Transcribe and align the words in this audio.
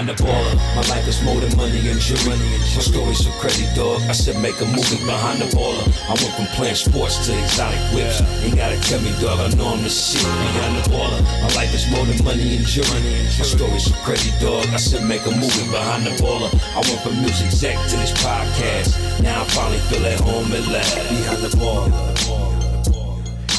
behind 0.00 0.18
the 0.18 0.24
baller. 0.24 0.56
My 0.76 0.82
life 0.94 1.06
is 1.08 1.22
more 1.22 1.40
than 1.40 1.54
money 1.56 1.88
and 1.88 2.00
jewelry. 2.00 2.38
My 2.38 2.82
story's 2.82 3.24
so 3.24 3.30
crazy, 3.40 3.66
dog. 3.74 4.00
I 4.08 4.12
said 4.12 4.40
make 4.40 4.60
a 4.60 4.64
movie 4.64 5.04
behind 5.04 5.40
the 5.40 5.48
baller. 5.56 5.84
I 6.08 6.14
went 6.14 6.34
from 6.36 6.46
playing 6.56 6.76
sports 6.76 7.26
to 7.26 7.38
exotic 7.38 7.80
whips. 7.94 8.20
Ain't 8.42 8.56
gotta 8.56 8.80
tell 8.80 9.00
me, 9.00 9.12
dog. 9.20 9.40
I 9.40 9.48
know 9.56 9.68
I'm 9.68 9.82
the 9.82 9.90
shit 9.90 10.22
behind 10.22 10.76
the 10.76 10.90
baller. 10.90 11.20
My 11.42 11.50
life 11.54 11.74
is 11.74 11.90
more 11.90 12.04
than 12.06 12.22
money 12.24 12.56
and 12.56 12.66
jewelry. 12.66 13.00
My 13.38 13.44
story's 13.44 13.84
so 13.84 13.94
crazy, 14.04 14.32
dog. 14.40 14.66
I 14.72 14.76
said 14.76 15.04
make 15.06 15.24
a 15.26 15.30
movie 15.30 15.68
behind 15.70 16.06
the 16.06 16.14
baller. 16.22 16.50
I 16.72 16.80
went 16.80 17.00
from 17.02 17.20
music 17.20 17.46
exec 17.46 17.76
to 17.90 17.96
this 17.96 18.12
podcast. 18.12 19.22
Now 19.22 19.42
I 19.42 19.44
finally 19.48 19.80
feel 19.90 20.04
at 20.06 20.20
home 20.20 20.52
at 20.52 20.66
last. 20.68 20.96
Behind 21.08 21.42
the 21.42 21.52
baller. 21.56 22.49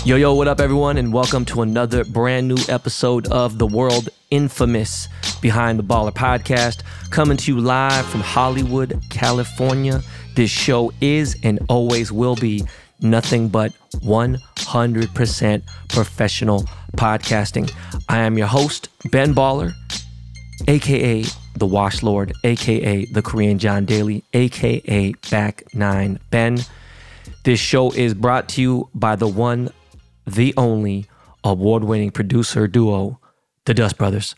Yo, 0.04 0.16
yo, 0.16 0.34
what 0.34 0.48
up, 0.48 0.60
everyone, 0.60 0.98
and 0.98 1.14
welcome 1.14 1.46
to 1.46 1.62
another 1.62 2.04
brand 2.04 2.48
new 2.48 2.58
episode 2.70 3.28
of 3.28 3.60
the 3.60 3.68
world 3.68 4.10
infamous 4.32 5.08
Behind 5.42 5.78
the 5.78 5.84
Baller 5.84 6.12
podcast, 6.12 6.82
coming 7.12 7.38
to 7.38 7.54
you 7.54 7.62
live 7.62 8.04
from 8.08 8.22
Hollywood, 8.22 9.00
California. 9.12 10.02
This 10.36 10.50
show 10.50 10.92
is 11.02 11.38
and 11.44 11.60
always 11.70 12.12
will 12.12 12.36
be 12.36 12.64
nothing 13.00 13.48
but 13.48 13.74
100% 13.98 15.62
professional 15.90 16.64
podcasting. 16.98 17.72
I 18.10 18.22
am 18.22 18.40
your 18.40 18.48
host, 18.48 18.90
Ben 19.12 19.36
Baller, 19.36 19.72
aka 20.68 21.24
the 21.58 21.68
Wash 21.68 22.02
Lord, 22.02 22.34
aka 22.44 23.06
the 23.06 23.22
Korean 23.22 23.60
John 23.60 23.86
Daly, 23.86 24.24
aka 24.34 25.14
Back 25.30 25.64
Nine 25.76 26.20
Ben. 26.32 26.58
This 27.44 27.60
show 27.60 27.92
is 27.92 28.16
brought 28.16 28.50
to 28.50 28.62
you 28.64 28.90
by 28.96 29.16
the 29.16 29.28
one 29.28 29.70
the 30.34 30.54
only 30.58 31.06
award 31.44 31.84
winning 31.84 32.12
producer 32.12 32.68
duo, 32.68 33.20
the 33.66 33.74
Dust 33.74 33.98
Brothers. 33.98 34.36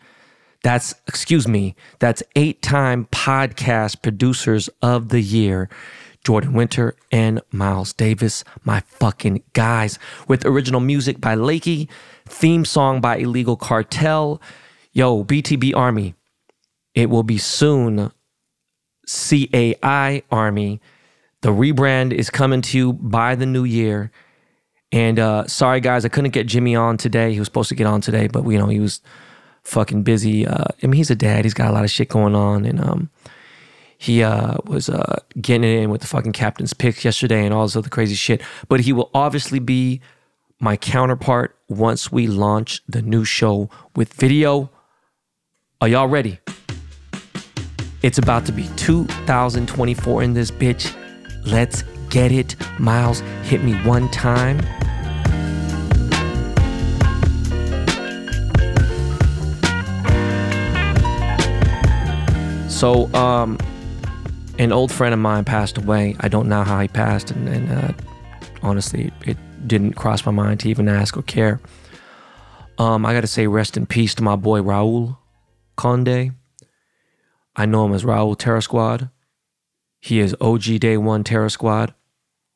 That's, 0.63 0.95
excuse 1.07 1.47
me, 1.47 1.75
that's 1.99 2.23
eight 2.35 2.61
time 2.61 3.05
podcast 3.05 4.01
producers 4.01 4.69
of 4.81 5.09
the 5.09 5.21
year. 5.21 5.69
Jordan 6.23 6.53
Winter 6.53 6.95
and 7.11 7.41
Miles 7.51 7.91
Davis, 7.91 8.45
my 8.63 8.79
fucking 8.79 9.43
guys, 9.51 9.99
with 10.27 10.45
original 10.45 10.79
music 10.79 11.19
by 11.19 11.35
Lakey, 11.35 11.89
theme 12.25 12.63
song 12.63 13.01
by 13.01 13.17
Illegal 13.17 13.57
Kartel. 13.57 14.41
Yo, 14.93 15.25
BTB 15.25 15.75
Army, 15.75 16.15
it 16.95 17.09
will 17.09 17.23
be 17.23 17.37
soon 17.37 18.11
CAI 19.05 20.23
Army. 20.31 20.79
The 21.41 21.49
rebrand 21.49 22.13
is 22.13 22.29
coming 22.29 22.61
to 22.61 22.77
you 22.77 22.93
by 22.93 23.35
the 23.35 23.45
new 23.45 23.65
year. 23.65 24.11
And 24.93 25.17
uh, 25.17 25.47
sorry, 25.47 25.81
guys, 25.81 26.05
I 26.05 26.09
couldn't 26.09 26.31
get 26.31 26.45
Jimmy 26.45 26.75
on 26.75 26.97
today. 26.97 27.33
He 27.33 27.39
was 27.39 27.47
supposed 27.47 27.69
to 27.69 27.75
get 27.75 27.87
on 27.87 27.99
today, 27.99 28.27
but 28.27 28.45
you 28.45 28.59
know 28.59 28.67
he 28.67 28.79
was 28.79 29.01
fucking 29.63 30.03
busy. 30.03 30.45
Uh, 30.45 30.65
I 30.83 30.85
mean, 30.85 30.97
he's 30.97 31.09
a 31.09 31.15
dad. 31.15 31.45
He's 31.45 31.55
got 31.55 31.71
a 31.71 31.73
lot 31.73 31.83
of 31.83 31.89
shit 31.89 32.09
going 32.09 32.35
on, 32.35 32.63
and 32.63 32.79
um, 32.79 33.09
he 33.97 34.21
uh, 34.21 34.57
was 34.65 34.89
uh, 34.89 35.19
getting 35.41 35.63
in 35.63 35.89
with 35.89 36.01
the 36.01 36.07
fucking 36.07 36.33
captain's 36.33 36.73
picks 36.73 37.03
yesterday 37.03 37.43
and 37.43 37.55
all 37.55 37.65
this 37.65 37.75
other 37.75 37.89
crazy 37.89 38.13
shit. 38.13 38.43
But 38.69 38.81
he 38.81 38.93
will 38.93 39.09
obviously 39.15 39.57
be 39.57 39.99
my 40.59 40.77
counterpart 40.77 41.57
once 41.69 42.11
we 42.11 42.27
launch 42.27 42.83
the 42.87 43.01
new 43.01 43.25
show 43.25 43.71
with 43.95 44.13
video. 44.13 44.69
Are 45.81 45.87
y'all 45.87 46.07
ready? 46.07 46.39
It's 48.03 48.19
about 48.19 48.45
to 48.45 48.51
be 48.51 48.69
2024 48.75 50.21
in 50.21 50.33
this 50.35 50.51
bitch. 50.51 50.95
Let's 51.47 51.83
get 52.13 52.31
it. 52.31 52.55
Miles, 52.79 53.21
hit 53.41 53.63
me 53.63 53.73
one 53.81 54.07
time. 54.11 54.59
So, 62.69 63.11
um, 63.15 63.57
an 64.59 64.71
old 64.71 64.91
friend 64.91 65.11
of 65.11 65.19
mine 65.19 65.43
passed 65.43 65.79
away. 65.79 66.15
I 66.19 66.27
don't 66.27 66.47
know 66.47 66.63
how 66.63 66.79
he 66.81 66.87
passed, 66.87 67.31
and, 67.31 67.49
and 67.49 67.71
uh, 67.71 67.93
honestly, 68.61 69.11
it 69.25 69.37
didn't 69.67 69.93
cross 69.93 70.23
my 70.23 70.31
mind 70.31 70.59
to 70.59 70.69
even 70.69 70.87
ask 70.87 71.17
or 71.17 71.23
care. 71.23 71.59
Um, 72.77 73.07
I 73.07 73.13
got 73.13 73.21
to 73.21 73.27
say, 73.27 73.47
rest 73.47 73.75
in 73.75 73.87
peace 73.87 74.13
to 74.15 74.23
my 74.23 74.35
boy 74.35 74.59
Raul 74.59 75.17
Conde. 75.77 76.33
I 77.55 77.65
know 77.65 77.85
him 77.85 77.93
as 77.93 78.03
Raul 78.03 78.37
Terror 78.37 78.61
Squad. 78.61 79.09
He 79.99 80.19
is 80.19 80.35
OG 80.41 80.79
Day 80.79 80.97
One 80.97 81.23
Terror 81.23 81.49
Squad, 81.49 81.93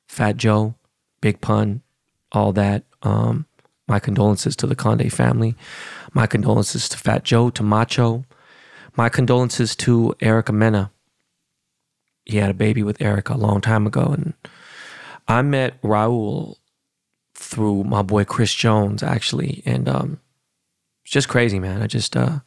Fat 0.07 0.37
Joe, 0.37 0.75
Big 1.21 1.41
Pun, 1.41 1.81
all 2.31 2.53
that. 2.53 2.83
Um, 3.03 3.45
my 3.87 3.99
condolences 3.99 4.55
to 4.57 4.67
the 4.67 4.75
Conde 4.75 5.11
family. 5.11 5.55
My 6.13 6.27
condolences 6.27 6.89
to 6.89 6.97
Fat 6.97 7.23
Joe, 7.23 7.49
to 7.51 7.63
Macho, 7.63 8.25
my 8.95 9.09
condolences 9.09 9.75
to 9.77 10.15
Erica 10.19 10.51
Mena. 10.51 10.91
He 12.25 12.37
had 12.37 12.49
a 12.49 12.55
baby 12.55 12.83
with 12.83 13.01
Erica 13.01 13.33
a 13.33 13.37
long 13.37 13.61
time 13.61 13.87
ago. 13.87 14.05
And 14.05 14.33
I 15.27 15.41
met 15.41 15.81
Raul 15.81 16.57
through 17.35 17.83
my 17.85 18.01
boy 18.01 18.25
Chris 18.25 18.53
Jones, 18.53 19.03
actually. 19.03 19.61
And 19.65 19.87
um, 19.87 20.19
it's 21.03 21.13
just 21.13 21.29
crazy, 21.29 21.59
man. 21.59 21.81
I 21.81 21.87
just, 21.87 22.17
uh, 22.17 22.39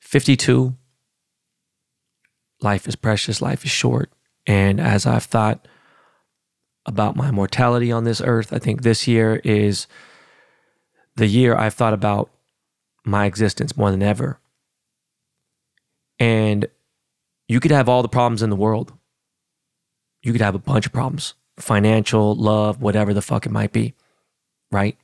52, 0.00 0.74
life 2.60 2.88
is 2.88 2.96
precious, 2.96 3.40
life 3.40 3.64
is 3.64 3.70
short. 3.70 4.10
And 4.46 4.80
as 4.80 5.06
I've 5.06 5.24
thought 5.24 5.68
about 6.86 7.16
my 7.16 7.30
mortality 7.30 7.90
on 7.90 8.04
this 8.04 8.20
earth, 8.20 8.52
I 8.52 8.58
think 8.58 8.82
this 8.82 9.08
year 9.08 9.40
is 9.44 9.86
the 11.16 11.26
year 11.26 11.56
I've 11.56 11.74
thought 11.74 11.94
about 11.94 12.30
my 13.04 13.26
existence 13.26 13.76
more 13.76 13.90
than 13.90 14.02
ever. 14.02 14.38
And 16.18 16.66
you 17.48 17.60
could 17.60 17.70
have 17.70 17.88
all 17.88 18.02
the 18.02 18.08
problems 18.08 18.42
in 18.42 18.50
the 18.50 18.56
world. 18.56 18.92
You 20.22 20.32
could 20.32 20.40
have 20.40 20.54
a 20.54 20.58
bunch 20.58 20.86
of 20.86 20.92
problems 20.92 21.34
financial, 21.56 22.34
love, 22.34 22.82
whatever 22.82 23.14
the 23.14 23.22
fuck 23.22 23.46
it 23.46 23.52
might 23.52 23.72
be, 23.72 23.94
right? 24.72 24.96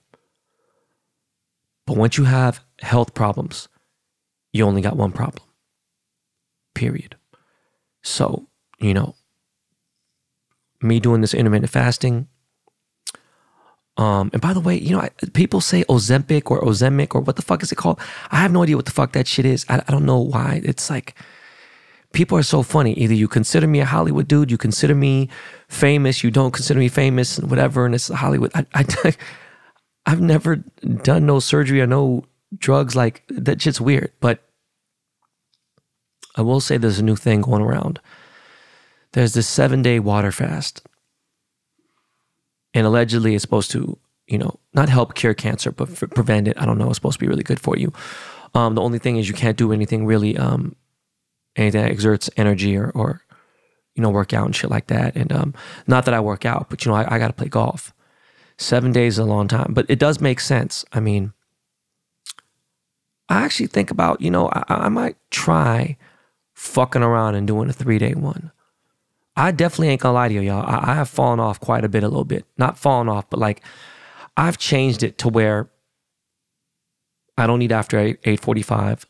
But 1.86 1.96
once 1.96 2.18
you 2.18 2.24
have 2.24 2.64
health 2.80 3.14
problems, 3.14 3.68
you 4.52 4.64
only 4.64 4.82
got 4.82 4.96
one 4.96 5.12
problem, 5.12 5.44
period. 6.74 7.16
So, 8.02 8.46
you 8.80 8.94
know, 8.94 9.14
me 10.82 11.00
doing 11.00 11.20
this 11.20 11.34
intermittent 11.34 11.70
fasting. 11.70 12.28
Um, 13.96 14.30
and 14.32 14.40
by 14.40 14.54
the 14.54 14.60
way, 14.60 14.78
you 14.78 14.90
know, 14.96 15.00
I, 15.00 15.10
people 15.34 15.60
say 15.60 15.84
Ozempic 15.84 16.50
or 16.50 16.60
Ozemic 16.62 17.14
or 17.14 17.20
what 17.20 17.36
the 17.36 17.42
fuck 17.42 17.62
is 17.62 17.70
it 17.70 17.76
called? 17.76 18.00
I 18.30 18.36
have 18.36 18.52
no 18.52 18.62
idea 18.62 18.76
what 18.76 18.86
the 18.86 18.92
fuck 18.92 19.12
that 19.12 19.26
shit 19.26 19.44
is. 19.44 19.66
I, 19.68 19.82
I 19.86 19.90
don't 19.90 20.06
know 20.06 20.20
why. 20.20 20.62
It's 20.64 20.88
like 20.88 21.14
people 22.12 22.38
are 22.38 22.42
so 22.42 22.62
funny. 22.62 22.94
Either 22.94 23.14
you 23.14 23.28
consider 23.28 23.66
me 23.66 23.80
a 23.80 23.84
Hollywood 23.84 24.26
dude, 24.26 24.50
you 24.50 24.56
consider 24.56 24.94
me 24.94 25.28
famous, 25.68 26.24
you 26.24 26.30
don't 26.30 26.52
consider 26.52 26.80
me 26.80 26.88
famous, 26.88 27.38
and 27.38 27.50
whatever. 27.50 27.84
And 27.84 27.94
it's 27.94 28.08
Hollywood. 28.08 28.52
I, 28.54 28.64
I, 28.74 29.14
I've 30.06 30.20
never 30.20 30.56
done 31.02 31.26
no 31.26 31.40
surgery 31.40 31.80
or 31.80 31.86
no 31.86 32.24
drugs. 32.56 32.96
Like 32.96 33.24
that 33.28 33.60
shit's 33.60 33.80
weird. 33.80 34.12
But 34.20 34.40
I 36.36 36.42
will 36.42 36.60
say 36.60 36.78
there's 36.78 36.98
a 36.98 37.04
new 37.04 37.16
thing 37.16 37.42
going 37.42 37.62
around. 37.62 38.00
There's 39.12 39.34
this 39.34 39.48
seven 39.48 39.82
day 39.82 39.98
water 39.98 40.32
fast 40.32 40.82
and 42.74 42.86
allegedly 42.86 43.34
it's 43.34 43.42
supposed 43.42 43.70
to, 43.72 43.98
you 44.26 44.38
know, 44.38 44.58
not 44.74 44.88
help 44.88 45.14
cure 45.14 45.34
cancer, 45.34 45.72
but 45.72 45.90
f- 45.90 46.10
prevent 46.10 46.48
it. 46.48 46.60
I 46.60 46.66
don't 46.66 46.78
know. 46.78 46.88
It's 46.88 46.96
supposed 46.96 47.18
to 47.18 47.24
be 47.24 47.28
really 47.28 47.42
good 47.42 47.60
for 47.60 47.76
you. 47.76 47.92
Um, 48.54 48.74
the 48.74 48.82
only 48.82 48.98
thing 48.98 49.16
is 49.16 49.28
you 49.28 49.34
can't 49.34 49.56
do 49.56 49.72
anything 49.72 50.06
really, 50.06 50.36
um, 50.36 50.76
anything 51.56 51.82
that 51.82 51.90
exerts 51.90 52.30
energy 52.36 52.76
or, 52.76 52.90
or, 52.90 53.22
you 53.94 54.02
know, 54.02 54.10
work 54.10 54.32
out 54.32 54.46
and 54.46 54.54
shit 54.54 54.70
like 54.70 54.86
that. 54.86 55.16
And 55.16 55.32
um, 55.32 55.54
not 55.86 56.04
that 56.04 56.14
I 56.14 56.20
work 56.20 56.44
out, 56.44 56.70
but 56.70 56.84
you 56.84 56.90
know, 56.90 56.96
I, 56.96 57.14
I 57.14 57.18
got 57.18 57.28
to 57.28 57.32
play 57.32 57.48
golf. 57.48 57.92
Seven 58.56 58.92
days 58.92 59.14
is 59.14 59.18
a 59.18 59.24
long 59.24 59.48
time, 59.48 59.72
but 59.72 59.86
it 59.88 59.98
does 59.98 60.20
make 60.20 60.38
sense. 60.38 60.84
I 60.92 61.00
mean, 61.00 61.32
I 63.28 63.42
actually 63.42 63.68
think 63.68 63.90
about, 63.90 64.20
you 64.20 64.30
know, 64.30 64.48
I, 64.48 64.64
I 64.68 64.88
might 64.88 65.16
try 65.30 65.96
fucking 66.54 67.02
around 67.02 67.36
and 67.36 67.46
doing 67.46 67.68
a 67.70 67.72
three 67.72 67.98
day 67.98 68.14
one. 68.14 68.52
I 69.36 69.52
definitely 69.52 69.88
ain't 69.88 70.00
gonna 70.00 70.14
lie 70.14 70.28
to 70.28 70.34
you, 70.34 70.40
y'all. 70.40 70.64
I, 70.66 70.92
I 70.92 70.94
have 70.94 71.08
fallen 71.08 71.40
off 71.40 71.60
quite 71.60 71.84
a 71.84 71.88
bit, 71.88 72.02
a 72.02 72.08
little 72.08 72.24
bit. 72.24 72.44
Not 72.58 72.78
fallen 72.78 73.08
off, 73.08 73.30
but 73.30 73.40
like 73.40 73.62
I've 74.36 74.58
changed 74.58 75.02
it 75.02 75.18
to 75.18 75.28
where 75.28 75.70
I 77.36 77.46
don't 77.46 77.62
eat 77.62 77.72
after 77.72 77.98
8, 77.98 78.22
8.45. 78.22 79.04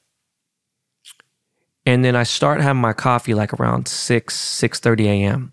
And 1.87 2.05
then 2.05 2.15
I 2.15 2.23
start 2.23 2.61
having 2.61 2.81
my 2.81 2.93
coffee 2.93 3.35
like 3.35 3.53
around 3.55 3.89
6, 3.89 4.37
6.30 4.37 5.05
a.m. 5.07 5.53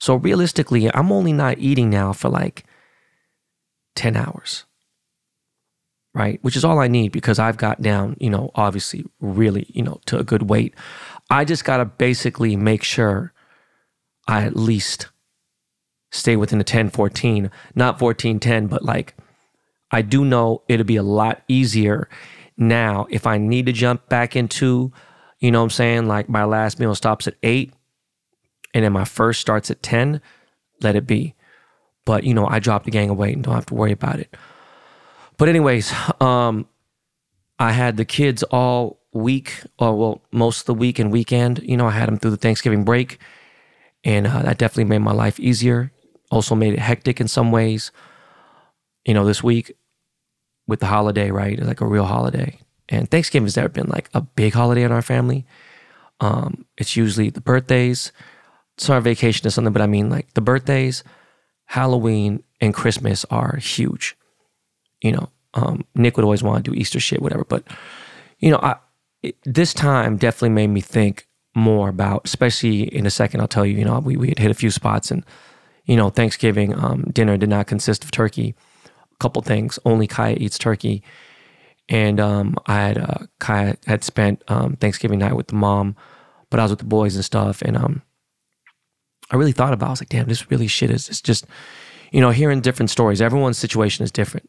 So 0.00 0.14
realistically, 0.14 0.92
I'm 0.94 1.12
only 1.12 1.32
not 1.32 1.58
eating 1.58 1.90
now 1.90 2.12
for 2.12 2.28
like 2.28 2.64
10 3.96 4.16
hours. 4.16 4.64
Right? 6.14 6.38
Which 6.42 6.56
is 6.56 6.64
all 6.64 6.78
I 6.78 6.88
need 6.88 7.12
because 7.12 7.38
I've 7.38 7.58
got 7.58 7.82
down, 7.82 8.16
you 8.18 8.30
know, 8.30 8.50
obviously 8.54 9.04
really, 9.20 9.66
you 9.68 9.82
know, 9.82 10.00
to 10.06 10.18
a 10.18 10.24
good 10.24 10.48
weight. 10.48 10.74
I 11.28 11.44
just 11.44 11.64
got 11.64 11.76
to 11.78 11.84
basically 11.84 12.56
make 12.56 12.82
sure 12.82 13.34
I 14.26 14.42
at 14.42 14.56
least 14.56 15.08
stay 16.10 16.36
within 16.36 16.58
the 16.58 16.64
10 16.64 16.90
14, 16.90 17.50
not 17.74 17.98
14 17.98 18.40
10, 18.40 18.66
but 18.66 18.84
like 18.84 19.14
I 19.90 20.02
do 20.02 20.24
know 20.24 20.62
it'll 20.68 20.84
be 20.84 20.96
a 20.96 21.02
lot 21.02 21.42
easier 21.48 22.08
now 22.56 23.06
if 23.10 23.26
I 23.26 23.38
need 23.38 23.66
to 23.66 23.72
jump 23.72 24.08
back 24.08 24.36
into, 24.36 24.92
You 25.38 25.50
know 25.50 25.60
what 25.60 25.64
I'm 25.64 25.70
saying? 25.70 26.08
Like 26.08 26.28
my 26.28 26.44
last 26.44 26.80
meal 26.80 26.94
stops 26.94 27.26
at 27.26 27.34
eight 27.42 27.72
and 28.74 28.84
then 28.84 28.92
my 28.92 29.04
first 29.04 29.40
starts 29.40 29.70
at 29.70 29.82
10, 29.82 30.20
let 30.82 30.96
it 30.96 31.06
be. 31.06 31.34
But, 32.04 32.24
you 32.24 32.34
know, 32.34 32.46
I 32.46 32.58
drop 32.58 32.84
the 32.84 32.90
gang 32.90 33.10
of 33.10 33.16
weight 33.16 33.34
and 33.34 33.42
don't 33.42 33.54
have 33.54 33.66
to 33.66 33.74
worry 33.74 33.92
about 33.92 34.20
it. 34.20 34.36
But, 35.38 35.48
anyways, 35.48 35.92
um, 36.20 36.66
I 37.58 37.72
had 37.72 37.96
the 37.96 38.04
kids 38.04 38.42
all 38.44 39.00
week, 39.12 39.62
or 39.78 39.96
well, 39.96 40.22
most 40.30 40.60
of 40.60 40.66
the 40.66 40.74
week 40.74 40.98
and 40.98 41.10
weekend. 41.10 41.60
You 41.62 41.76
know, 41.76 41.86
I 41.86 41.92
had 41.92 42.06
them 42.06 42.18
through 42.18 42.32
the 42.32 42.36
Thanksgiving 42.36 42.84
break, 42.84 43.18
and 44.06 44.26
uh, 44.26 44.42
that 44.42 44.56
definitely 44.56 44.84
made 44.84 45.00
my 45.00 45.12
life 45.12 45.38
easier. 45.40 45.90
Also 46.30 46.54
made 46.54 46.72
it 46.72 46.78
hectic 46.78 47.20
in 47.20 47.26
some 47.26 47.50
ways. 47.50 47.90
You 49.04 49.14
know, 49.14 49.26
this 49.26 49.42
week 49.42 49.76
with 50.66 50.80
the 50.80 50.86
holiday, 50.86 51.30
right? 51.30 51.60
Like 51.60 51.80
a 51.80 51.86
real 51.86 52.04
holiday. 52.04 52.60
And 52.88 53.10
Thanksgiving 53.10 53.46
has 53.46 53.56
never 53.56 53.68
been 53.68 53.88
like 53.88 54.08
a 54.14 54.20
big 54.20 54.54
holiday 54.54 54.84
in 54.84 54.92
our 54.92 55.02
family. 55.02 55.44
Um, 56.20 56.66
it's 56.78 56.96
usually 56.96 57.30
the 57.30 57.40
birthdays, 57.40 58.12
summer 58.78 59.00
vacation 59.00 59.46
or 59.46 59.50
something, 59.50 59.72
but 59.72 59.82
I 59.82 59.86
mean 59.86 60.08
like 60.08 60.32
the 60.34 60.40
birthdays, 60.40 61.02
Halloween, 61.66 62.44
and 62.60 62.72
Christmas 62.72 63.24
are 63.28 63.56
huge. 63.56 64.16
You 65.02 65.12
know, 65.12 65.28
um, 65.54 65.84
Nick 65.96 66.16
would 66.16 66.24
always 66.24 66.44
want 66.44 66.64
to 66.64 66.70
do 66.70 66.76
Easter 66.76 67.00
shit, 67.00 67.20
whatever. 67.20 67.44
But 67.44 67.64
you 68.38 68.50
know, 68.50 68.60
I 68.62 68.76
it, 69.22 69.36
this 69.44 69.74
time 69.74 70.16
definitely 70.16 70.50
made 70.50 70.68
me 70.68 70.80
think 70.80 71.25
more 71.56 71.88
about, 71.88 72.22
especially 72.24 72.82
in 72.82 73.06
a 73.06 73.10
second. 73.10 73.40
I'll 73.40 73.48
tell 73.48 73.66
you. 73.66 73.76
You 73.78 73.84
know, 73.84 73.98
we 73.98 74.16
we 74.16 74.28
had 74.28 74.38
hit 74.38 74.50
a 74.50 74.54
few 74.54 74.70
spots, 74.70 75.10
and 75.10 75.24
you 75.86 75.96
know, 75.96 76.10
Thanksgiving 76.10 76.78
um, 76.78 77.04
dinner 77.12 77.36
did 77.36 77.48
not 77.48 77.66
consist 77.66 78.04
of 78.04 78.10
turkey. 78.10 78.54
A 78.84 79.16
couple 79.18 79.42
things. 79.42 79.78
Only 79.84 80.06
Kaya 80.06 80.36
eats 80.38 80.58
turkey, 80.58 81.02
and 81.88 82.20
um, 82.20 82.56
I 82.66 82.74
had 82.74 82.98
uh, 82.98 83.26
Kaya 83.40 83.76
had 83.86 84.04
spent 84.04 84.44
um, 84.48 84.76
Thanksgiving 84.76 85.18
night 85.18 85.34
with 85.34 85.48
the 85.48 85.54
mom, 85.54 85.96
but 86.50 86.60
I 86.60 86.64
was 86.64 86.72
with 86.72 86.80
the 86.80 86.84
boys 86.84 87.16
and 87.16 87.24
stuff, 87.24 87.62
and 87.62 87.76
um, 87.76 88.02
I 89.30 89.36
really 89.36 89.52
thought 89.52 89.72
about. 89.72 89.86
It. 89.86 89.88
I 89.88 89.92
was 89.92 90.00
like, 90.02 90.08
damn, 90.10 90.28
this 90.28 90.50
really 90.50 90.66
shit 90.66 90.90
is. 90.90 91.08
It's 91.08 91.22
just, 91.22 91.46
you 92.12 92.20
know, 92.20 92.30
hearing 92.30 92.60
different 92.60 92.90
stories. 92.90 93.22
Everyone's 93.22 93.58
situation 93.58 94.04
is 94.04 94.12
different, 94.12 94.48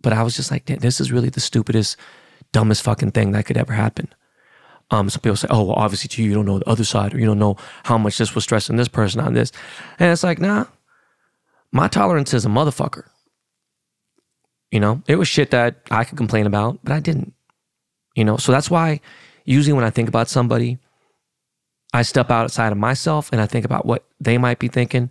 but 0.00 0.12
I 0.12 0.22
was 0.22 0.34
just 0.34 0.50
like, 0.50 0.66
this 0.66 1.00
is 1.00 1.12
really 1.12 1.28
the 1.28 1.40
stupidest, 1.40 1.96
dumbest 2.52 2.82
fucking 2.82 3.12
thing 3.12 3.32
that 3.32 3.46
could 3.46 3.56
ever 3.56 3.74
happen. 3.74 4.08
Um, 4.90 5.10
some 5.10 5.20
people 5.20 5.36
say, 5.36 5.48
oh, 5.50 5.64
well, 5.64 5.76
obviously 5.76 6.08
to 6.08 6.22
you, 6.22 6.30
you 6.30 6.34
don't 6.34 6.46
know 6.46 6.58
the 6.58 6.68
other 6.68 6.84
side, 6.84 7.14
or 7.14 7.18
you 7.18 7.26
don't 7.26 7.38
know 7.38 7.56
how 7.84 7.98
much 7.98 8.16
this 8.16 8.34
was 8.34 8.44
stressing 8.44 8.76
this 8.76 8.88
person 8.88 9.20
on 9.20 9.34
this, 9.34 9.52
and 9.98 10.10
it's 10.10 10.24
like, 10.24 10.38
nah, 10.38 10.64
my 11.72 11.88
tolerance 11.88 12.32
is 12.32 12.46
a 12.46 12.48
motherfucker. 12.48 13.04
You 14.70 14.80
know, 14.80 15.02
it 15.06 15.16
was 15.16 15.28
shit 15.28 15.50
that 15.50 15.76
I 15.90 16.04
could 16.04 16.18
complain 16.18 16.46
about, 16.46 16.78
but 16.82 16.92
I 16.92 17.00
didn't. 17.00 17.34
You 18.14 18.24
know, 18.24 18.36
so 18.36 18.52
that's 18.52 18.70
why 18.70 19.00
usually 19.44 19.72
when 19.72 19.84
I 19.84 19.90
think 19.90 20.08
about 20.08 20.28
somebody, 20.28 20.78
I 21.92 22.02
step 22.02 22.30
outside 22.30 22.72
of 22.72 22.78
myself 22.78 23.30
and 23.32 23.40
I 23.40 23.46
think 23.46 23.64
about 23.64 23.86
what 23.86 24.04
they 24.20 24.36
might 24.36 24.58
be 24.58 24.68
thinking. 24.68 25.10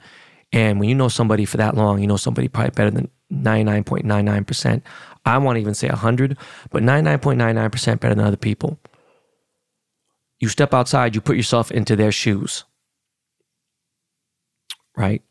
And 0.52 0.80
when 0.80 0.90
you 0.90 0.96
know 0.96 1.08
somebody 1.08 1.46
for 1.46 1.58
that 1.58 1.76
long, 1.76 2.00
you 2.00 2.08
know 2.08 2.18
somebody 2.18 2.48
probably 2.48 2.72
better 2.72 2.92
than 2.92 3.10
99.99%. 3.34 4.82
I 5.26 5.38
want 5.40 5.56
to 5.58 5.62
even 5.62 5.74
say 5.74 5.90
100, 5.90 6.38
but 6.70 6.84
99.99% 6.84 8.00
better 8.00 8.16
than 8.16 8.26
other 8.26 8.38
people. 8.38 8.80
You 10.40 10.50
step 10.50 10.74
outside, 10.74 11.16
you 11.16 11.22
put 11.22 11.38
yourself 11.38 11.72
into 11.72 11.96
their 11.96 12.12
shoes. 12.12 12.64
Right? 14.96 15.22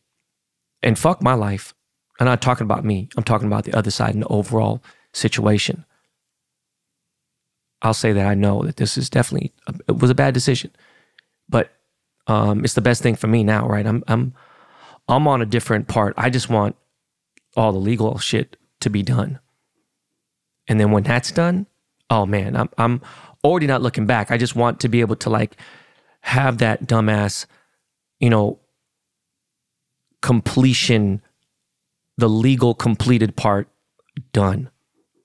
And 0.83 0.99
fuck 0.99 1.23
my 1.23 1.35
life. 1.35 1.75
I'm 2.19 2.27
not 2.27 2.43
talking 2.43 2.65
about 2.65 2.85
me. 2.85 3.09
I'm 3.17 3.25
talking 3.25 3.47
about 3.47 3.65
the 3.65 3.75
other 3.75 3.91
side 3.91 4.15
and 4.15 4.23
the 4.23 4.29
overall 4.29 4.83
situation. 5.13 5.85
I'll 7.83 7.95
say 7.95 8.13
that 8.13 8.27
I 8.27 8.35
know 8.35 8.63
that 8.63 8.77
this 8.77 8.97
is 8.97 9.11
definitely 9.11 9.53
it 9.87 9.99
was 9.99 10.11
a 10.11 10.15
bad 10.15 10.33
decision 10.35 10.71
but 11.49 11.73
um, 12.27 12.65
it's 12.65 12.75
the 12.75 12.81
best 12.81 13.03
thing 13.03 13.15
for 13.15 13.27
me 13.27 13.45
now, 13.45 13.67
right? 13.67 13.87
I'm 13.87 14.03
I'm 14.09 14.35
I'm 15.09 15.29
on 15.29 15.43
a 15.43 15.47
different 15.47 15.89
part. 15.89 16.15
I 16.17 16.31
just 16.31 16.49
want 16.49 16.77
all 17.57 17.73
the 17.73 17.79
legal 17.79 18.19
shit 18.19 18.57
to 18.81 18.91
be 18.91 19.03
done, 19.03 19.39
and 20.67 20.81
then 20.81 20.91
when 20.91 21.05
that's 21.05 21.31
done, 21.31 21.67
oh 22.11 22.27
man, 22.27 22.57
I'm 22.57 22.69
I'm 22.79 23.01
already 23.47 23.67
not 23.67 23.83
looking 23.83 24.07
back. 24.07 24.31
I 24.31 24.39
just 24.39 24.57
want 24.57 24.81
to 24.81 24.89
be 24.89 25.01
able 25.01 25.17
to 25.17 25.31
like 25.31 25.57
have 26.21 26.59
that 26.59 26.87
dumbass, 26.87 27.47
you 28.21 28.31
know, 28.31 28.59
completion, 30.23 31.23
the 32.17 32.29
legal 32.29 32.75
completed 32.75 33.37
part 33.37 33.69
done, 34.33 34.71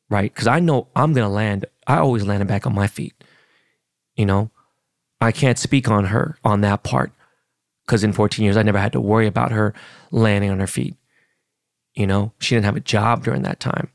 right? 0.10 0.34
Because 0.34 0.48
I 0.48 0.60
know 0.60 0.88
I'm 0.96 1.14
gonna 1.14 1.30
land. 1.30 1.66
I 1.88 1.98
always 1.98 2.26
land 2.26 2.48
back 2.48 2.68
on 2.68 2.76
my 2.76 2.88
feet, 2.88 3.14
you 4.16 4.26
know. 4.26 4.52
I 5.20 5.32
can't 5.32 5.60
speak 5.60 5.88
on 5.88 6.06
her 6.06 6.38
on 6.44 6.62
that 6.62 6.84
part 6.84 7.12
because 7.86 8.04
in 8.04 8.14
14 8.14 8.44
years, 8.44 8.58
I 8.58 8.64
never 8.64 8.80
had 8.80 8.94
to 8.94 9.02
worry 9.02 9.28
about 9.28 9.52
her 9.52 9.74
landing 10.10 10.50
on 10.50 10.60
her 10.60 10.68
feet. 10.68 10.96
You 11.94 12.08
know, 12.08 12.34
she 12.40 12.56
didn't 12.56 12.66
have 12.66 12.76
a 12.76 12.80
job 12.80 13.24
during 13.24 13.44
that 13.44 13.60
time. 13.60 13.90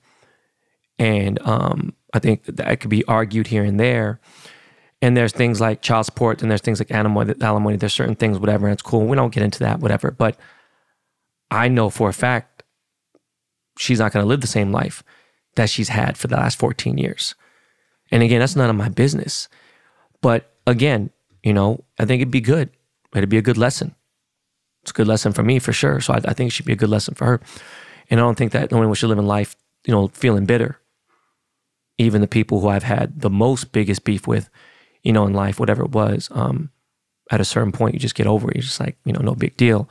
And 0.99 1.41
um, 1.43 1.95
I 2.17 2.19
think 2.19 2.45
that 2.47 2.81
could 2.81 2.89
be 2.89 3.05
argued 3.05 3.47
here 3.49 3.63
and 3.63 3.79
there. 3.79 4.21
And 5.03 5.15
there's 5.15 5.33
things 5.33 5.61
like 5.61 5.83
child 5.83 6.07
support 6.07 6.41
and 6.41 6.51
there's 6.51 6.63
things 6.63 6.81
like 6.81 6.91
alimony, 6.91 7.35
alimony. 7.43 7.77
There's 7.77 7.93
certain 7.93 8.17
things, 8.17 8.39
whatever, 8.39 8.67
and 8.67 8.73
it's 8.73 8.83
cool. 8.83 9.07
We 9.07 9.17
don't 9.17 9.35
get 9.35 9.43
into 9.43 9.59
that, 9.59 9.81
whatever. 9.81 10.11
But 10.11 10.39
I 11.51 11.69
know 11.69 11.91
for 11.91 12.09
a 12.09 12.15
fact 12.15 12.63
she's 13.79 13.99
not 13.99 14.13
going 14.13 14.23
to 14.23 14.29
live 14.29 14.41
the 14.41 14.47
same 14.47 14.73
life 14.73 15.05
that 15.57 15.69
she's 15.69 15.91
had 15.91 16.17
for 16.17 16.27
the 16.29 16.37
last 16.37 16.59
14 16.59 16.97
years. 16.97 17.35
And 18.11 18.23
again, 18.23 18.41
that's 18.41 18.57
none 18.57 18.71
of 18.71 18.77
my 18.77 18.89
business. 18.89 19.49
But 20.23 20.51
again, 20.67 21.11
you 21.43 21.53
know, 21.53 21.85
I 21.99 22.07
think 22.07 22.23
it'd 22.23 22.33
be 22.33 22.41
good. 22.41 22.71
It'd 23.15 23.29
be 23.29 23.39
a 23.39 23.43
good 23.43 23.59
lesson. 23.59 23.95
It's 24.83 24.91
a 24.93 24.95
good 24.95 25.07
lesson 25.07 25.33
for 25.33 25.43
me 25.43 25.59
for 25.59 25.75
sure. 25.75 26.01
So 26.01 26.15
I, 26.15 26.17
I 26.25 26.33
think 26.33 26.49
it 26.49 26.53
should 26.53 26.67
be 26.67 26.73
a 26.73 26.77
good 26.77 26.89
lesson 26.89 27.15
for 27.15 27.27
her. 27.27 27.41
And 28.09 28.19
I 28.19 28.23
don't 28.23 28.37
think 28.39 28.53
that 28.53 28.73
no 28.73 28.79
one 28.79 28.95
should 28.95 29.11
live 29.11 29.19
in 29.19 29.27
life, 29.27 29.55
you 29.85 29.93
know, 29.93 30.09
feeling 30.09 30.47
bitter. 30.47 30.81
Even 31.99 32.21
the 32.21 32.27
people 32.29 32.61
who 32.61 32.69
I've 32.69 32.83
had 32.83 33.21
the 33.21 33.31
most 33.31 33.73
biggest 33.73 34.05
beef 34.05 34.27
with, 34.27 34.51
you 35.03 35.13
know, 35.13 35.27
in 35.27 35.33
life, 35.33 35.59
whatever 35.59 35.83
it 35.83 35.93
was, 35.93 36.29
um, 36.33 36.71
at 37.31 37.41
a 37.41 37.45
certain 37.45 37.73
point, 37.73 37.95
you 37.95 38.01
just 38.01 38.15
get 38.15 38.27
over 38.27 38.51
it. 38.51 38.57
You're 38.57 38.63
just 38.63 38.81
like, 38.81 38.97
you 39.05 39.13
know, 39.13 39.21
no 39.21 39.35
big 39.35 39.57
deal. 39.57 39.89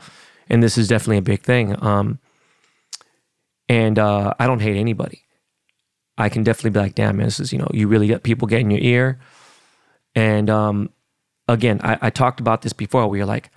And 0.49 0.61
this 0.61 0.77
is 0.77 0.87
definitely 0.87 1.17
a 1.17 1.23
big 1.23 1.41
thing. 1.41 1.81
Um, 1.83 2.19
and 3.67 3.97
uh, 3.97 4.33
I 4.39 4.45
don't 4.47 4.61
hate 4.61 4.77
anybody. 4.77 5.23
I 6.17 6.29
can 6.29 6.43
definitely 6.43 6.71
be 6.71 6.79
like, 6.79 6.95
damn, 6.95 7.17
man, 7.17 7.25
this 7.25 7.39
is, 7.39 7.51
you 7.51 7.59
know, 7.59 7.69
you 7.73 7.87
really 7.87 8.07
get 8.07 8.23
people 8.23 8.47
get 8.47 8.61
in 8.61 8.71
your 8.71 8.81
ear. 8.81 9.19
And 10.13 10.49
um, 10.49 10.89
again, 11.47 11.81
I, 11.83 11.97
I 12.03 12.09
talked 12.09 12.39
about 12.39 12.61
this 12.61 12.73
before 12.73 13.07
where 13.07 13.17
you're 13.17 13.25
like, 13.25 13.51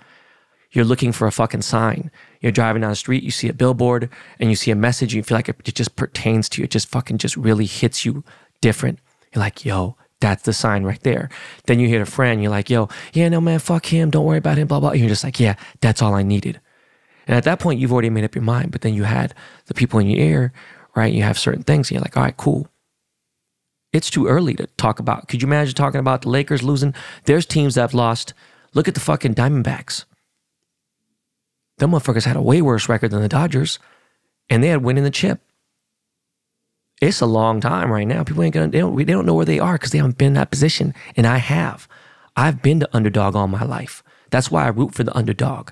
you're 0.71 0.85
looking 0.85 1.11
for 1.11 1.25
a 1.25 1.31
fucking 1.31 1.61
sign. 1.61 2.11
You're 2.41 2.51
driving 2.51 2.81
down 2.81 2.91
the 2.91 2.95
street, 2.95 3.23
you 3.23 3.31
see 3.31 3.49
a 3.49 3.53
billboard 3.53 4.09
and 4.39 4.49
you 4.49 4.55
see 4.55 4.71
a 4.71 4.75
message, 4.75 5.13
and 5.13 5.17
you 5.17 5.23
feel 5.23 5.37
like 5.37 5.49
it, 5.49 5.55
it 5.65 5.75
just 5.75 5.95
pertains 5.95 6.49
to 6.49 6.61
you. 6.61 6.65
It 6.65 6.71
just 6.71 6.89
fucking 6.89 7.17
just 7.17 7.37
really 7.37 7.65
hits 7.65 8.05
you 8.05 8.23
different. 8.61 8.99
You're 9.33 9.41
like, 9.41 9.65
yo, 9.65 9.95
that's 10.19 10.43
the 10.43 10.53
sign 10.53 10.83
right 10.83 11.01
there. 11.03 11.29
Then 11.65 11.79
you 11.79 11.87
hear 11.87 12.01
a 12.01 12.05
friend, 12.05 12.41
you're 12.41 12.51
like, 12.51 12.69
yo, 12.69 12.89
yeah, 13.13 13.29
no, 13.29 13.39
man, 13.39 13.59
fuck 13.59 13.85
him. 13.85 14.09
Don't 14.09 14.25
worry 14.25 14.37
about 14.37 14.57
him, 14.57 14.67
blah, 14.67 14.79
blah. 14.79 14.91
And 14.91 14.99
you're 14.99 15.09
just 15.09 15.23
like, 15.23 15.39
yeah, 15.39 15.55
that's 15.81 16.01
all 16.01 16.13
I 16.13 16.23
needed. 16.23 16.59
And 17.27 17.37
at 17.37 17.43
that 17.43 17.59
point, 17.59 17.79
you've 17.79 17.93
already 17.93 18.09
made 18.09 18.23
up 18.23 18.35
your 18.35 18.43
mind. 18.43 18.71
But 18.71 18.81
then 18.81 18.93
you 18.95 19.03
had 19.03 19.33
the 19.67 19.73
people 19.73 19.99
in 19.99 20.07
your 20.07 20.19
ear, 20.19 20.53
right? 20.95 21.13
You 21.13 21.23
have 21.23 21.37
certain 21.37 21.63
things, 21.63 21.89
and 21.89 21.95
you're 21.95 22.01
like, 22.01 22.17
all 22.17 22.23
right, 22.23 22.35
cool 22.35 22.69
it's 23.91 24.09
too 24.09 24.27
early 24.27 24.53
to 24.55 24.67
talk 24.77 24.99
about. 24.99 25.27
Could 25.27 25.41
you 25.41 25.47
imagine 25.47 25.73
talking 25.73 25.99
about 25.99 26.21
the 26.21 26.29
Lakers 26.29 26.63
losing? 26.63 26.93
There's 27.25 27.45
teams 27.45 27.75
that 27.75 27.81
have 27.81 27.93
lost. 27.93 28.33
Look 28.73 28.87
at 28.87 28.93
the 28.93 28.99
fucking 28.99 29.35
Diamondbacks. 29.35 30.05
Them 31.77 31.91
motherfuckers 31.91 32.25
had 32.25 32.35
a 32.35 32.41
way 32.41 32.61
worse 32.61 32.89
record 32.89 33.11
than 33.11 33.21
the 33.21 33.29
Dodgers, 33.29 33.79
and 34.49 34.63
they 34.63 34.67
had 34.67 34.83
winning 34.83 35.03
the 35.03 35.11
chip. 35.11 35.41
It's 37.01 37.21
a 37.21 37.25
long 37.25 37.61
time 37.61 37.91
right 37.91 38.07
now. 38.07 38.23
People 38.23 38.43
ain't 38.43 38.53
gonna 38.53 38.67
they 38.67 38.79
don't 38.79 38.95
they 38.95 39.05
don't 39.05 39.25
know 39.25 39.33
where 39.33 39.45
they 39.45 39.59
are 39.59 39.73
because 39.73 39.91
they 39.91 39.97
haven't 39.99 40.17
been 40.17 40.29
in 40.29 40.33
that 40.33 40.51
position, 40.51 40.93
and 41.15 41.25
I 41.25 41.37
have. 41.37 41.87
I've 42.35 42.61
been 42.61 42.79
the 42.79 42.89
underdog 42.95 43.35
all 43.35 43.47
my 43.47 43.63
life. 43.63 44.03
That's 44.29 44.51
why 44.51 44.65
I 44.65 44.69
root 44.69 44.93
for 44.93 45.03
the 45.03 45.15
underdog. 45.15 45.71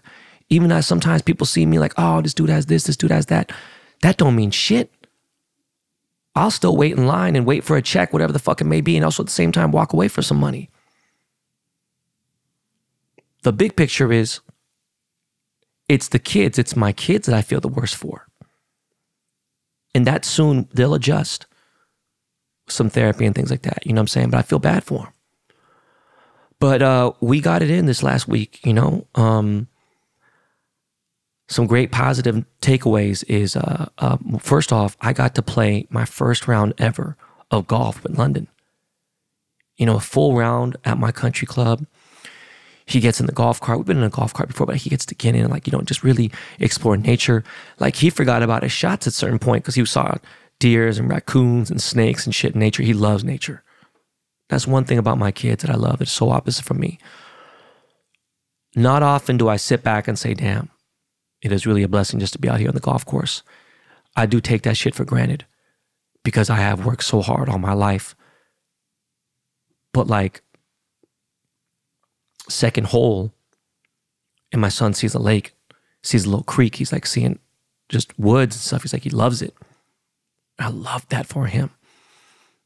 Even 0.50 0.72
as 0.72 0.88
sometimes 0.88 1.22
people 1.22 1.46
see 1.46 1.66
me 1.66 1.80
like, 1.80 1.94
oh, 1.98 2.22
this 2.22 2.34
dude 2.34 2.50
has 2.50 2.68
this, 2.68 2.86
this 2.86 2.98
dude 2.98 3.12
has 3.12 3.28
that. 3.28 3.52
That 4.02 4.18
don't 4.18 4.36
mean 4.36 4.52
shit. 4.52 4.92
I'll 6.36 6.52
still 6.52 6.78
wait 6.78 6.96
in 6.96 7.08
line 7.08 7.36
and 7.36 7.46
wait 7.46 7.64
for 7.64 7.76
a 7.76 7.82
check, 7.82 8.14
whatever 8.14 8.32
the 8.32 8.40
fuck 8.40 8.62
it 8.62 8.66
may 8.66 8.82
be, 8.82 8.96
and 8.96 9.04
also 9.04 9.24
at 9.24 9.28
the 9.28 9.34
same 9.34 9.52
time 9.52 9.72
walk 9.72 9.92
away 9.92 10.08
for 10.08 10.22
some 10.22 10.40
money. 10.40 10.70
The 13.44 13.52
big 13.52 13.76
picture 13.76 14.12
is 14.12 14.40
it's 15.90 16.10
the 16.10 16.20
kids, 16.20 16.60
it's 16.60 16.76
my 16.76 16.92
kids 16.92 17.28
that 17.28 17.36
I 17.36 17.42
feel 17.42 17.60
the 17.60 17.68
worst 17.68 17.96
for. 17.96 18.28
And 19.98 20.06
that 20.06 20.26
soon 20.26 20.70
they'll 20.74 20.94
adjust 20.94 21.48
some 22.70 22.90
therapy 22.92 23.26
and 23.26 23.36
things 23.36 23.50
like 23.50 23.64
that. 23.64 23.86
You 23.86 23.94
know 23.94 24.02
what 24.02 24.04
I'm 24.04 24.08
saying? 24.10 24.30
But 24.30 24.38
I 24.38 24.44
feel 24.44 24.60
bad 24.60 24.84
for 24.84 25.00
them. 25.06 25.14
But 26.60 26.82
uh, 26.84 27.14
we 27.22 27.42
got 27.42 27.64
it 27.64 27.72
in 27.72 27.88
this 27.88 28.04
last 28.04 28.28
week, 28.28 28.66
you 28.66 28.74
know. 28.74 29.08
Um, 29.16 29.68
some 31.50 31.68
great 31.68 31.92
positive 31.92 32.46
takeaways 32.62 33.24
is 33.28 33.56
uh, 33.56 33.88
uh, 33.98 34.18
first 34.40 34.74
off, 34.74 34.98
I 35.02 35.14
got 35.14 35.36
to 35.36 35.42
play 35.42 35.88
my 35.90 36.06
first 36.06 36.48
round 36.48 36.74
ever 36.78 37.18
of 37.52 37.68
golf 37.68 38.06
in 38.06 38.14
London. 38.16 38.48
you 39.78 39.86
know, 39.86 39.98
a 39.98 40.02
full 40.02 40.36
round 40.36 40.78
at 40.86 40.98
my 41.00 41.12
country 41.12 41.48
club. 41.48 41.86
He 42.88 43.02
gets 43.02 43.20
in 43.20 43.26
the 43.26 43.34
golf 43.34 43.60
cart. 43.60 43.78
We've 43.78 43.86
been 43.86 43.98
in 43.98 44.04
a 44.04 44.10
golf 44.10 44.34
cart 44.34 44.48
before, 44.48 44.66
but 44.66 44.78
he 44.78 44.90
gets 44.90 45.06
to 45.08 45.16
get 45.16 45.36
in 45.36 45.42
and 45.42 45.52
like, 45.52 45.68
you 45.68 45.72
know, 45.72 45.82
just 45.82 46.04
really 46.04 46.32
explore 46.58 46.96
nature. 46.96 47.44
Like 47.80 47.98
he 47.98 48.10
forgot 48.10 48.42
about 48.42 48.64
his 48.64 48.72
shots 48.72 49.06
at 49.06 49.14
certain 49.14 49.40
point 49.40 49.64
because 49.64 49.76
he 49.76 49.86
saw 49.86 50.16
deers 50.60 50.98
and 50.98 51.10
raccoons 51.10 51.70
and 51.70 51.82
snakes 51.82 52.26
and 52.26 52.34
shit 52.34 52.54
in 52.54 52.60
nature. 52.60 52.84
He 52.84 52.94
loves 52.94 53.26
nature. 53.26 53.62
That's 54.50 54.66
one 54.66 54.86
thing 54.86 54.98
about 54.98 55.18
my 55.18 55.32
kids 55.32 55.64
that 55.64 55.72
I 55.72 55.76
love. 55.76 56.02
It's 56.02 56.12
so 56.12 56.30
opposite 56.30 56.64
from 56.64 56.80
me. 56.80 56.98
Not 58.74 59.04
often 59.04 59.38
do 59.38 59.50
I 59.50 59.58
sit 59.58 59.84
back 59.84 60.08
and 60.08 60.18
say, 60.18 60.34
damn, 60.34 60.70
it 61.42 61.52
is 61.52 61.68
really 61.68 61.84
a 61.84 61.90
blessing 61.90 62.22
just 62.22 62.34
to 62.34 62.40
be 62.40 62.48
out 62.48 62.60
here 62.60 62.70
on 62.70 62.76
the 62.76 62.80
golf 62.80 63.06
course. 63.06 63.44
I 64.16 64.26
do 64.26 64.40
take 64.40 64.62
that 64.64 64.78
shit 64.78 64.96
for 64.96 65.04
granted 65.04 65.46
because 66.24 66.50
I 66.50 66.56
have 66.58 66.86
worked 66.86 67.04
so 67.04 67.22
hard 67.22 67.50
all 67.50 67.60
my 67.60 67.74
life. 67.74 68.16
But 69.94 70.08
like, 70.08 70.42
second 72.50 72.88
hole, 72.88 73.34
and 74.52 74.62
my 74.62 74.70
son 74.70 74.94
sees 74.94 75.14
a 75.14 75.20
lake, 75.20 75.54
sees 76.04 76.26
a 76.26 76.30
little 76.30 76.44
creek. 76.44 76.76
He's 76.76 76.92
like 76.92 77.06
seeing 77.06 77.40
just 77.90 78.18
woods 78.18 78.56
and 78.56 78.62
stuff. 78.62 78.84
He's 78.84 78.94
like, 78.94 79.04
he 79.04 79.10
loves 79.10 79.42
it. 79.42 79.54
I 80.60 80.70
love 80.70 81.08
that 81.10 81.28
for 81.28 81.48
him. 81.48 81.72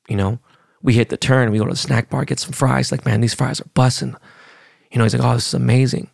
You 0.08 0.16
know, 0.18 0.40
we 0.82 0.94
hit 0.94 1.10
the 1.10 1.18
turn, 1.18 1.52
we 1.52 1.58
go 1.58 1.66
to 1.66 1.72
the 1.72 1.78
snack 1.78 2.10
bar, 2.10 2.26
get 2.26 2.40
some 2.40 2.54
fries. 2.54 2.92
Like, 2.92 3.06
man, 3.06 3.22
these 3.22 3.34
fries 3.34 3.62
are 3.62 3.70
bussing. 3.76 4.16
You 4.92 4.98
know, 4.98 5.04
he's 5.04 5.14
like, 5.14 5.24
oh, 5.24 5.36
this 5.36 5.48
is 5.48 5.54
amazing. 5.54 6.10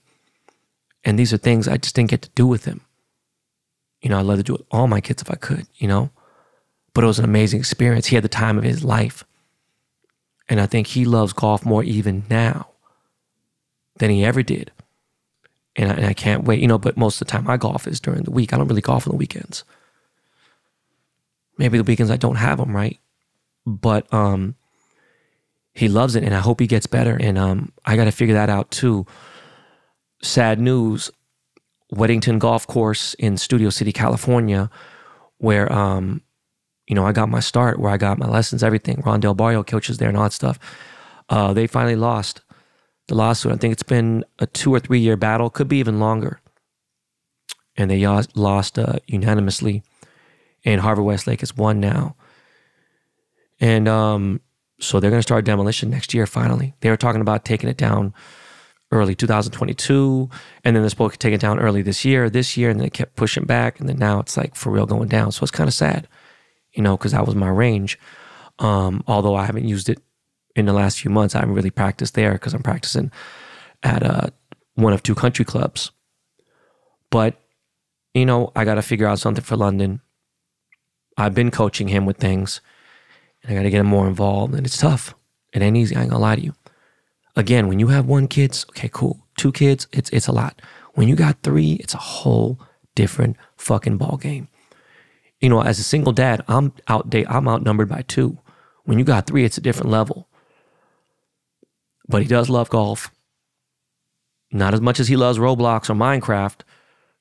And 1.03 1.17
these 1.17 1.33
are 1.33 1.38
things 1.38 1.67
I 1.67 1.77
just 1.77 1.95
didn't 1.95 2.09
get 2.09 2.21
to 2.24 2.29
do 2.36 2.45
with 2.45 2.65
him. 2.65 2.81
You 4.01 4.09
know, 4.09 4.19
I'd 4.19 4.25
love 4.25 4.38
to 4.38 4.43
do 4.43 4.55
it 4.55 4.59
with 4.59 4.67
all 4.71 4.88
my 4.88 5.01
kids 5.01 5.21
if 5.21 5.31
I 5.31 5.36
could, 5.36 5.67
you 5.75 5.88
know? 5.88 6.12
But 6.93 7.03
it 7.03 7.07
was 7.07 7.19
an 7.19 7.25
amazing 7.25 7.59
experience. 7.59 8.07
He 8.07 8.15
had 8.15 8.24
the 8.24 8.29
time 8.29 8.57
of 8.57 8.63
his 8.63 8.83
life. 8.83 9.24
And 10.50 10.59
I 10.59 10.65
think 10.65 10.88
he 10.88 11.05
loves 11.05 11.33
golf 11.33 11.65
more 11.65 11.83
even 11.83 12.25
now 12.29 12.69
than 13.97 14.09
he 14.09 14.25
ever 14.25 14.43
did. 14.43 14.71
And 15.75 15.91
I, 15.91 15.95
and 15.95 16.05
I 16.05 16.13
can't 16.13 16.45
wait, 16.45 16.59
you 16.59 16.67
know, 16.67 16.77
but 16.77 16.97
most 16.97 17.21
of 17.21 17.27
the 17.27 17.31
time 17.31 17.47
I 17.47 17.57
golf 17.57 17.87
is 17.87 17.99
during 17.99 18.23
the 18.23 18.31
week. 18.31 18.53
I 18.53 18.57
don't 18.57 18.67
really 18.67 18.81
golf 18.81 19.07
on 19.07 19.11
the 19.11 19.17
weekends. 19.17 19.63
Maybe 21.57 21.77
the 21.77 21.83
weekends 21.83 22.11
I 22.11 22.17
don't 22.17 22.35
have 22.35 22.57
them, 22.57 22.75
right? 22.75 22.99
But 23.65 24.11
um, 24.13 24.55
he 25.73 25.87
loves 25.87 26.15
it 26.15 26.23
and 26.23 26.33
I 26.33 26.39
hope 26.39 26.59
he 26.59 26.67
gets 26.67 26.87
better. 26.87 27.17
And 27.19 27.37
um, 27.37 27.71
I 27.85 27.95
got 27.95 28.05
to 28.05 28.11
figure 28.11 28.35
that 28.35 28.49
out 28.49 28.71
too. 28.71 29.05
Sad 30.21 30.59
news 30.59 31.11
Weddington 31.93 32.39
Golf 32.39 32.67
Course 32.67 33.13
in 33.15 33.37
Studio 33.37 33.69
City, 33.69 33.91
California, 33.91 34.69
where, 35.37 35.71
um, 35.71 36.21
you 36.87 36.95
know, 36.95 37.05
I 37.05 37.11
got 37.11 37.29
my 37.29 37.39
start, 37.39 37.79
where 37.79 37.91
I 37.91 37.97
got 37.97 38.17
my 38.17 38.27
lessons, 38.27 38.63
everything. 38.63 38.97
Rondell 38.97 39.37
Barrio 39.37 39.63
coaches 39.63 39.97
there 39.97 40.09
and 40.09 40.17
all 40.17 40.23
that 40.23 40.33
stuff. 40.33 40.59
Uh, 41.29 41.53
they 41.53 41.67
finally 41.67 41.95
lost 41.95 42.41
the 43.07 43.15
lawsuit. 43.15 43.51
I 43.51 43.55
think 43.55 43.71
it's 43.71 43.83
been 43.83 44.23
a 44.39 44.45
two 44.47 44.73
or 44.73 44.79
three 44.79 44.99
year 44.99 45.17
battle, 45.17 45.49
could 45.49 45.67
be 45.67 45.77
even 45.77 45.99
longer. 45.99 46.39
And 47.75 47.91
they 47.91 48.05
lost 48.07 48.79
uh, 48.79 48.99
unanimously. 49.05 49.83
And 50.65 50.81
Harvard 50.81 51.05
Westlake 51.05 51.41
has 51.41 51.55
won 51.55 51.79
now. 51.79 52.15
And 53.59 53.87
um, 53.87 54.41
so 54.79 54.99
they're 54.99 55.11
going 55.11 55.19
to 55.19 55.27
start 55.27 55.45
demolition 55.45 55.89
next 55.89 56.13
year, 56.13 56.25
finally. 56.25 56.73
They 56.81 56.89
were 56.89 56.97
talking 56.97 57.21
about 57.21 57.45
taking 57.45 57.69
it 57.69 57.77
down 57.77 58.13
early 58.91 59.15
2022, 59.15 60.29
and 60.63 60.75
then 60.75 60.83
they're 60.83 60.89
supposed 60.89 61.13
to 61.13 61.19
take 61.19 61.33
it 61.33 61.41
down 61.41 61.59
early 61.59 61.81
this 61.81 62.05
year, 62.05 62.29
this 62.29 62.55
year, 62.55 62.69
and 62.69 62.79
they 62.79 62.89
kept 62.89 63.15
pushing 63.15 63.45
back. 63.45 63.79
And 63.79 63.89
then 63.89 63.97
now 63.97 64.19
it's 64.19 64.37
like 64.37 64.55
for 64.55 64.71
real 64.71 64.85
going 64.85 65.09
down. 65.09 65.31
So 65.31 65.43
it's 65.43 65.51
kind 65.51 65.67
of 65.67 65.73
sad, 65.73 66.07
you 66.73 66.83
know, 66.83 66.97
because 66.97 67.11
that 67.11 67.25
was 67.25 67.35
my 67.35 67.49
range. 67.49 67.99
Um, 68.59 69.03
although 69.07 69.35
I 69.35 69.45
haven't 69.45 69.67
used 69.67 69.89
it 69.89 69.99
in 70.57 70.65
the 70.65 70.73
last 70.73 70.99
few 70.99 71.11
months, 71.11 71.35
I 71.35 71.39
haven't 71.39 71.55
really 71.55 71.69
practiced 71.69 72.15
there 72.15 72.33
because 72.33 72.53
I'm 72.53 72.63
practicing 72.63 73.11
at 73.83 74.03
uh, 74.03 74.27
one 74.75 74.91
of 74.91 75.03
two 75.03 75.15
country 75.15 75.45
clubs. 75.45 75.91
But, 77.09 77.35
you 78.13 78.25
know, 78.25 78.51
I 78.55 78.65
got 78.65 78.75
to 78.75 78.81
figure 78.81 79.07
out 79.07 79.19
something 79.19 79.43
for 79.43 79.55
London. 79.55 80.01
I've 81.17 81.35
been 81.35 81.51
coaching 81.51 81.87
him 81.87 82.05
with 82.05 82.17
things 82.17 82.59
and 83.41 83.51
I 83.51 83.55
got 83.55 83.63
to 83.63 83.69
get 83.69 83.79
him 83.79 83.87
more 83.87 84.07
involved. 84.07 84.55
And 84.55 84.65
it's 84.65 84.77
tough. 84.77 85.13
It 85.53 85.61
ain't 85.61 85.77
easy. 85.77 85.95
I 85.95 86.01
ain't 86.01 86.09
gonna 86.09 86.21
lie 86.21 86.35
to 86.35 86.41
you. 86.41 86.53
Again, 87.35 87.67
when 87.67 87.79
you 87.79 87.87
have 87.87 88.05
one 88.05 88.27
kids, 88.27 88.65
okay, 88.69 88.89
cool. 88.91 89.25
Two 89.37 89.51
kids, 89.51 89.87
it's 89.91 90.09
it's 90.09 90.27
a 90.27 90.31
lot. 90.31 90.61
When 90.95 91.07
you 91.07 91.15
got 91.15 91.41
three, 91.43 91.73
it's 91.73 91.93
a 91.93 91.99
whole 91.99 92.59
different 92.95 93.37
fucking 93.55 93.97
ball 93.97 94.17
game. 94.17 94.49
You 95.39 95.49
know, 95.49 95.61
as 95.61 95.79
a 95.79 95.83
single 95.83 96.13
dad, 96.13 96.43
I'm 96.47 96.73
out 96.87 97.13
I'm 97.13 97.47
outnumbered 97.47 97.89
by 97.89 98.03
two. 98.07 98.39
When 98.83 98.97
you 98.99 99.05
got 99.05 99.27
three, 99.27 99.45
it's 99.45 99.57
a 99.57 99.61
different 99.61 99.91
level. 99.91 100.26
But 102.07 102.21
he 102.21 102.27
does 102.27 102.49
love 102.49 102.69
golf. 102.69 103.11
Not 104.51 104.73
as 104.73 104.81
much 104.81 104.99
as 104.99 105.07
he 105.07 105.17
loves 105.17 105.37
Roblox 105.37 105.89
or 105.89 105.93
Minecraft, 105.93 106.61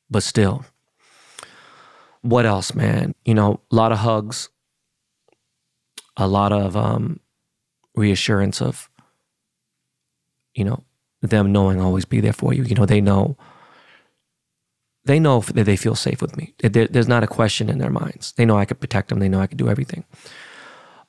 but 0.09 0.23
still. 0.23 0.65
What 2.23 2.47
else, 2.47 2.75
man? 2.75 3.15
You 3.25 3.35
know, 3.35 3.61
a 3.71 3.75
lot 3.75 3.93
of 3.93 3.99
hugs, 3.99 4.49
a 6.17 6.29
lot 6.29 6.53
of 6.53 6.77
um, 6.77 7.21
reassurance 7.95 8.61
of, 8.63 8.89
you 10.55 10.65
know, 10.65 10.85
them 11.21 11.53
knowing 11.53 11.81
I'll 11.81 11.87
always 11.87 12.05
be 12.05 12.21
there 12.21 12.33
for 12.33 12.55
you. 12.55 12.63
You 12.63 12.75
know, 12.75 12.87
they 12.87 13.01
know, 13.01 13.37
they 15.05 15.19
know 15.19 15.41
that 15.41 15.65
they 15.65 15.77
feel 15.77 15.95
safe 15.95 16.23
with 16.23 16.37
me. 16.37 16.55
There, 16.59 16.87
there's 16.87 17.09
not 17.09 17.25
a 17.25 17.29
question 17.29 17.69
in 17.69 17.79
their 17.79 17.91
minds. 17.91 18.33
They 18.33 18.45
know 18.45 18.57
I 18.57 18.65
could 18.65 18.81
protect 18.81 19.09
them. 19.09 19.19
They 19.19 19.29
know 19.29 19.41
I 19.41 19.47
could 19.47 19.59
do 19.59 19.69
everything. 19.69 20.05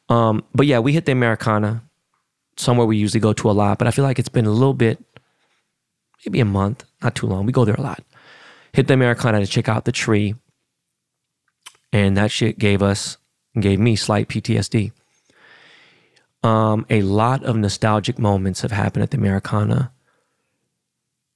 Um, 0.09 0.43
but 0.53 0.65
yeah, 0.65 0.79
we 0.79 0.93
hit 0.93 1.05
the 1.05 1.11
Americana, 1.11 1.83
somewhere 2.57 2.85
we 2.85 2.97
usually 2.97 3.21
go 3.21 3.33
to 3.33 3.49
a 3.49 3.53
lot, 3.53 3.77
but 3.77 3.87
I 3.87 3.91
feel 3.91 4.03
like 4.03 4.19
it's 4.19 4.29
been 4.29 4.45
a 4.45 4.51
little 4.51 4.73
bit, 4.73 5.03
maybe 6.25 6.39
a 6.39 6.45
month, 6.45 6.83
not 7.01 7.15
too 7.15 7.27
long. 7.27 7.45
We 7.45 7.51
go 7.51 7.65
there 7.65 7.75
a 7.75 7.81
lot. 7.81 8.03
Hit 8.73 8.87
the 8.87 8.93
Americana 8.93 9.39
to 9.39 9.47
check 9.47 9.69
out 9.69 9.85
the 9.85 9.91
tree. 9.91 10.35
And 11.93 12.17
that 12.17 12.31
shit 12.31 12.59
gave 12.59 12.81
us, 12.81 13.17
gave 13.59 13.79
me 13.79 13.95
slight 13.95 14.27
PTSD. 14.27 14.91
Um, 16.43 16.85
a 16.89 17.01
lot 17.01 17.43
of 17.43 17.55
nostalgic 17.55 18.19
moments 18.19 18.61
have 18.61 18.71
happened 18.71 19.03
at 19.03 19.11
the 19.11 19.17
Americana 19.17 19.91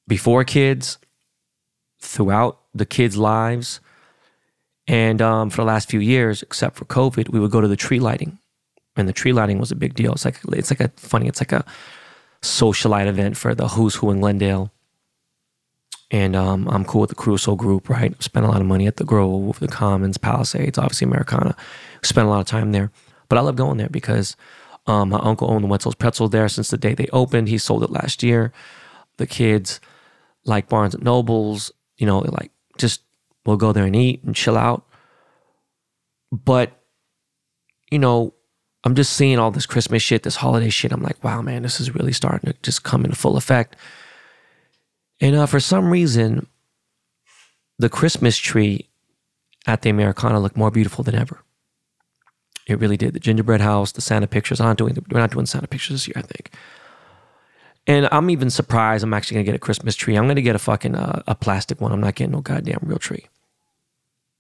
before 0.08 0.44
kids, 0.44 0.98
throughout 2.00 2.60
the 2.74 2.86
kids' 2.86 3.18
lives. 3.18 3.80
And 4.88 5.22
um, 5.22 5.50
for 5.50 5.58
the 5.58 5.66
last 5.66 5.90
few 5.90 6.00
years, 6.00 6.42
except 6.42 6.76
for 6.76 6.86
COVID, 6.86 7.30
we 7.30 7.40
would 7.40 7.52
go 7.52 7.62
to 7.62 7.68
the 7.68 7.76
tree 7.76 8.00
lighting. 8.00 8.40
And 9.02 9.10
the 9.10 9.14
tree 9.14 9.34
lighting 9.34 9.58
was 9.58 9.72
a 9.72 9.76
big 9.76 9.96
deal. 9.96 10.14
It's 10.14 10.26
like 10.26 10.40
it's 10.50 10.70
like 10.70 10.80
a 10.80 10.90
funny, 10.96 11.28
it's 11.28 11.42
like 11.42 11.52
a 11.52 11.66
socialite 12.44 13.08
event 13.08 13.36
for 13.36 13.56
the 13.56 13.70
who's 13.70 13.96
who 13.96 14.12
in 14.12 14.20
Glendale. 14.20 14.72
And 16.12 16.36
um, 16.36 16.68
I'm 16.70 16.86
cool 16.86 17.02
with 17.02 17.10
the 17.10 17.16
Caruso 17.16 17.56
group, 17.56 17.90
right? 17.90 18.22
Spent 18.22 18.46
a 18.46 18.50
lot 18.50 18.62
of 18.62 18.68
money 18.68 18.86
at 18.86 18.98
the 18.98 19.04
Grove, 19.04 19.58
the 19.60 19.68
Commons, 19.68 20.20
Palisades, 20.20 20.78
obviously 20.78 21.08
Americana. 21.08 21.56
Spent 22.04 22.28
a 22.28 22.30
lot 22.30 22.42
of 22.42 22.46
time 22.46 22.74
there. 22.74 22.92
But 23.28 23.40
I 23.40 23.42
love 23.42 23.56
going 23.56 23.78
there 23.78 23.90
because 23.90 24.36
um, 24.86 25.10
my 25.10 25.20
uncle 25.20 25.50
owned 25.50 25.64
the 25.64 25.68
Wetzel's 25.68 25.96
Pretzel 25.96 26.28
there 26.30 26.48
since 26.48 26.70
the 26.70 26.78
day 26.78 26.94
they 26.94 27.08
opened. 27.12 27.48
He 27.48 27.58
sold 27.58 27.84
it 27.84 27.90
last 27.90 28.22
year. 28.22 28.54
The 29.18 29.26
kids 29.26 29.80
like 30.46 30.70
Barnes 30.70 30.94
and 30.94 31.04
Nobles, 31.04 31.72
you 31.98 32.06
know, 32.06 32.20
like 32.20 32.52
just 32.78 33.02
we'll 33.48 33.58
go 33.58 33.72
there 33.72 33.86
and 33.86 33.96
eat 33.96 34.24
and 34.24 34.36
chill 34.36 34.58
out. 34.58 34.86
But, 36.32 36.72
you 37.90 37.98
know, 37.98 38.36
I'm 38.84 38.96
just 38.96 39.14
seeing 39.14 39.38
all 39.38 39.52
this 39.52 39.66
Christmas 39.66 40.02
shit, 40.02 40.24
this 40.24 40.38
holiday 40.38 40.70
shit. 40.70 40.92
I'm 40.92 41.04
like, 41.04 41.24
wow, 41.24 41.42
man, 41.42 41.62
this 41.62 41.80
is 41.80 41.94
really 41.94 42.14
starting 42.14 42.52
to 42.52 42.58
just 42.64 42.84
come 42.84 43.04
into 43.04 43.16
full 43.16 43.38
effect. 43.38 43.76
And 45.20 45.36
uh, 45.36 45.46
for 45.46 45.60
some 45.60 45.92
reason, 45.92 46.48
the 47.78 47.90
Christmas 47.90 48.38
tree 48.38 48.90
at 49.68 49.84
the 49.84 49.90
Americana 49.92 50.40
looked 50.40 50.58
more 50.58 50.72
beautiful 50.72 51.04
than 51.04 51.16
ever. 51.16 51.44
It 52.68 52.80
really 52.80 52.98
did. 52.98 53.14
The 53.14 53.20
gingerbread 53.20 53.62
house, 53.62 53.92
the 53.92 54.02
Santa 54.02 54.28
pictures. 54.28 54.60
I'm 54.60 54.68
not 54.68 54.78
doing. 54.78 54.98
We're 55.10 55.20
not 55.20 55.32
doing 55.32 55.46
Santa 55.46 55.68
pictures 55.68 55.96
this 55.96 56.08
year, 56.08 56.16
I 56.18 56.22
think. 56.22 56.52
And 57.88 58.08
I'm 58.12 58.30
even 58.30 58.50
surprised. 58.50 59.04
I'm 59.04 59.14
actually 59.14 59.36
gonna 59.36 59.46
get 59.46 59.56
a 59.56 59.60
Christmas 59.60 59.96
tree. 59.96 60.16
I'm 60.16 60.28
gonna 60.28 60.42
get 60.42 60.56
a 60.56 60.60
fucking 60.60 60.96
uh, 60.96 61.24
a 61.28 61.36
plastic 61.36 61.82
one. 61.82 61.92
I'm 61.92 62.02
not 62.02 62.16
getting 62.16 62.32
no 62.32 62.42
goddamn 62.42 62.80
real 62.84 63.00
tree. 63.00 63.28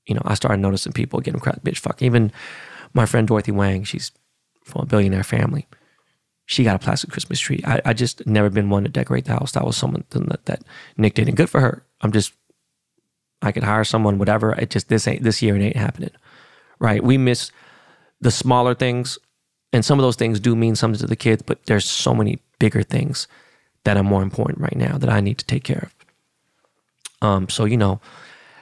You 0.05 0.15
know, 0.15 0.21
I 0.25 0.35
started 0.35 0.61
noticing 0.61 0.93
people 0.93 1.19
getting 1.19 1.39
crap, 1.39 1.63
bitch, 1.63 1.79
fuck. 1.79 2.01
Even 2.01 2.31
my 2.93 3.05
friend 3.05 3.27
Dorothy 3.27 3.51
Wang, 3.51 3.83
she's 3.83 4.11
from 4.63 4.81
a 4.81 4.85
billionaire 4.85 5.23
family. 5.23 5.67
She 6.45 6.63
got 6.63 6.75
a 6.75 6.79
plastic 6.79 7.11
Christmas 7.11 7.39
tree. 7.39 7.61
I, 7.65 7.81
I 7.85 7.93
just 7.93 8.25
never 8.27 8.49
been 8.49 8.69
one 8.69 8.83
to 8.83 8.89
decorate 8.89 9.25
the 9.25 9.33
house. 9.33 9.53
That 9.53 9.65
was 9.65 9.77
someone 9.77 10.03
that, 10.09 10.45
that 10.45 10.63
Nick 10.97 11.13
did, 11.13 11.27
and 11.27 11.37
good 11.37 11.49
for 11.49 11.61
her. 11.61 11.85
I'm 12.01 12.11
just, 12.11 12.33
I 13.41 13.51
could 13.51 13.63
hire 13.63 13.83
someone, 13.83 14.17
whatever. 14.17 14.53
It 14.53 14.69
just 14.69 14.89
this 14.89 15.07
ain't 15.07 15.23
this 15.23 15.41
year. 15.41 15.55
It 15.55 15.61
ain't 15.61 15.77
happening, 15.77 16.11
right? 16.79 17.03
We 17.03 17.17
miss 17.17 17.51
the 18.19 18.31
smaller 18.31 18.75
things, 18.75 19.17
and 19.71 19.85
some 19.85 19.97
of 19.97 20.03
those 20.03 20.17
things 20.17 20.39
do 20.39 20.55
mean 20.55 20.75
something 20.75 20.99
to 20.99 21.07
the 21.07 21.15
kids, 21.15 21.41
but 21.41 21.65
there's 21.67 21.89
so 21.89 22.13
many 22.13 22.39
bigger 22.59 22.83
things 22.83 23.27
that 23.83 23.97
are 23.97 24.03
more 24.03 24.21
important 24.21 24.59
right 24.59 24.75
now 24.75 24.97
that 24.97 25.09
I 25.09 25.21
need 25.21 25.37
to 25.37 25.45
take 25.45 25.63
care 25.63 25.89
of. 27.21 27.27
Um, 27.27 27.49
so 27.49 27.65
you 27.65 27.77
know, 27.77 28.01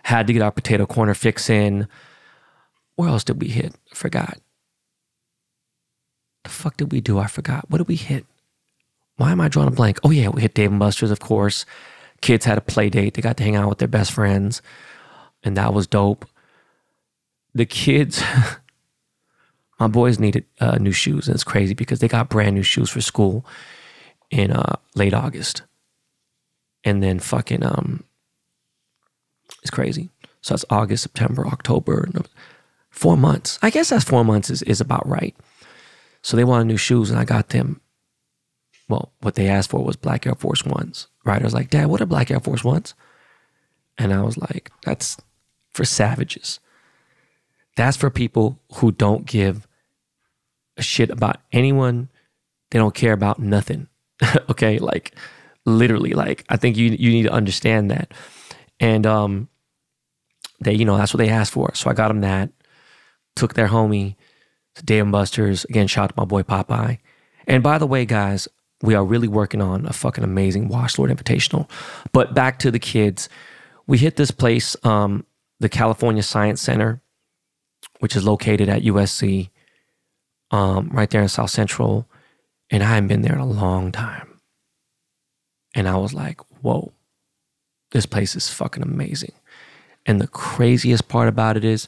had 0.03 0.27
to 0.27 0.33
get 0.33 0.41
our 0.41 0.51
potato 0.51 0.85
corner 0.85 1.13
fix 1.13 1.49
in. 1.49 1.87
Where 2.95 3.09
else 3.09 3.23
did 3.23 3.41
we 3.41 3.47
hit? 3.47 3.73
Forgot. 3.93 4.39
The 6.43 6.49
fuck 6.49 6.77
did 6.77 6.91
we 6.91 7.01
do? 7.01 7.19
I 7.19 7.27
forgot. 7.27 7.69
What 7.69 7.79
did 7.79 7.87
we 7.87 7.95
hit? 7.95 8.25
Why 9.17 9.31
am 9.31 9.41
I 9.41 9.49
drawing 9.49 9.67
a 9.67 9.71
blank? 9.71 9.99
Oh 10.03 10.11
yeah, 10.11 10.29
we 10.29 10.41
hit 10.41 10.53
Dave 10.53 10.71
and 10.71 10.79
Buster's, 10.79 11.11
of 11.11 11.19
course. 11.19 11.65
Kids 12.21 12.45
had 12.45 12.57
a 12.57 12.61
play 12.61 12.89
date. 12.89 13.13
They 13.13 13.21
got 13.21 13.37
to 13.37 13.43
hang 13.43 13.55
out 13.55 13.69
with 13.69 13.77
their 13.79 13.87
best 13.87 14.11
friends, 14.11 14.61
and 15.43 15.57
that 15.57 15.73
was 15.73 15.87
dope. 15.87 16.25
The 17.53 17.65
kids, 17.65 18.23
my 19.79 19.87
boys 19.87 20.19
needed 20.19 20.45
uh, 20.59 20.77
new 20.77 20.91
shoes, 20.91 21.27
and 21.27 21.35
it's 21.35 21.43
crazy 21.43 21.73
because 21.73 21.99
they 21.99 22.07
got 22.07 22.29
brand 22.29 22.55
new 22.55 22.63
shoes 22.63 22.89
for 22.89 23.01
school 23.01 23.45
in 24.31 24.51
uh, 24.51 24.75
late 24.95 25.13
August, 25.13 25.63
and 26.83 27.03
then 27.03 27.19
fucking 27.19 27.65
um, 27.65 28.03
it's 29.61 29.71
crazy. 29.71 30.09
So 30.41 30.53
that's 30.53 30.65
August, 30.69 31.03
September, 31.03 31.45
October, 31.47 32.07
four 32.89 33.17
months. 33.17 33.59
I 33.61 33.69
guess 33.69 33.89
that's 33.89 34.05
four 34.05 34.23
months 34.23 34.49
is, 34.49 34.61
is 34.63 34.79
about 34.79 35.07
right. 35.07 35.35
So 36.21 36.35
they 36.35 36.43
wanted 36.43 36.65
new 36.65 36.77
shoes, 36.77 37.09
and 37.09 37.19
I 37.19 37.25
got 37.25 37.49
them. 37.49 37.81
Well, 38.87 39.13
what 39.21 39.35
they 39.35 39.47
asked 39.47 39.69
for 39.69 39.83
was 39.83 39.95
black 39.95 40.25
Air 40.25 40.35
Force 40.35 40.65
Ones. 40.65 41.07
Right? 41.23 41.41
I 41.41 41.43
was 41.43 41.53
like, 41.53 41.69
Dad, 41.69 41.87
what 41.87 42.01
are 42.01 42.05
black 42.05 42.31
Air 42.31 42.39
Force 42.39 42.63
Ones? 42.63 42.95
And 43.97 44.13
I 44.13 44.21
was 44.21 44.37
like, 44.37 44.71
that's 44.83 45.17
for 45.71 45.85
savages. 45.85 46.59
That's 47.75 47.97
for 47.97 48.09
people 48.09 48.59
who 48.75 48.91
don't 48.91 49.25
give 49.25 49.67
a 50.77 50.81
shit 50.81 51.09
about 51.09 51.37
anyone. 51.51 52.09
They 52.71 52.79
don't 52.79 52.95
care 52.95 53.13
about 53.13 53.39
nothing. 53.39 53.87
okay, 54.49 54.79
like 54.79 55.13
literally, 55.65 56.11
like 56.11 56.45
I 56.49 56.57
think 56.57 56.77
you 56.77 56.89
you 56.89 57.11
need 57.11 57.23
to 57.23 57.31
understand 57.31 57.91
that. 57.91 58.13
And 58.79 59.05
um, 59.05 59.49
they, 60.61 60.73
you 60.73 60.85
know, 60.85 60.97
that's 60.97 61.13
what 61.13 61.19
they 61.19 61.29
asked 61.29 61.53
for. 61.53 61.71
So 61.75 61.89
I 61.89 61.93
got 61.93 62.07
them 62.07 62.21
that. 62.21 62.49
Took 63.35 63.53
their 63.53 63.67
homie 63.67 64.15
Dave 64.83 65.09
Buster's. 65.11 65.65
Again, 65.65 65.87
shout 65.87 66.05
out 66.05 66.09
to 66.09 66.13
my 66.17 66.25
boy 66.25 66.43
Popeye. 66.43 66.99
And 67.47 67.63
by 67.63 67.77
the 67.77 67.87
way, 67.87 68.05
guys, 68.05 68.47
we 68.81 68.93
are 68.95 69.03
really 69.03 69.27
working 69.27 69.61
on 69.61 69.85
a 69.85 69.93
fucking 69.93 70.23
amazing 70.23 70.67
Wash 70.67 70.97
Lord 70.97 71.11
Invitational. 71.11 71.69
But 72.11 72.33
back 72.33 72.59
to 72.59 72.71
the 72.71 72.79
kids, 72.79 73.27
we 73.87 73.97
hit 73.97 74.15
this 74.15 74.31
place, 74.31 74.75
um, 74.83 75.25
the 75.59 75.69
California 75.69 76.23
Science 76.23 76.61
Center, 76.61 77.01
which 77.99 78.15
is 78.15 78.23
located 78.25 78.69
at 78.69 78.83
USC, 78.83 79.49
um, 80.51 80.89
right 80.93 81.09
there 81.09 81.21
in 81.21 81.27
South 81.27 81.49
Central. 81.49 82.07
And 82.69 82.83
I 82.83 82.87
hadn't 82.87 83.07
been 83.07 83.21
there 83.21 83.33
in 83.33 83.41
a 83.41 83.45
long 83.45 83.91
time. 83.91 84.39
And 85.75 85.87
I 85.87 85.97
was 85.97 86.13
like, 86.13 86.39
whoa, 86.61 86.93
this 87.91 88.05
place 88.05 88.35
is 88.35 88.49
fucking 88.49 88.83
amazing. 88.83 89.33
And 90.05 90.21
the 90.21 90.27
craziest 90.27 91.07
part 91.07 91.27
about 91.27 91.57
it 91.57 91.65
is, 91.65 91.87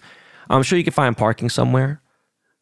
I'm 0.50 0.64
sure 0.64 0.78
you 0.78 0.84
can 0.84 0.94
find 0.94 1.18
parking 1.18 1.50
somewhere. 1.50 2.02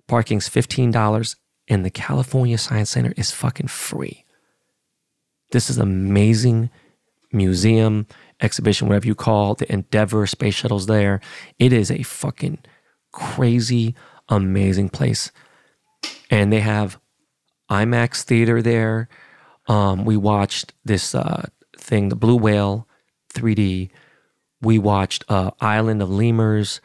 Parking's 0.10 0.50
$15 0.50 1.36
and 1.70 1.86
the 1.86 1.90
California 1.90 2.58
Science 2.58 2.90
Center 2.90 3.14
is 3.16 3.32
fucking 3.32 3.68
free. 3.68 4.26
This 5.52 5.70
is 5.70 5.78
amazing 5.78 6.70
museum, 7.32 8.08
exhibition, 8.42 8.88
whatever 8.88 9.08
you 9.08 9.16
call 9.16 9.54
it, 9.54 9.60
the 9.60 9.72
Endeavour 9.72 10.26
space 10.26 10.56
shuttle's 10.56 10.88
there. 10.88 11.22
It 11.60 11.72
is 11.72 11.92
a 11.92 12.04
fucking 12.04 12.60
crazy, 13.12 13.96
amazing 14.28 14.90
place. 14.90 15.32
And 16.30 16.52
they 16.52 16.60
have 16.60 17.00
IMAX 17.70 18.24
theater 18.24 18.62
there. 18.62 19.10
Um, 19.68 20.06
we 20.06 20.18
watched 20.18 20.74
this 20.84 21.14
uh, 21.14 21.48
thing, 21.78 22.10
the 22.10 22.16
Blue 22.16 22.36
Whale 22.36 22.88
3D. 23.34 23.92
We 24.62 24.80
watched 24.80 25.24
uh, 25.30 25.52
Island 25.62 26.02
of 26.02 26.10
Lemurs. 26.10 26.82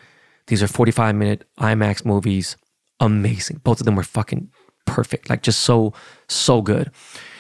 These 0.47 0.63
are 0.63 0.69
45 0.69 1.15
minute 1.15 1.49
IMAX 1.59 2.05
movies. 2.05 2.57
Amazing. 3.01 3.61
Both 3.65 3.81
of 3.81 3.87
them 3.87 3.97
were 3.97 4.03
fucking 4.03 4.51
perfect, 4.87 5.31
like 5.31 5.43
just 5.43 5.61
so, 5.61 5.93
so 6.29 6.63
good. 6.63 6.91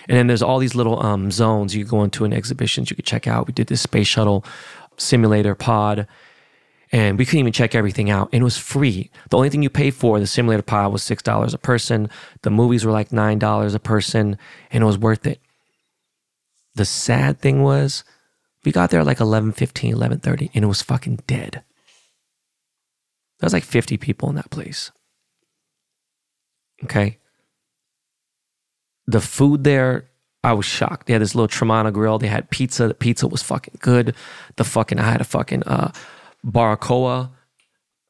And 0.08 0.18
then 0.18 0.26
there's 0.26 0.42
all 0.42 0.58
these 0.58 0.74
little 0.74 1.04
um, 1.04 1.30
zones 1.30 1.74
you 1.74 1.84
go 1.84 2.02
into 2.02 2.24
in 2.24 2.32
exhibitions 2.32 2.90
you 2.90 2.96
could 2.96 3.06
check 3.06 3.26
out. 3.26 3.46
We 3.46 3.52
did 3.52 3.68
this 3.68 3.80
space 3.80 4.06
shuttle 4.06 4.44
simulator 4.96 5.54
pod, 5.54 6.06
and 6.92 7.18
we 7.18 7.24
couldn't 7.24 7.40
even 7.40 7.52
check 7.52 7.74
everything 7.74 8.10
out. 8.10 8.28
And 8.32 8.42
it 8.42 8.44
was 8.44 8.58
free. 8.58 9.10
The 9.30 9.36
only 9.36 9.50
thing 9.50 9.62
you 9.62 9.70
paid 9.70 9.94
for 9.94 10.20
the 10.20 10.26
simulator 10.26 10.62
pod 10.62 10.92
was 10.92 11.02
six 11.02 11.22
dollars 11.22 11.54
a 11.54 11.58
person. 11.58 12.10
The 12.42 12.50
movies 12.50 12.84
were 12.84 12.92
like 12.92 13.12
nine 13.12 13.38
dollars 13.38 13.74
a 13.74 13.80
person, 13.80 14.36
and 14.70 14.82
it 14.82 14.86
was 14.86 14.98
worth 14.98 15.26
it. 15.26 15.40
The 16.74 16.84
sad 16.84 17.38
thing 17.40 17.62
was, 17.62 18.04
we 18.64 18.72
got 18.72 18.90
there 18.90 19.04
like 19.04 19.20
11, 19.20 19.52
15, 19.52 19.92
11, 19.92 20.18
30, 20.20 20.50
and 20.54 20.64
it 20.64 20.68
was 20.68 20.82
fucking 20.82 21.20
dead. 21.26 21.62
There 23.38 23.46
was 23.46 23.52
like 23.52 23.64
50 23.64 23.96
people 23.96 24.28
in 24.28 24.34
that 24.34 24.50
place. 24.50 24.90
Okay 26.82 27.18
the 29.06 29.20
food 29.20 29.64
there, 29.64 30.08
I 30.42 30.52
was 30.52 30.66
shocked. 30.66 31.06
They 31.06 31.12
had 31.12 31.22
this 31.22 31.34
little 31.34 31.48
Trimana 31.48 31.92
grill. 31.92 32.18
They 32.18 32.26
had 32.26 32.50
pizza. 32.50 32.88
The 32.88 32.94
pizza 32.94 33.26
was 33.26 33.42
fucking 33.42 33.78
good. 33.80 34.14
The 34.56 34.64
fucking 34.64 34.98
I 34.98 35.10
had 35.10 35.20
a 35.20 35.24
fucking 35.24 35.62
uh, 35.64 35.92
barbacoa 36.44 37.30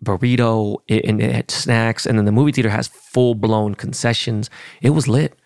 burrito 0.04 0.78
and 0.88 1.22
it 1.22 1.32
had 1.32 1.50
snacks. 1.50 2.06
And 2.06 2.18
then 2.18 2.24
the 2.24 2.32
movie 2.32 2.52
theater 2.52 2.70
has 2.70 2.88
full 2.88 3.34
blown 3.34 3.74
concessions. 3.74 4.50
It 4.82 4.90
was 4.90 5.08
lit, 5.08 5.38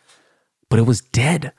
but 0.68 0.78
it 0.78 0.87
was 0.87 1.00
dead. 1.00 1.52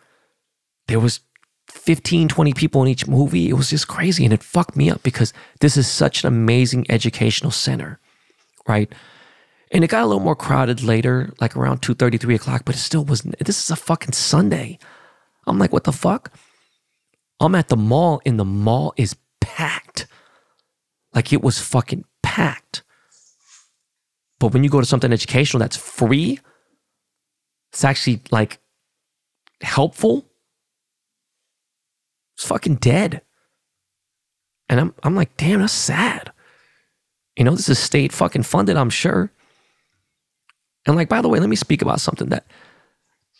There 0.87 0.99
was 0.99 1.21
15, 1.69 2.27
20 2.27 2.53
people 2.53 2.81
in 2.81 2.87
each 2.87 3.07
movie. 3.07 3.49
It 3.49 3.53
was 3.53 3.69
just 3.69 3.87
crazy. 3.87 4.25
And 4.25 4.33
it 4.33 4.43
fucked 4.43 4.75
me 4.75 4.89
up 4.89 5.03
because 5.03 5.31
this 5.61 5.77
is 5.77 5.87
such 5.87 6.23
an 6.23 6.27
amazing 6.27 6.87
educational 6.89 7.51
center, 7.51 7.99
right? 8.67 8.91
And 9.71 9.83
it 9.83 9.89
got 9.89 10.03
a 10.03 10.07
little 10.07 10.23
more 10.23 10.35
crowded 10.35 10.81
later, 10.81 11.31
like 11.39 11.55
around 11.55 11.79
2 11.79 11.93
3 11.93 12.35
o'clock, 12.35 12.63
but 12.65 12.75
it 12.75 12.79
still 12.79 13.05
wasn't. 13.05 13.37
This 13.39 13.61
is 13.61 13.69
a 13.69 13.75
fucking 13.75 14.13
Sunday. 14.13 14.79
I'm 15.45 15.59
like, 15.59 15.71
what 15.71 15.83
the 15.83 15.91
fuck? 15.91 16.33
I'm 17.39 17.55
at 17.55 17.69
the 17.69 17.77
mall 17.77 18.21
and 18.25 18.39
the 18.39 18.45
mall 18.45 18.93
is 18.97 19.15
packed. 19.41 20.07
Like 21.13 21.31
it 21.31 21.41
was 21.41 21.59
fucking 21.59 22.05
packed. 22.23 22.83
But 24.39 24.53
when 24.53 24.63
you 24.63 24.69
go 24.69 24.79
to 24.79 24.85
something 24.85 25.11
educational 25.11 25.59
that's 25.59 25.77
free, 25.77 26.39
it's 27.71 27.83
actually 27.83 28.21
like 28.31 28.59
helpful. 29.61 30.25
It's 32.35 32.45
fucking 32.45 32.75
dead. 32.75 33.21
And 34.67 34.79
I'm 34.79 34.93
I'm 35.03 35.15
like, 35.15 35.35
damn, 35.37 35.59
that's 35.59 35.73
sad. 35.73 36.31
You 37.35 37.43
know, 37.45 37.55
this 37.55 37.69
is 37.69 37.79
state 37.79 38.11
fucking 38.11 38.43
funded, 38.43 38.77
I'm 38.77 38.89
sure. 38.89 39.31
And 40.85 40.95
like, 40.95 41.09
by 41.09 41.21
the 41.21 41.29
way, 41.29 41.39
let 41.39 41.49
me 41.49 41.55
speak 41.55 41.81
about 41.81 42.01
something 42.01 42.29
that 42.29 42.45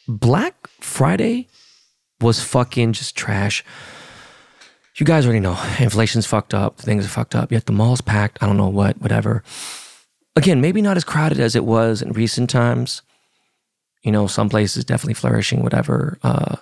Black 0.08 0.67
Friday 0.82 1.47
was 2.19 2.41
fucking 2.41 2.93
just 2.93 3.15
trash. 3.15 3.63
You 4.97 5.06
guys 5.06 5.25
already 5.25 5.39
know 5.39 5.58
inflation's 5.80 6.25
fucked 6.25 6.54
up, 6.54 6.78
things 6.78 7.06
are 7.06 7.10
fucked 7.10 7.36
up, 7.36 7.52
yet 7.52 7.65
the 7.65 7.71
mall's 7.71 8.02
packed. 8.02 8.41
I 8.41 8.45
don't 8.45 8.58
know 8.58 8.69
what, 8.69 8.99
whatever. 9.02 9.43
Again, 10.36 10.62
maybe 10.62 10.82
not 10.82 10.97
as 10.97 11.04
crowded 11.04 11.39
as 11.39 11.56
it 11.56 11.63
was 11.63 12.02
in 12.02 12.12
recent 12.12 12.49
times. 12.49 13.02
You 14.04 14.12
know, 14.12 14.28
some 14.28 14.49
places 14.49 14.86
definitely 14.86 15.13
flourishing, 15.13 15.63
whatever. 15.63 16.17
Uh, 16.23 16.58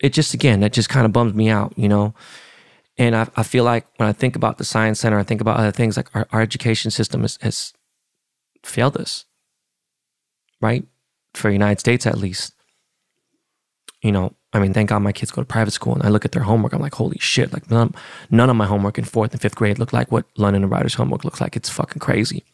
it 0.00 0.12
just, 0.12 0.34
again, 0.34 0.60
that 0.60 0.72
just 0.72 0.88
kind 0.88 1.06
of 1.06 1.12
bums 1.12 1.34
me 1.34 1.48
out, 1.48 1.72
you 1.76 1.88
know? 1.88 2.14
And 2.98 3.14
I, 3.14 3.28
I 3.36 3.42
feel 3.42 3.64
like 3.64 3.86
when 3.96 4.08
I 4.08 4.12
think 4.12 4.36
about 4.36 4.58
the 4.58 4.64
Science 4.64 5.00
Center, 5.00 5.18
I 5.18 5.22
think 5.22 5.40
about 5.40 5.58
other 5.58 5.72
things 5.72 5.96
like 5.96 6.14
our, 6.14 6.26
our 6.32 6.40
education 6.40 6.90
system 6.90 7.22
has, 7.22 7.38
has 7.42 7.72
failed 8.62 8.96
us 8.96 9.24
right? 10.60 10.84
For 11.34 11.48
the 11.48 11.54
United 11.54 11.80
States, 11.80 12.06
at 12.06 12.18
least. 12.18 12.54
You 14.02 14.12
know, 14.12 14.34
I 14.52 14.58
mean, 14.58 14.72
thank 14.72 14.90
God 14.90 15.00
my 15.00 15.12
kids 15.12 15.30
go 15.30 15.42
to 15.42 15.46
private 15.46 15.72
school 15.72 15.94
and 15.94 16.02
I 16.02 16.08
look 16.08 16.24
at 16.24 16.32
their 16.32 16.42
homework. 16.42 16.72
I'm 16.72 16.80
like, 16.80 16.94
holy 16.94 17.18
shit. 17.18 17.52
Like, 17.52 17.70
none, 17.70 17.94
none 18.30 18.48
of 18.48 18.56
my 18.56 18.66
homework 18.66 18.98
in 18.98 19.04
fourth 19.04 19.32
and 19.32 19.40
fifth 19.40 19.56
grade 19.56 19.78
looked 19.78 19.92
like 19.92 20.12
what 20.12 20.26
London 20.36 20.62
and 20.62 20.72
Ryder's 20.72 20.94
homework 20.94 21.24
looks 21.24 21.40
like. 21.40 21.56
It's 21.56 21.68
fucking 21.68 22.00
crazy. 22.00 22.44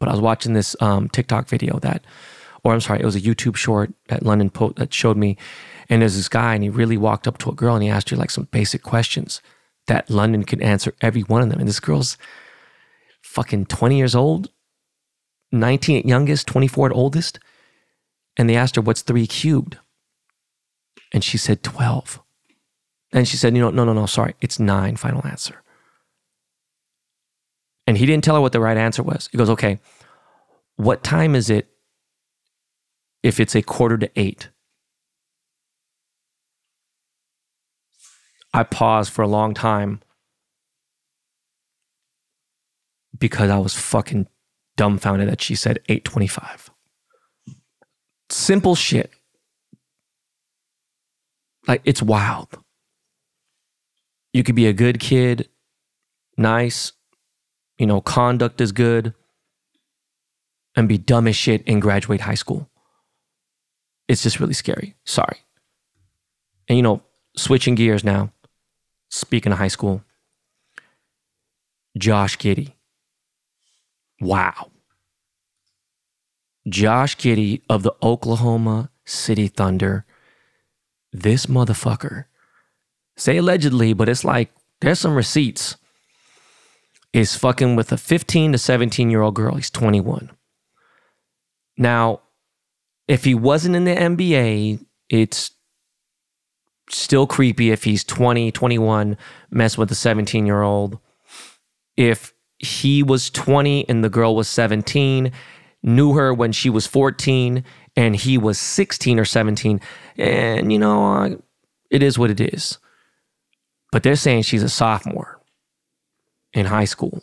But 0.00 0.08
I 0.08 0.12
was 0.12 0.20
watching 0.20 0.54
this 0.54 0.74
um, 0.80 1.08
TikTok 1.08 1.48
video 1.48 1.78
that, 1.80 2.04
or 2.64 2.72
I'm 2.72 2.80
sorry, 2.80 3.00
it 3.00 3.04
was 3.04 3.16
a 3.16 3.20
YouTube 3.20 3.56
short 3.56 3.92
that 4.08 4.24
London 4.24 4.50
po- 4.50 4.72
that 4.76 4.94
showed 4.94 5.16
me. 5.16 5.36
And 5.88 6.02
there's 6.02 6.16
this 6.16 6.28
guy 6.28 6.54
and 6.54 6.62
he 6.62 6.70
really 6.70 6.96
walked 6.96 7.28
up 7.28 7.38
to 7.38 7.50
a 7.50 7.54
girl 7.54 7.74
and 7.74 7.82
he 7.82 7.88
asked 7.88 8.10
her 8.10 8.16
like 8.16 8.30
some 8.30 8.48
basic 8.50 8.82
questions 8.82 9.40
that 9.86 10.10
London 10.10 10.44
could 10.44 10.60
answer 10.60 10.94
every 11.00 11.22
one 11.22 11.42
of 11.42 11.50
them. 11.50 11.58
And 11.58 11.68
this 11.68 11.80
girl's 11.80 12.16
fucking 13.22 13.66
20 13.66 13.96
years 13.96 14.14
old 14.14 14.50
19 15.52 15.98
at 15.98 16.06
youngest, 16.06 16.46
24 16.46 16.88
at 16.88 16.96
oldest. 16.96 17.38
And 18.36 18.48
they 18.48 18.56
asked 18.56 18.76
her, 18.76 18.82
What's 18.82 19.02
three 19.02 19.26
cubed? 19.26 19.78
And 21.12 21.24
she 21.24 21.38
said, 21.38 21.62
12. 21.62 22.20
And 23.12 23.26
she 23.26 23.36
said, 23.36 23.54
You 23.56 23.62
know, 23.62 23.70
no, 23.70 23.84
no, 23.84 23.92
no, 23.92 24.06
sorry, 24.06 24.34
it's 24.40 24.60
nine, 24.60 24.96
final 24.96 25.26
answer. 25.26 25.62
And 27.86 27.96
he 27.96 28.06
didn't 28.06 28.24
tell 28.24 28.34
her 28.34 28.40
what 28.40 28.52
the 28.52 28.60
right 28.60 28.76
answer 28.76 29.02
was. 29.02 29.28
He 29.32 29.38
goes, 29.38 29.50
Okay, 29.50 29.80
what 30.76 31.02
time 31.02 31.34
is 31.34 31.50
it 31.50 31.68
if 33.22 33.40
it's 33.40 33.56
a 33.56 33.62
quarter 33.62 33.98
to 33.98 34.10
eight? 34.14 34.50
I 38.52 38.62
paused 38.62 39.12
for 39.12 39.22
a 39.22 39.28
long 39.28 39.54
time 39.54 40.00
because 43.18 43.50
I 43.50 43.58
was 43.58 43.74
fucking 43.74 44.26
dumbfounded 44.78 45.28
that 45.28 45.42
she 45.42 45.54
said 45.54 45.80
825. 45.88 46.70
Simple 48.30 48.74
shit. 48.74 49.10
Like 51.66 51.82
it's 51.84 52.00
wild. 52.00 52.48
You 54.32 54.42
could 54.42 54.54
be 54.54 54.66
a 54.66 54.72
good 54.72 55.00
kid, 55.00 55.48
nice, 56.36 56.92
you 57.76 57.86
know, 57.86 58.00
conduct 58.00 58.60
is 58.60 58.72
good, 58.72 59.14
and 60.76 60.88
be 60.88 60.96
dumb 60.96 61.26
as 61.26 61.36
shit 61.36 61.62
and 61.66 61.82
graduate 61.82 62.20
high 62.20 62.34
school. 62.34 62.70
It's 64.06 64.22
just 64.22 64.38
really 64.38 64.54
scary. 64.54 64.94
Sorry. 65.04 65.38
And 66.68 66.76
you 66.76 66.82
know, 66.82 67.02
switching 67.36 67.74
gears 67.74 68.04
now, 68.04 68.32
speaking 69.10 69.52
of 69.52 69.58
high 69.58 69.68
school, 69.68 70.02
Josh 71.98 72.38
Giddey. 72.38 72.74
Wow. 74.20 74.70
Josh 76.68 77.16
Giddey 77.16 77.62
of 77.68 77.82
the 77.82 77.94
Oklahoma 78.02 78.90
City 79.04 79.48
Thunder. 79.48 80.04
This 81.12 81.46
motherfucker, 81.46 82.24
say 83.16 83.38
allegedly, 83.38 83.94
but 83.94 84.08
it's 84.08 84.24
like 84.24 84.50
there's 84.80 84.98
some 84.98 85.14
receipts, 85.14 85.76
is 87.12 87.34
fucking 87.34 87.76
with 87.76 87.90
a 87.92 87.96
15 87.96 88.52
to 88.52 88.58
17 88.58 89.10
year 89.10 89.22
old 89.22 89.34
girl. 89.34 89.54
He's 89.54 89.70
21. 89.70 90.30
Now, 91.78 92.20
if 93.06 93.24
he 93.24 93.34
wasn't 93.34 93.76
in 93.76 93.84
the 93.84 93.94
NBA, 93.94 94.84
it's 95.08 95.52
still 96.90 97.26
creepy 97.26 97.70
if 97.70 97.84
he's 97.84 98.04
20, 98.04 98.52
21, 98.52 99.16
mess 99.50 99.78
with 99.78 99.90
a 99.90 99.94
17 99.94 100.44
year 100.46 100.62
old. 100.62 100.98
If 101.96 102.34
he 102.58 103.02
was 103.02 103.30
20 103.30 103.88
and 103.88 104.02
the 104.02 104.08
girl 104.08 104.34
was 104.34 104.48
17, 104.48 105.32
knew 105.82 106.14
her 106.14 106.34
when 106.34 106.52
she 106.52 106.70
was 106.70 106.86
14 106.86 107.64
and 107.96 108.16
he 108.16 108.36
was 108.36 108.58
16 108.58 109.18
or 109.18 109.24
17. 109.24 109.80
And, 110.16 110.72
you 110.72 110.78
know, 110.78 111.04
uh, 111.04 111.30
it 111.90 112.02
is 112.02 112.18
what 112.18 112.30
it 112.30 112.40
is. 112.40 112.78
But 113.90 114.02
they're 114.02 114.16
saying 114.16 114.42
she's 114.42 114.62
a 114.62 114.68
sophomore 114.68 115.40
in 116.52 116.66
high 116.66 116.84
school. 116.84 117.22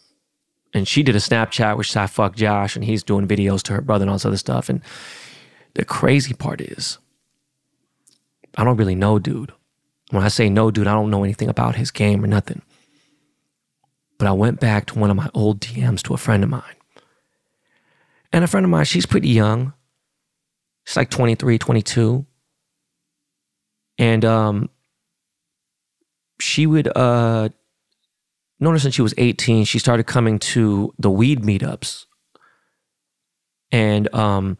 And 0.74 0.88
she 0.88 1.04
did 1.04 1.16
a 1.16 1.20
Snapchat 1.20 1.78
which 1.78 1.96
I 1.96 2.08
fuck 2.08 2.36
Josh 2.36 2.76
and 2.76 2.84
he's 2.84 3.04
doing 3.04 3.28
videos 3.28 3.62
to 3.64 3.74
her 3.74 3.82
brother 3.82 4.04
and 4.04 4.10
all 4.10 4.16
this 4.16 4.26
other 4.26 4.38
stuff. 4.38 4.70
And 4.70 4.82
the 5.74 5.86
crazy 5.86 6.34
part 6.34 6.62
is, 6.62 6.98
I 8.58 8.64
don't 8.64 8.78
really 8.78 8.96
know 8.96 9.20
dude. 9.20 9.54
When 10.12 10.24
I 10.24 10.30
say 10.30 10.50
no 10.50 10.72
dude, 10.72 10.88
I 10.88 10.94
don't 10.94 11.10
know 11.10 11.24
anything 11.24 11.50
about 11.50 11.76
his 11.76 11.92
game 11.92 12.24
or 12.24 12.28
nothing. 12.28 12.62
But 14.18 14.28
I 14.28 14.32
went 14.32 14.60
back 14.60 14.86
to 14.88 15.00
one 15.00 15.10
of 15.10 15.18
my 15.18 15.30
old 15.34 15.60
DMs 15.60 16.02
to 16.04 16.14
a 16.14 16.18
friend 16.18 16.44
of 16.44 16.50
mine. 16.50 16.64
And 18.32 18.44
a 18.44 18.48
friend 18.48 18.66
of 18.66 18.70
mine, 18.70 18.86
she's 18.86 19.06
pretty 19.06 19.30
young. 19.30 19.74
She's 20.86 20.98
like 20.98 21.10
23, 21.10 21.58
22. 21.58 22.26
And 23.98 24.26
um, 24.26 24.70
she 26.40 26.66
would, 26.68 26.96
uh, 26.96 27.50
notice 28.60 28.84
since 28.84 28.96
she 28.96 29.02
was 29.02 29.14
18, 29.18 29.66
she 29.66 29.80
started 29.80 30.06
coming 30.06 30.40
to 30.40 30.94
the 30.98 31.10
weed 31.10 31.42
meetups. 31.42 32.06
And 33.72 34.14
um, 34.14 34.58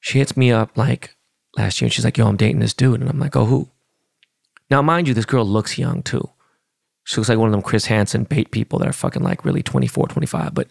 she 0.00 0.18
hits 0.18 0.36
me 0.36 0.52
up 0.52 0.76
like 0.76 1.16
last 1.56 1.80
year 1.80 1.86
and 1.86 1.92
she's 1.92 2.04
like, 2.04 2.18
yo, 2.18 2.26
I'm 2.26 2.36
dating 2.36 2.60
this 2.60 2.74
dude. 2.74 3.00
And 3.00 3.10
I'm 3.10 3.18
like, 3.18 3.36
oh, 3.36 3.46
who? 3.46 3.70
Now, 4.70 4.82
mind 4.82 5.08
you, 5.08 5.14
this 5.14 5.24
girl 5.24 5.44
looks 5.44 5.78
young 5.78 6.02
too. 6.02 6.30
She 7.04 7.16
looks 7.16 7.28
like 7.28 7.38
one 7.38 7.48
of 7.48 7.52
them 7.52 7.62
Chris 7.62 7.86
Hansen 7.86 8.24
bait 8.24 8.50
people 8.50 8.78
that 8.78 8.88
are 8.88 8.92
fucking 8.92 9.22
like 9.22 9.44
really 9.44 9.62
24, 9.62 10.08
25. 10.08 10.54
But 10.54 10.68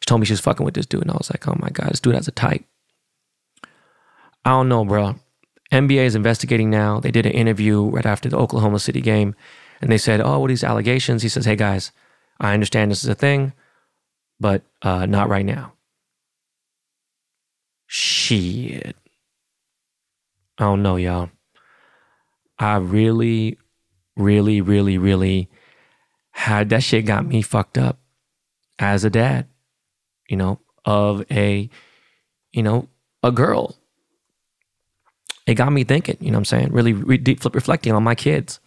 she 0.00 0.06
told 0.06 0.20
me 0.20 0.26
she 0.26 0.32
was 0.32 0.40
fucking 0.40 0.64
with 0.64 0.74
this 0.74 0.86
dude. 0.86 1.02
And 1.02 1.10
I 1.10 1.14
was 1.14 1.30
like, 1.30 1.46
oh 1.46 1.56
my 1.58 1.68
God, 1.68 1.90
this 1.90 2.00
dude 2.00 2.14
has 2.14 2.28
a 2.28 2.32
type. 2.32 2.64
I 4.44 4.50
don't 4.50 4.68
know, 4.68 4.84
bro. 4.84 5.16
NBA 5.72 6.04
is 6.04 6.14
investigating 6.14 6.70
now. 6.70 7.00
They 7.00 7.10
did 7.10 7.26
an 7.26 7.32
interview 7.32 7.84
right 7.90 8.06
after 8.06 8.28
the 8.28 8.38
Oklahoma 8.38 8.78
City 8.78 9.00
game. 9.00 9.34
And 9.80 9.90
they 9.90 9.98
said, 9.98 10.20
oh, 10.20 10.38
what 10.38 10.46
are 10.46 10.48
these 10.48 10.64
allegations? 10.64 11.22
He 11.22 11.28
says, 11.28 11.44
hey 11.44 11.56
guys, 11.56 11.92
I 12.40 12.54
understand 12.54 12.90
this 12.90 13.04
is 13.04 13.10
a 13.10 13.14
thing, 13.14 13.52
but 14.40 14.62
uh, 14.82 15.06
not 15.06 15.28
right 15.28 15.44
now. 15.44 15.72
Shit. 17.86 18.96
I 20.58 20.64
don't 20.64 20.82
know, 20.82 20.96
y'all. 20.96 21.30
I 22.58 22.76
really, 22.76 23.58
really, 24.16 24.62
really, 24.62 24.96
really 24.96 25.50
had 26.36 26.68
that 26.68 26.82
shit 26.82 27.06
got 27.06 27.24
me 27.24 27.40
fucked 27.40 27.78
up 27.78 27.98
as 28.78 29.04
a 29.04 29.10
dad, 29.10 29.46
you 30.28 30.36
know, 30.36 30.60
of 30.84 31.24
a, 31.30 31.70
you 32.52 32.62
know, 32.62 32.88
a 33.22 33.32
girl. 33.32 33.74
It 35.46 35.54
got 35.54 35.72
me 35.72 35.82
thinking, 35.82 36.18
you 36.20 36.30
know 36.30 36.36
what 36.36 36.40
I'm 36.40 36.44
saying? 36.44 36.72
Really 36.72 36.92
re- 36.92 37.16
deep 37.16 37.40
flip 37.40 37.54
reflecting 37.54 37.94
on 37.94 38.02
my 38.02 38.14
kids. 38.14 38.60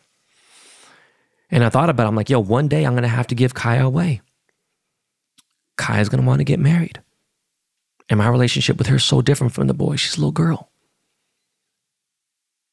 And 1.51 1.63
I 1.63 1.69
thought 1.69 1.91
about 1.91 2.05
it. 2.05 2.07
I'm 2.07 2.15
like, 2.15 2.31
yo, 2.31 2.39
one 2.39 2.69
day 2.69 2.85
I'm 2.85 2.93
to 3.03 3.07
have 3.07 3.27
to 3.27 3.35
give 3.35 3.53
Kaya 3.53 3.85
away. 3.85 4.21
Kaya's 5.77 6.09
want 6.09 6.39
to 6.39 6.45
get 6.45 6.59
married. 6.59 6.99
And 8.09 8.17
my 8.17 8.27
relationship 8.29 8.79
with 8.79 8.87
her 8.87 8.95
is 8.95 9.03
so 9.03 9.21
different 9.21 9.53
from 9.53 9.67
the 9.67 9.75
boy. 9.75 9.95
She's 9.95 10.17
a 10.17 10.19
little 10.19 10.31
girl. 10.31 10.71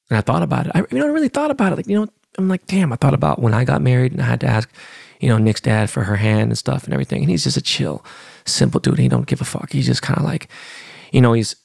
And 0.09 0.16
I 0.16 0.22
thought 0.22 0.42
about 0.42 0.66
it. 0.66 0.72
I, 0.74 0.78
you 0.90 0.98
know, 0.98 1.06
I 1.06 1.11
really 1.11 1.28
thought 1.28 1.50
about 1.50 1.72
it. 1.72 1.76
Like, 1.76 1.87
you 1.87 2.00
know, 2.00 2.09
I'm 2.38 2.49
like, 2.49 2.66
damn, 2.66 2.92
I 2.92 2.96
thought 2.96 3.14
about 3.14 3.40
when 3.40 3.55
I 3.55 3.64
got 3.64 3.83
married 3.83 4.12
and 4.12 4.20
I 4.20 4.27
had 4.27 4.40
to 4.40 4.46
ask, 4.46 4.70
you 5.20 5.29
know, 5.29 5.38
Nick's 5.38 5.61
dad 5.61 5.88
for 5.90 6.05
her 6.05 6.16
hand 6.16 6.51
and 6.51 6.59
stuff 6.59 6.85
and 6.85 6.92
everything. 6.92 7.22
And 7.22 7.31
he's 7.31 7.44
just 7.44 7.57
a 7.57 7.62
chill, 7.62 8.05
simple 8.44 8.81
dude. 8.81 8.99
He 8.99 9.09
don't 9.09 9.27
give 9.27 9.40
a 9.40 9.44
fuck. 9.44 9.72
He's 9.72 9.87
just 9.87 10.03
kind 10.03 10.18
of 10.18 10.25
like, 10.25 10.49
you 11.12 11.20
know, 11.20 11.33
he's, 11.33 11.57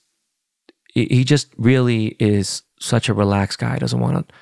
he 0.93 1.23
just 1.23 1.53
really 1.57 2.15
is 2.19 2.63
such 2.79 3.09
a 3.09 3.13
relaxed 3.13 3.59
guy. 3.59 3.77
Doesn't 3.77 3.99
want 3.99 4.27
to 4.27 4.33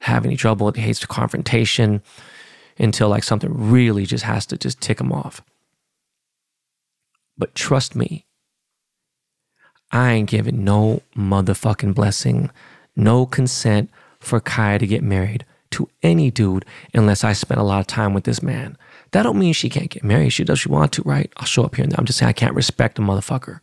have 0.00 0.24
any 0.24 0.36
trouble. 0.36 0.70
He 0.72 0.82
hates 0.82 1.00
the 1.00 1.06
confrontation 1.06 2.02
until 2.78 3.08
like 3.08 3.24
something 3.24 3.70
really 3.70 4.06
just 4.06 4.24
has 4.24 4.46
to 4.46 4.58
just 4.58 4.80
tick 4.80 5.00
him 5.00 5.12
off. 5.12 5.42
But 7.36 7.54
trust 7.54 7.96
me, 7.96 8.26
I 9.90 10.12
ain't 10.12 10.30
giving 10.30 10.64
no 10.64 11.02
motherfucking 11.16 11.94
blessing, 11.94 12.50
no 12.96 13.26
consent 13.26 13.90
for 14.18 14.40
Kaya 14.40 14.78
to 14.78 14.86
get 14.86 15.02
married 15.02 15.44
to 15.74 15.88
any 16.02 16.30
dude 16.30 16.64
unless 16.92 17.24
I 17.24 17.32
spend 17.32 17.60
a 17.60 17.64
lot 17.64 17.80
of 17.80 17.86
time 17.86 18.14
with 18.14 18.24
this 18.24 18.42
man. 18.42 18.76
That 19.12 19.22
don't 19.22 19.38
mean 19.38 19.52
she 19.52 19.68
can't 19.68 19.90
get 19.90 20.04
married. 20.04 20.30
She 20.30 20.44
does 20.44 20.60
she 20.60 20.68
want 20.68 20.92
to, 20.92 21.02
right? 21.02 21.32
I'll 21.36 21.46
show 21.46 21.64
up 21.64 21.76
here 21.76 21.84
and 21.84 21.92
there. 21.92 21.98
I'm 21.98 22.06
just 22.06 22.18
saying 22.18 22.30
I 22.30 22.32
can't 22.32 22.54
respect 22.54 22.98
a 22.98 23.02
motherfucker. 23.02 23.60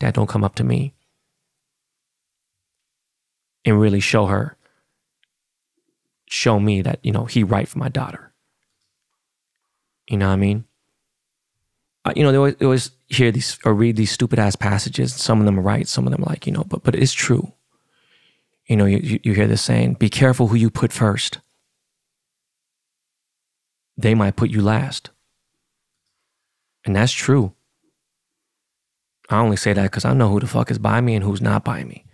That 0.00 0.14
don't 0.14 0.28
come 0.28 0.44
up 0.44 0.54
to 0.56 0.64
me 0.64 0.94
and 3.64 3.80
really 3.80 4.00
show 4.00 4.26
her, 4.26 4.56
show 6.28 6.60
me 6.60 6.82
that, 6.82 7.00
you 7.02 7.12
know, 7.12 7.24
he 7.24 7.42
right 7.42 7.68
for 7.68 7.78
my 7.78 7.88
daughter. 7.88 8.32
You 10.08 10.18
know 10.18 10.28
what 10.28 10.34
I 10.34 10.36
mean? 10.36 10.64
Uh, 12.04 12.12
you 12.14 12.22
know, 12.22 12.30
they 12.30 12.38
always, 12.38 12.56
they 12.56 12.64
always 12.64 12.90
hear 13.08 13.32
these 13.32 13.58
or 13.64 13.74
read 13.74 13.96
these 13.96 14.12
stupid 14.12 14.38
ass 14.38 14.54
passages. 14.54 15.14
Some 15.14 15.40
of 15.40 15.46
them 15.46 15.58
are 15.58 15.62
right, 15.62 15.88
some 15.88 16.06
of 16.06 16.12
them 16.12 16.22
are 16.22 16.30
like, 16.30 16.46
you 16.46 16.52
know, 16.52 16.64
but 16.64 16.82
but 16.84 16.94
it's 16.94 17.12
true. 17.12 17.52
You 18.66 18.76
know, 18.76 18.84
you, 18.84 19.20
you 19.22 19.32
hear 19.32 19.46
this 19.46 19.62
saying, 19.62 19.94
be 19.94 20.08
careful 20.08 20.48
who 20.48 20.56
you 20.56 20.70
put 20.70 20.92
first. 20.92 21.38
They 23.96 24.14
might 24.14 24.36
put 24.36 24.50
you 24.50 24.60
last. 24.60 25.10
And 26.84 26.94
that's 26.94 27.12
true. 27.12 27.52
I 29.28 29.38
only 29.38 29.56
say 29.56 29.72
that 29.72 29.82
because 29.82 30.04
I 30.04 30.14
know 30.14 30.28
who 30.28 30.40
the 30.40 30.46
fuck 30.46 30.70
is 30.70 30.78
by 30.78 31.00
me 31.00 31.14
and 31.14 31.24
who's 31.24 31.40
not 31.40 31.64
by 31.64 31.84
me. 31.84 32.04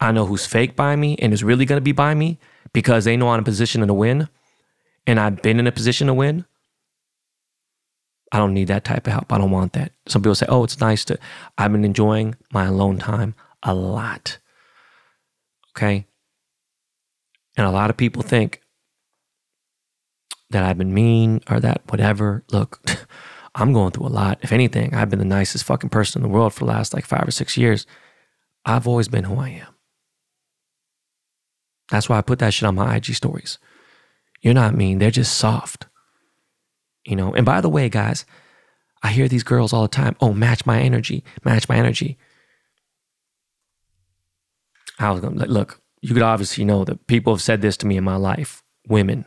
I 0.00 0.12
know 0.12 0.26
who's 0.26 0.46
fake 0.46 0.76
by 0.76 0.96
me 0.96 1.16
and 1.18 1.32
is 1.32 1.44
really 1.44 1.64
going 1.64 1.78
to 1.78 1.84
be 1.84 1.92
by 1.92 2.14
me 2.14 2.38
because 2.72 3.04
they 3.04 3.16
know 3.16 3.28
I'm 3.28 3.34
in 3.34 3.40
a 3.40 3.44
position 3.44 3.86
to 3.86 3.94
win 3.94 4.28
and 5.06 5.18
I've 5.18 5.42
been 5.42 5.58
in 5.58 5.66
a 5.66 5.72
position 5.72 6.06
to 6.06 6.14
win. 6.14 6.44
I 8.30 8.38
don't 8.38 8.52
need 8.52 8.68
that 8.68 8.84
type 8.84 9.06
of 9.06 9.12
help. 9.14 9.32
I 9.32 9.38
don't 9.38 9.50
want 9.50 9.72
that. 9.72 9.92
Some 10.06 10.22
people 10.22 10.34
say, 10.34 10.46
oh, 10.48 10.64
it's 10.64 10.80
nice 10.80 11.04
to, 11.06 11.18
I've 11.56 11.72
been 11.72 11.84
enjoying 11.84 12.36
my 12.52 12.66
alone 12.66 12.98
time 12.98 13.34
a 13.62 13.74
lot. 13.74 14.38
Okay. 15.78 16.06
And 17.56 17.64
a 17.64 17.70
lot 17.70 17.88
of 17.88 17.96
people 17.96 18.22
think 18.22 18.60
that 20.50 20.64
I've 20.64 20.76
been 20.76 20.92
mean 20.92 21.40
or 21.48 21.60
that 21.60 21.82
whatever. 21.88 22.42
Look, 22.50 22.80
I'm 23.54 23.72
going 23.72 23.92
through 23.92 24.08
a 24.08 24.08
lot. 24.08 24.38
If 24.42 24.50
anything, 24.50 24.92
I've 24.92 25.08
been 25.08 25.20
the 25.20 25.24
nicest 25.24 25.64
fucking 25.64 25.90
person 25.90 26.20
in 26.20 26.28
the 26.28 26.34
world 26.34 26.52
for 26.52 26.60
the 26.60 26.72
last 26.72 26.92
like 26.92 27.06
five 27.06 27.26
or 27.28 27.30
six 27.30 27.56
years. 27.56 27.86
I've 28.64 28.88
always 28.88 29.06
been 29.06 29.24
who 29.24 29.38
I 29.38 29.50
am. 29.50 29.74
That's 31.92 32.08
why 32.08 32.18
I 32.18 32.22
put 32.22 32.40
that 32.40 32.54
shit 32.54 32.66
on 32.66 32.74
my 32.74 32.96
IG 32.96 33.14
stories. 33.14 33.58
You're 34.40 34.54
not 34.54 34.74
mean, 34.74 34.98
they're 34.98 35.12
just 35.12 35.38
soft. 35.38 35.86
You 37.04 37.14
know, 37.14 37.32
and 37.34 37.46
by 37.46 37.60
the 37.60 37.70
way, 37.70 37.88
guys, 37.88 38.26
I 39.02 39.12
hear 39.12 39.28
these 39.28 39.44
girls 39.44 39.72
all 39.72 39.82
the 39.82 39.88
time, 39.88 40.16
oh, 40.20 40.34
match 40.34 40.66
my 40.66 40.80
energy, 40.80 41.22
match 41.44 41.68
my 41.68 41.76
energy. 41.76 42.18
I 44.98 45.10
was 45.10 45.20
gonna 45.20 45.46
look, 45.46 45.80
you 46.00 46.14
could 46.14 46.22
obviously 46.22 46.64
know 46.64 46.84
that 46.84 47.06
people 47.06 47.32
have 47.32 47.42
said 47.42 47.62
this 47.62 47.76
to 47.78 47.86
me 47.86 47.96
in 47.96 48.04
my 48.04 48.16
life, 48.16 48.62
women. 48.88 49.26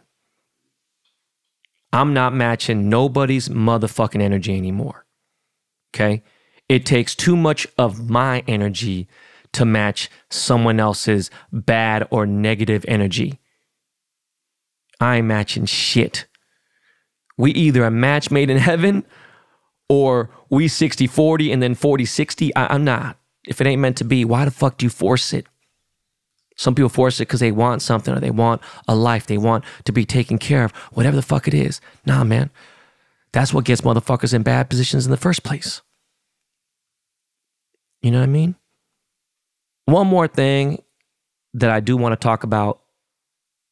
I'm 1.93 2.13
not 2.13 2.33
matching 2.33 2.89
nobody's 2.89 3.49
motherfucking 3.49 4.21
energy 4.21 4.55
anymore. 4.55 5.05
Okay? 5.93 6.23
It 6.69 6.85
takes 6.85 7.15
too 7.15 7.35
much 7.35 7.67
of 7.77 8.09
my 8.09 8.43
energy 8.47 9.07
to 9.53 9.65
match 9.65 10.09
someone 10.29 10.79
else's 10.79 11.29
bad 11.51 12.07
or 12.09 12.25
negative 12.25 12.85
energy. 12.87 13.39
I 15.01 15.17
ain't 15.17 15.27
matching 15.27 15.65
shit. 15.65 16.27
We 17.37 17.51
either 17.51 17.83
a 17.83 17.91
match 17.91 18.31
made 18.31 18.49
in 18.49 18.57
heaven 18.57 19.03
or 19.89 20.29
we 20.49 20.67
60 20.67 21.07
40 21.07 21.51
and 21.51 21.61
then 21.61 21.75
40 21.75 22.05
60. 22.05 22.55
I, 22.55 22.73
am 22.73 22.85
not. 22.85 23.17
If 23.45 23.59
it 23.59 23.67
ain't 23.67 23.81
meant 23.81 23.97
to 23.97 24.05
be, 24.05 24.23
why 24.23 24.45
the 24.45 24.51
fuck 24.51 24.77
do 24.77 24.85
you 24.85 24.89
force 24.89 25.33
it? 25.33 25.47
Some 26.55 26.75
people 26.75 26.89
force 26.89 27.19
it 27.19 27.27
because 27.27 27.39
they 27.39 27.51
want 27.51 27.81
something 27.81 28.13
or 28.13 28.19
they 28.19 28.31
want 28.31 28.61
a 28.87 28.95
life. 28.95 29.25
They 29.25 29.37
want 29.37 29.63
to 29.85 29.91
be 29.91 30.05
taken 30.05 30.37
care 30.37 30.63
of, 30.63 30.71
whatever 30.91 31.15
the 31.15 31.21
fuck 31.21 31.47
it 31.47 31.53
is. 31.53 31.81
Nah, 32.05 32.23
man. 32.23 32.49
That's 33.31 33.53
what 33.53 33.65
gets 33.65 33.81
motherfuckers 33.81 34.33
in 34.33 34.43
bad 34.43 34.69
positions 34.69 35.05
in 35.05 35.11
the 35.11 35.17
first 35.17 35.43
place. 35.43 35.81
You 38.01 38.11
know 38.11 38.19
what 38.19 38.25
I 38.25 38.31
mean? 38.31 38.55
One 39.85 40.07
more 40.07 40.27
thing 40.27 40.83
that 41.53 41.69
I 41.69 41.79
do 41.79 41.97
want 41.97 42.13
to 42.13 42.23
talk 42.23 42.43
about 42.43 42.81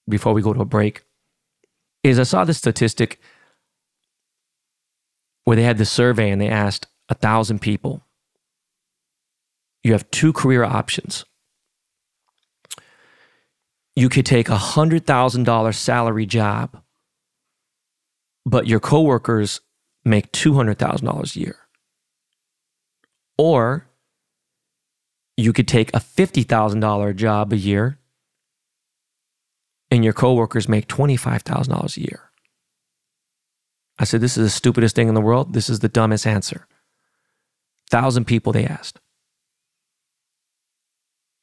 before 0.07 0.33
we 0.33 0.41
go 0.41 0.53
to 0.53 0.61
a 0.61 0.65
break 0.65 1.03
is 2.03 2.19
I 2.19 2.23
saw 2.23 2.45
this 2.45 2.57
statistic 2.57 3.19
where 5.43 5.55
they 5.55 5.63
had 5.63 5.77
this 5.77 5.91
survey 5.91 6.29
and 6.29 6.41
they 6.41 6.49
asked 6.49 6.87
a 7.09 7.13
thousand 7.13 7.59
people. 7.59 8.03
You 9.83 9.93
have 9.93 10.09
two 10.11 10.33
career 10.33 10.63
options. 10.63 11.25
You 13.99 14.07
could 14.07 14.25
take 14.25 14.47
a 14.47 14.55
hundred 14.55 15.05
thousand 15.05 15.43
dollar 15.43 15.73
salary 15.73 16.25
job, 16.25 16.81
but 18.45 18.65
your 18.65 18.79
coworkers 18.79 19.59
make 20.05 20.31
two 20.31 20.53
hundred 20.53 20.79
thousand 20.79 21.05
dollars 21.05 21.35
a 21.35 21.39
year. 21.41 21.57
Or 23.37 23.89
you 25.35 25.51
could 25.51 25.67
take 25.67 25.89
a 25.93 25.99
$50,000 25.99 27.15
job 27.17 27.51
a 27.51 27.57
year 27.57 27.99
and 29.91 30.05
your 30.05 30.13
coworkers 30.13 30.69
make 30.69 30.87
$25,000 30.87 31.97
a 31.97 32.01
year. 32.01 32.31
I 33.97 34.05
said, 34.05 34.21
This 34.21 34.37
is 34.37 34.45
the 34.45 34.49
stupidest 34.49 34.95
thing 34.95 35.09
in 35.09 35.13
the 35.13 35.21
world. 35.21 35.51
This 35.51 35.69
is 35.69 35.79
the 35.79 35.89
dumbest 35.89 36.25
answer. 36.25 36.67
Thousand 37.91 38.25
people 38.25 38.53
they 38.53 38.65
asked. 38.65 39.01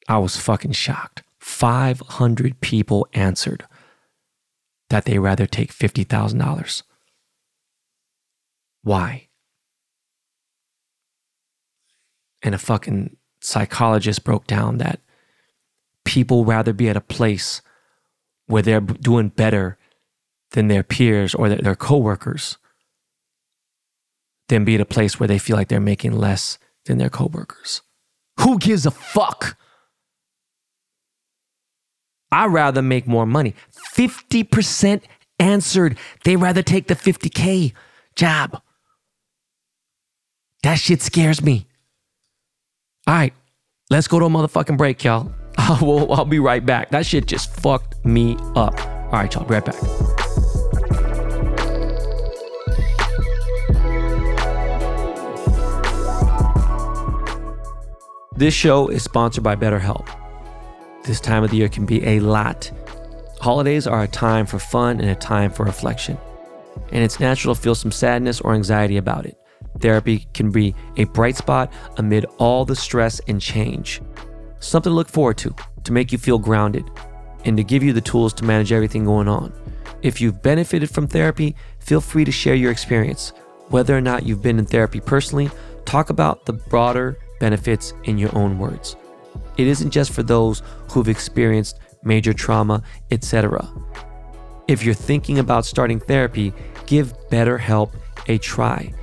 I 0.07 0.17
was 0.17 0.37
fucking 0.37 0.71
shocked. 0.71 1.21
500 1.47 2.59
people 2.59 3.07
answered 3.13 3.65
that 4.89 5.05
they 5.05 5.17
rather 5.17 5.47
take 5.47 5.73
$50,000. 5.73 6.83
Why? 8.83 9.29
And 12.43 12.53
a 12.53 12.57
fucking 12.57 13.15
psychologist 13.39 14.25
broke 14.25 14.45
down 14.45 14.77
that 14.79 14.99
people 16.03 16.43
rather 16.43 16.73
be 16.73 16.89
at 16.89 16.97
a 16.97 17.01
place 17.01 17.61
where 18.47 18.61
they're 18.61 18.81
doing 18.81 19.29
better 19.29 19.77
than 20.51 20.67
their 20.67 20.83
peers 20.83 21.33
or 21.33 21.47
their, 21.47 21.59
their 21.59 21.75
coworkers 21.75 22.57
than 24.49 24.65
be 24.65 24.75
at 24.75 24.81
a 24.81 24.85
place 24.85 25.17
where 25.17 25.27
they 25.27 25.39
feel 25.39 25.55
like 25.55 25.69
they're 25.69 25.79
making 25.79 26.11
less 26.11 26.59
than 26.85 26.97
their 26.97 27.09
coworkers. 27.09 27.81
Who 28.41 28.59
gives 28.59 28.85
a 28.85 28.91
fuck? 28.91 29.57
I'd 32.31 32.51
rather 32.51 32.81
make 32.81 33.07
more 33.07 33.25
money. 33.25 33.55
50% 33.95 35.01
answered 35.39 35.97
They'd 36.23 36.37
rather 36.37 36.61
take 36.61 36.87
the 36.87 36.95
50K 36.95 37.73
job. 38.15 38.61
That 40.63 40.75
shit 40.75 41.01
scares 41.01 41.41
me. 41.41 41.67
All 43.05 43.13
right, 43.13 43.33
let's 43.89 44.07
go 44.07 44.19
to 44.19 44.25
a 44.25 44.29
motherfucking 44.29 44.77
break, 44.77 45.03
y'all. 45.03 45.31
I 45.57 45.79
will, 45.81 46.11
I'll 46.11 46.25
be 46.25 46.39
right 46.39 46.65
back. 46.65 46.89
That 46.89 47.05
shit 47.05 47.25
just 47.25 47.49
fucked 47.55 48.03
me 48.05 48.35
up. 48.55 48.79
All 48.85 49.11
right, 49.11 49.33
y'all, 49.33 49.45
be 49.45 49.53
right 49.53 49.63
back. 49.63 49.75
This 58.35 58.53
show 58.53 58.87
is 58.89 59.03
sponsored 59.03 59.43
by 59.43 59.55
BetterHelp. 59.55 60.07
This 61.07 61.21
time 61.21 61.41
of 61.41 61.51
the 61.51 61.55
year 61.55 61.69
can 61.69 61.85
be 61.85 62.05
a 62.05 62.19
lot. 62.19 62.69
Holidays 63.39 63.87
are 63.87 64.03
a 64.03 64.09
time 64.09 64.45
for 64.45 64.59
fun 64.59 64.99
and 64.99 65.09
a 65.09 65.15
time 65.15 65.51
for 65.51 65.63
reflection. 65.63 66.17
And 66.91 67.01
it's 67.01 67.21
natural 67.21 67.55
to 67.55 67.61
feel 67.61 67.75
some 67.75 67.93
sadness 67.93 68.41
or 68.41 68.53
anxiety 68.53 68.97
about 68.97 69.25
it. 69.25 69.37
Therapy 69.79 70.27
can 70.33 70.51
be 70.51 70.75
a 70.97 71.05
bright 71.05 71.37
spot 71.37 71.71
amid 71.95 72.25
all 72.39 72.65
the 72.65 72.75
stress 72.75 73.21
and 73.29 73.39
change. 73.39 74.01
Something 74.59 74.89
to 74.89 74.95
look 74.95 75.07
forward 75.07 75.37
to, 75.37 75.55
to 75.85 75.93
make 75.93 76.11
you 76.11 76.17
feel 76.17 76.39
grounded, 76.39 76.91
and 77.45 77.55
to 77.55 77.63
give 77.63 77.83
you 77.83 77.93
the 77.93 78.01
tools 78.01 78.33
to 78.33 78.43
manage 78.43 78.73
everything 78.73 79.05
going 79.05 79.29
on. 79.29 79.53
If 80.01 80.19
you've 80.19 80.41
benefited 80.41 80.89
from 80.89 81.07
therapy, 81.07 81.55
feel 81.79 82.01
free 82.01 82.25
to 82.25 82.33
share 82.33 82.55
your 82.55 82.71
experience. 82.71 83.31
Whether 83.69 83.95
or 83.95 84.01
not 84.01 84.25
you've 84.25 84.41
been 84.41 84.59
in 84.59 84.65
therapy 84.65 84.99
personally, 84.99 85.51
talk 85.85 86.09
about 86.09 86.45
the 86.45 86.53
broader 86.53 87.17
benefits 87.39 87.93
in 88.03 88.17
your 88.17 88.37
own 88.37 88.59
words. 88.59 88.97
It 89.57 89.67
isn't 89.67 89.91
just 89.91 90.11
for 90.11 90.23
those 90.23 90.61
who've 90.91 91.09
experienced 91.09 91.79
major 92.03 92.33
trauma, 92.33 92.83
etc. 93.11 93.67
If 94.67 94.83
you're 94.83 94.93
thinking 94.93 95.39
about 95.39 95.65
starting 95.65 95.99
therapy, 95.99 96.53
give 96.85 97.13
BetterHelp 97.29 97.91
a 98.27 98.37
try. 98.37 98.93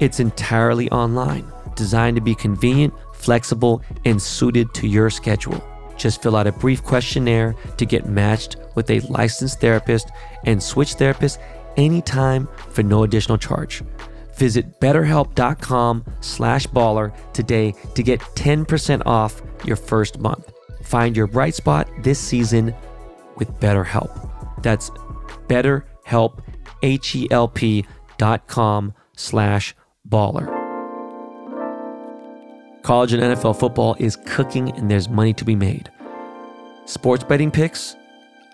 It's 0.00 0.20
entirely 0.20 0.90
online, 0.90 1.50
designed 1.76 2.16
to 2.16 2.22
be 2.22 2.34
convenient, 2.34 2.94
flexible, 3.12 3.82
and 4.04 4.20
suited 4.20 4.72
to 4.74 4.86
your 4.88 5.10
schedule. 5.10 5.62
Just 5.96 6.22
fill 6.22 6.36
out 6.36 6.46
a 6.46 6.52
brief 6.52 6.82
questionnaire 6.82 7.54
to 7.76 7.86
get 7.86 8.08
matched 8.08 8.56
with 8.74 8.90
a 8.90 9.00
licensed 9.00 9.60
therapist 9.60 10.10
and 10.44 10.62
switch 10.62 10.96
therapists 10.96 11.38
anytime 11.76 12.48
for 12.70 12.82
no 12.82 13.04
additional 13.04 13.38
charge. 13.38 13.82
Visit 14.36 14.80
betterhelp.com 14.80 16.04
slash 16.20 16.66
baller 16.68 17.12
today 17.32 17.74
to 17.94 18.02
get 18.02 18.20
10% 18.20 19.02
off 19.06 19.42
your 19.64 19.76
first 19.76 20.18
month. 20.18 20.52
Find 20.82 21.16
your 21.16 21.26
bright 21.26 21.54
spot 21.54 21.88
this 22.02 22.18
season 22.18 22.74
with 23.36 23.48
BetterHelp. 23.60 24.62
That's 24.62 24.90
betterhelp, 25.48 26.42
H-E-L-P 26.82 27.86
dot 28.18 28.46
com 28.46 28.94
slash 29.16 29.74
baller. 30.08 30.46
College 32.82 33.14
and 33.14 33.22
NFL 33.22 33.58
football 33.58 33.96
is 33.98 34.16
cooking 34.26 34.70
and 34.76 34.90
there's 34.90 35.08
money 35.08 35.32
to 35.32 35.44
be 35.44 35.56
made. 35.56 35.90
Sports 36.84 37.24
betting 37.24 37.50
picks? 37.50 37.96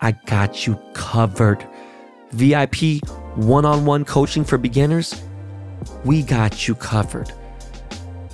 I 0.01 0.13
got 0.13 0.67
you 0.67 0.81
covered. 0.95 1.67
VIP 2.31 3.05
one 3.35 3.65
on 3.65 3.85
one 3.85 4.05
coaching 4.05 4.45
for 4.45 4.57
beginners? 4.57 5.21
We 6.05 6.23
got 6.23 6.67
you 6.69 6.75
covered. 6.75 7.33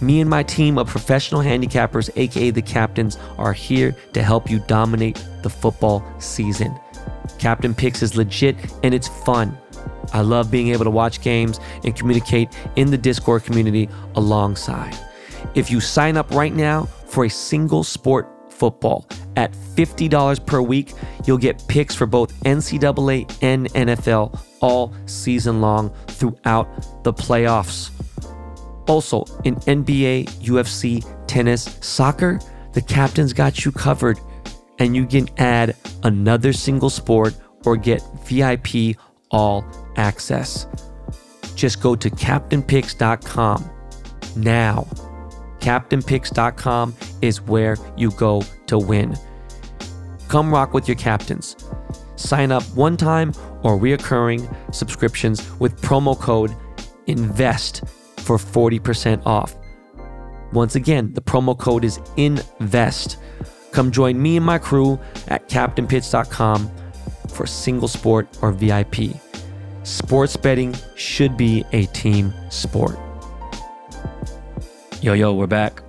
Me 0.00 0.20
and 0.20 0.28
my 0.28 0.42
team 0.42 0.76
of 0.76 0.88
professional 0.88 1.40
handicappers, 1.40 2.10
aka 2.16 2.50
the 2.50 2.62
captains, 2.62 3.18
are 3.38 3.52
here 3.52 3.96
to 4.12 4.22
help 4.22 4.50
you 4.50 4.58
dominate 4.66 5.24
the 5.42 5.50
football 5.50 6.04
season. 6.18 6.78
Captain 7.38 7.74
Picks 7.74 8.02
is 8.02 8.16
legit 8.16 8.56
and 8.82 8.94
it's 8.94 9.08
fun. 9.08 9.56
I 10.12 10.20
love 10.20 10.50
being 10.50 10.68
able 10.68 10.84
to 10.84 10.90
watch 10.90 11.20
games 11.22 11.60
and 11.84 11.96
communicate 11.96 12.50
in 12.76 12.90
the 12.90 12.98
Discord 12.98 13.44
community 13.44 13.88
alongside. 14.14 14.96
If 15.54 15.70
you 15.70 15.80
sign 15.80 16.16
up 16.16 16.30
right 16.30 16.54
now 16.54 16.84
for 17.06 17.24
a 17.24 17.30
single 17.30 17.82
sport 17.82 18.28
football 18.50 19.06
at 19.36 19.52
$50 19.52 20.44
per 20.46 20.60
week, 20.60 20.92
you'll 21.24 21.38
get 21.38 21.66
picks 21.68 21.94
for 21.94 22.06
both 22.06 22.38
NCAA 22.44 23.34
and 23.42 23.72
NFL 23.72 24.38
all 24.60 24.92
season 25.06 25.60
long 25.60 25.90
throughout 26.06 27.04
the 27.04 27.12
playoffs. 27.12 27.90
Also, 28.88 29.24
in 29.44 29.56
NBA, 29.56 30.28
UFC, 30.40 31.04
tennis, 31.26 31.76
soccer, 31.80 32.38
the 32.72 32.82
captain's 32.82 33.32
got 33.32 33.64
you 33.64 33.72
covered, 33.72 34.18
and 34.78 34.94
you 34.94 35.06
can 35.06 35.28
add 35.38 35.76
another 36.04 36.52
single 36.52 36.90
sport 36.90 37.34
or 37.64 37.76
get 37.76 38.02
VIP 38.26 38.96
all 39.30 39.64
access. 39.96 40.66
Just 41.54 41.80
go 41.80 41.96
to 41.96 42.10
captainpicks.com 42.10 43.70
now. 44.36 44.86
CaptainPicks.com 45.60 46.94
is 47.22 47.40
where 47.40 47.76
you 47.96 48.10
go 48.12 48.42
to 48.66 48.78
win. 48.78 49.16
Come 50.28 50.52
rock 50.52 50.74
with 50.74 50.86
your 50.86 50.96
captains. 50.96 51.56
Sign 52.16 52.52
up 52.52 52.62
one 52.74 52.96
time 52.96 53.32
or 53.66 53.76
reoccurring 53.76 54.46
subscriptions 54.72 55.50
with 55.58 55.82
promo 55.82 56.16
code 56.18 56.54
INVEST 57.08 57.82
for 58.20 58.36
40% 58.36 59.26
off. 59.26 59.56
Once 60.52 60.76
again, 60.76 61.12
the 61.14 61.20
promo 61.20 61.58
code 61.58 61.84
is 61.84 61.98
INVEST. 62.16 63.16
Come 63.72 63.90
join 63.90 64.22
me 64.22 64.36
and 64.36 64.46
my 64.46 64.58
crew 64.58 65.00
at 65.26 65.48
CaptainPicks.com 65.48 66.70
for 67.28 67.44
single 67.44 67.88
sport 67.88 68.28
or 68.40 68.52
VIP. 68.52 69.16
Sports 69.82 70.36
betting 70.36 70.72
should 70.94 71.36
be 71.36 71.64
a 71.72 71.86
team 71.86 72.32
sport. 72.50 72.96
Yo, 75.02 75.12
yo, 75.12 75.34
we're 75.34 75.48
back. 75.48 75.82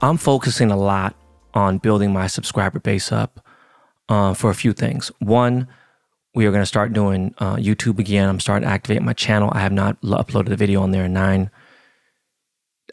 I'm 0.00 0.16
focusing 0.16 0.72
a 0.72 0.76
lot 0.76 1.14
on 1.54 1.78
building 1.78 2.12
my 2.12 2.26
subscriber 2.26 2.80
base 2.80 3.12
up 3.12 3.46
uh, 4.08 4.34
for 4.34 4.50
a 4.50 4.54
few 4.54 4.72
things. 4.72 5.12
One, 5.20 5.68
we 6.36 6.44
are 6.44 6.50
going 6.50 6.62
to 6.62 6.66
start 6.66 6.92
doing 6.92 7.34
uh, 7.38 7.56
YouTube 7.56 7.98
again. 7.98 8.28
I'm 8.28 8.40
starting 8.40 8.68
to 8.68 8.72
activate 8.72 9.00
my 9.00 9.14
channel. 9.14 9.50
I 9.54 9.60
have 9.60 9.72
not 9.72 9.98
uploaded 10.02 10.52
a 10.52 10.56
video 10.56 10.82
on 10.82 10.90
there 10.90 11.06
in 11.06 11.14
nine. 11.14 11.50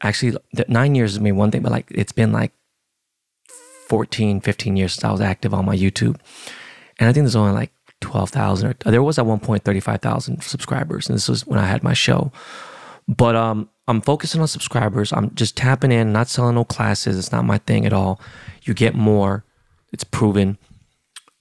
Actually, 0.02 0.38
nine 0.70 0.96
years 0.96 1.14
is 1.14 1.20
me 1.20 1.34
one 1.34 1.52
thing, 1.52 1.62
but 1.62 1.72
like 1.74 1.92
it's 1.92 2.14
been 2.14 2.32
like 2.32 2.54
14, 3.90 4.40
15 4.40 4.78
years 4.78 4.94
since 4.94 5.04
I 5.04 5.12
was 5.12 5.20
active 5.20 5.54
on 5.54 5.66
my 5.66 5.76
YouTube. 5.76 6.18
And 6.98 7.10
I 7.10 7.14
think 7.14 7.26
there's 7.26 7.36
only 7.36 7.52
like 7.52 7.74
12,000 8.00 8.78
or 8.86 8.92
there 8.92 9.04
was 9.04 9.20
at 9.20 9.26
one 9.26 9.42
point 9.42 9.66
35,000 9.66 10.42
subscribers. 10.42 11.10
And 11.10 11.18
this 11.18 11.28
was 11.28 11.46
when 11.46 11.60
I 11.60 11.66
had 11.66 11.84
my 11.84 11.94
show. 11.94 12.32
But 13.10 13.36
um, 13.36 13.70
I'm 13.90 14.00
focusing 14.00 14.40
on 14.40 14.48
subscribers. 14.48 15.12
I'm 15.12 15.36
just 15.36 15.58
tapping 15.58 15.92
in, 15.92 16.14
not 16.14 16.30
selling 16.30 16.56
no 16.56 16.64
classes. 16.64 17.20
It's 17.20 17.34
not 17.34 17.44
my 17.44 17.58
thing 17.58 17.86
at 17.86 17.92
all. 17.92 18.22
You 18.62 18.74
get 18.74 18.96
more. 18.96 19.44
It's 19.92 20.06
proven 20.06 20.58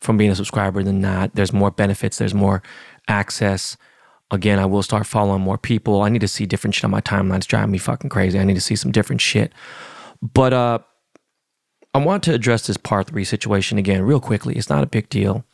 from 0.02 0.16
being 0.16 0.30
a 0.30 0.36
subscriber 0.36 0.82
than 0.82 1.00
not. 1.00 1.34
There's 1.34 1.52
more 1.52 1.70
benefits, 1.70 2.18
there's 2.18 2.34
more 2.34 2.62
access. 3.08 3.76
Again, 4.30 4.58
I 4.58 4.66
will 4.66 4.82
start 4.82 5.06
following 5.06 5.42
more 5.42 5.58
people. 5.58 6.02
I 6.02 6.08
need 6.08 6.22
to 6.22 6.28
see 6.28 6.46
different 6.46 6.74
shit 6.74 6.84
on 6.84 6.90
my 6.90 7.02
timeline. 7.02 7.36
It's 7.36 7.46
driving 7.46 7.70
me 7.70 7.78
fucking 7.78 8.08
crazy. 8.10 8.38
I 8.38 8.44
need 8.44 8.54
to 8.54 8.62
see 8.62 8.76
some 8.76 8.90
different 8.90 9.20
shit. 9.20 9.52
But 10.20 10.52
uh 10.52 10.78
I 11.94 11.98
want 11.98 12.22
to 12.24 12.34
address 12.34 12.66
this 12.66 12.78
Par 12.78 13.02
3 13.02 13.22
situation 13.22 13.76
again 13.76 14.02
real 14.02 14.20
quickly. 14.20 14.56
It's 14.56 14.70
not 14.70 14.82
a 14.82 14.86
big 14.86 15.10
deal. 15.10 15.44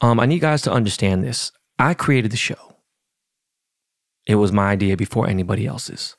Um, 0.00 0.18
I 0.18 0.26
need 0.26 0.34
you 0.34 0.40
guys 0.40 0.62
to 0.62 0.72
understand 0.72 1.22
this. 1.22 1.52
I 1.78 1.94
created 1.94 2.32
the 2.32 2.36
show. 2.36 2.76
It 4.26 4.34
was 4.34 4.50
my 4.50 4.70
idea 4.70 4.96
before 4.96 5.28
anybody 5.28 5.66
else's. 5.66 6.16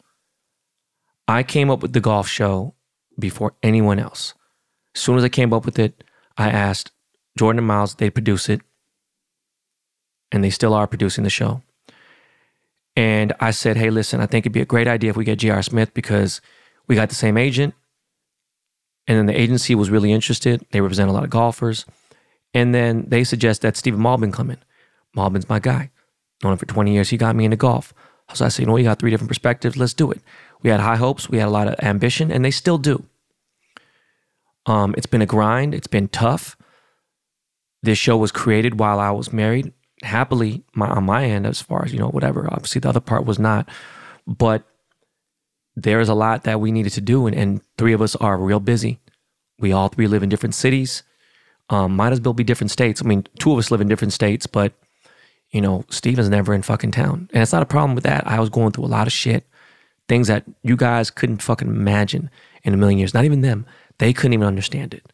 I 1.27 1.43
came 1.43 1.69
up 1.69 1.81
with 1.81 1.91
the 1.91 1.99
golf 1.99 2.29
show 2.29 2.75
before 3.19 3.55
anyone 3.61 3.99
else. 3.99 4.33
As 4.95 5.01
soon 5.01 5.17
as 5.17 5.25
I 5.25 5.29
came 5.29 5.51
up 5.51 5.65
with 5.65 5.77
it, 5.77 6.05
I 6.37 6.49
asked 6.49 6.91
Jordan 7.37 7.59
and 7.59 7.67
Miles, 7.67 7.95
they 7.95 8.09
produce 8.09 8.49
it. 8.49 8.61
And 10.31 10.43
they 10.43 10.49
still 10.49 10.73
are 10.73 10.87
producing 10.87 11.23
the 11.23 11.29
show. 11.29 11.61
And 12.95 13.33
I 13.39 13.51
said, 13.51 13.77
hey, 13.77 13.89
listen, 13.89 14.19
I 14.19 14.25
think 14.25 14.43
it'd 14.43 14.53
be 14.53 14.61
a 14.61 14.65
great 14.65 14.87
idea 14.87 15.09
if 15.09 15.17
we 15.17 15.25
get 15.25 15.39
J.R. 15.39 15.61
Smith 15.61 15.93
because 15.93 16.41
we 16.87 16.95
got 16.95 17.09
the 17.09 17.15
same 17.15 17.37
agent. 17.37 17.73
And 19.07 19.17
then 19.17 19.25
the 19.25 19.39
agency 19.39 19.75
was 19.75 19.89
really 19.89 20.11
interested. 20.11 20.65
They 20.71 20.81
represent 20.81 21.09
a 21.09 21.13
lot 21.13 21.23
of 21.23 21.29
golfers. 21.29 21.85
And 22.53 22.73
then 22.73 23.05
they 23.07 23.23
suggest 23.23 23.61
that 23.61 23.75
Stephen 23.75 23.99
Malbon 23.99 24.31
come 24.31 24.51
in. 24.51 24.59
Malbon's 25.15 25.49
my 25.49 25.59
guy. 25.59 25.89
Known 26.43 26.53
him 26.53 26.57
for 26.59 26.65
20 26.65 26.93
years. 26.93 27.09
He 27.09 27.17
got 27.17 27.35
me 27.35 27.45
into 27.45 27.57
golf. 27.57 27.93
So 28.33 28.45
I 28.45 28.47
said, 28.49 28.61
you 28.61 28.67
know, 28.67 28.73
we 28.73 28.83
got 28.83 28.99
three 28.99 29.11
different 29.11 29.29
perspectives. 29.29 29.77
Let's 29.77 29.93
do 29.93 30.11
it. 30.11 30.21
We 30.61 30.69
had 30.69 30.79
high 30.79 30.95
hopes. 30.95 31.29
We 31.29 31.39
had 31.39 31.47
a 31.47 31.51
lot 31.51 31.67
of 31.67 31.75
ambition, 31.83 32.31
and 32.31 32.43
they 32.43 32.51
still 32.51 32.77
do. 32.77 33.05
Um, 34.65 34.93
it's 34.97 35.05
been 35.05 35.21
a 35.21 35.25
grind. 35.25 35.75
It's 35.75 35.87
been 35.87 36.07
tough. 36.07 36.55
This 37.83 37.97
show 37.97 38.15
was 38.15 38.31
created 38.31 38.79
while 38.79 38.99
I 38.99 39.11
was 39.11 39.33
married, 39.33 39.73
happily 40.01 40.63
my, 40.73 40.87
on 40.87 41.03
my 41.03 41.25
end, 41.25 41.45
as 41.45 41.61
far 41.61 41.83
as, 41.83 41.93
you 41.93 41.99
know, 41.99 42.07
whatever. 42.07 42.47
Obviously, 42.49 42.79
the 42.79 42.89
other 42.89 43.01
part 43.01 43.25
was 43.25 43.37
not. 43.37 43.69
But 44.25 44.63
there 45.75 45.99
is 45.99 46.07
a 46.07 46.13
lot 46.13 46.45
that 46.45 46.61
we 46.61 46.71
needed 46.71 46.93
to 46.93 47.01
do, 47.01 47.27
and, 47.27 47.35
and 47.35 47.61
three 47.77 47.91
of 47.91 48.01
us 48.01 48.15
are 48.15 48.37
real 48.37 48.61
busy. 48.61 48.99
We 49.59 49.73
all 49.73 49.89
three 49.89 50.07
live 50.07 50.23
in 50.23 50.29
different 50.29 50.55
cities. 50.55 51.03
Um, 51.69 51.95
might 51.95 52.13
as 52.13 52.21
well 52.21 52.33
be 52.33 52.43
different 52.43 52.71
states. 52.71 53.01
I 53.01 53.05
mean, 53.05 53.27
two 53.37 53.51
of 53.51 53.57
us 53.57 53.69
live 53.69 53.81
in 53.81 53.89
different 53.89 54.13
states, 54.13 54.47
but, 54.47 54.73
you 55.51 55.59
know, 55.59 55.83
Stephen's 55.89 56.29
never 56.29 56.53
in 56.53 56.61
fucking 56.61 56.91
town. 56.91 57.29
And 57.33 57.43
it's 57.43 57.53
not 57.53 57.63
a 57.63 57.65
problem 57.67 57.95
with 57.95 58.05
that. 58.05 58.25
I 58.25 58.39
was 58.39 58.49
going 58.49 58.71
through 58.71 58.85
a 58.85 58.87
lot 58.87 59.07
of 59.07 59.13
shit, 59.13 59.45
things 60.07 60.27
that 60.27 60.45
you 60.61 60.77
guys 60.77 61.11
couldn't 61.11 61.41
fucking 61.41 61.67
imagine 61.67 62.29
in 62.63 62.73
a 62.73 62.77
million 62.77 62.99
years. 62.99 63.13
Not 63.13 63.25
even 63.25 63.41
them. 63.41 63.65
They 63.97 64.13
couldn't 64.13 64.33
even 64.33 64.47
understand 64.47 64.93
it 64.93 65.12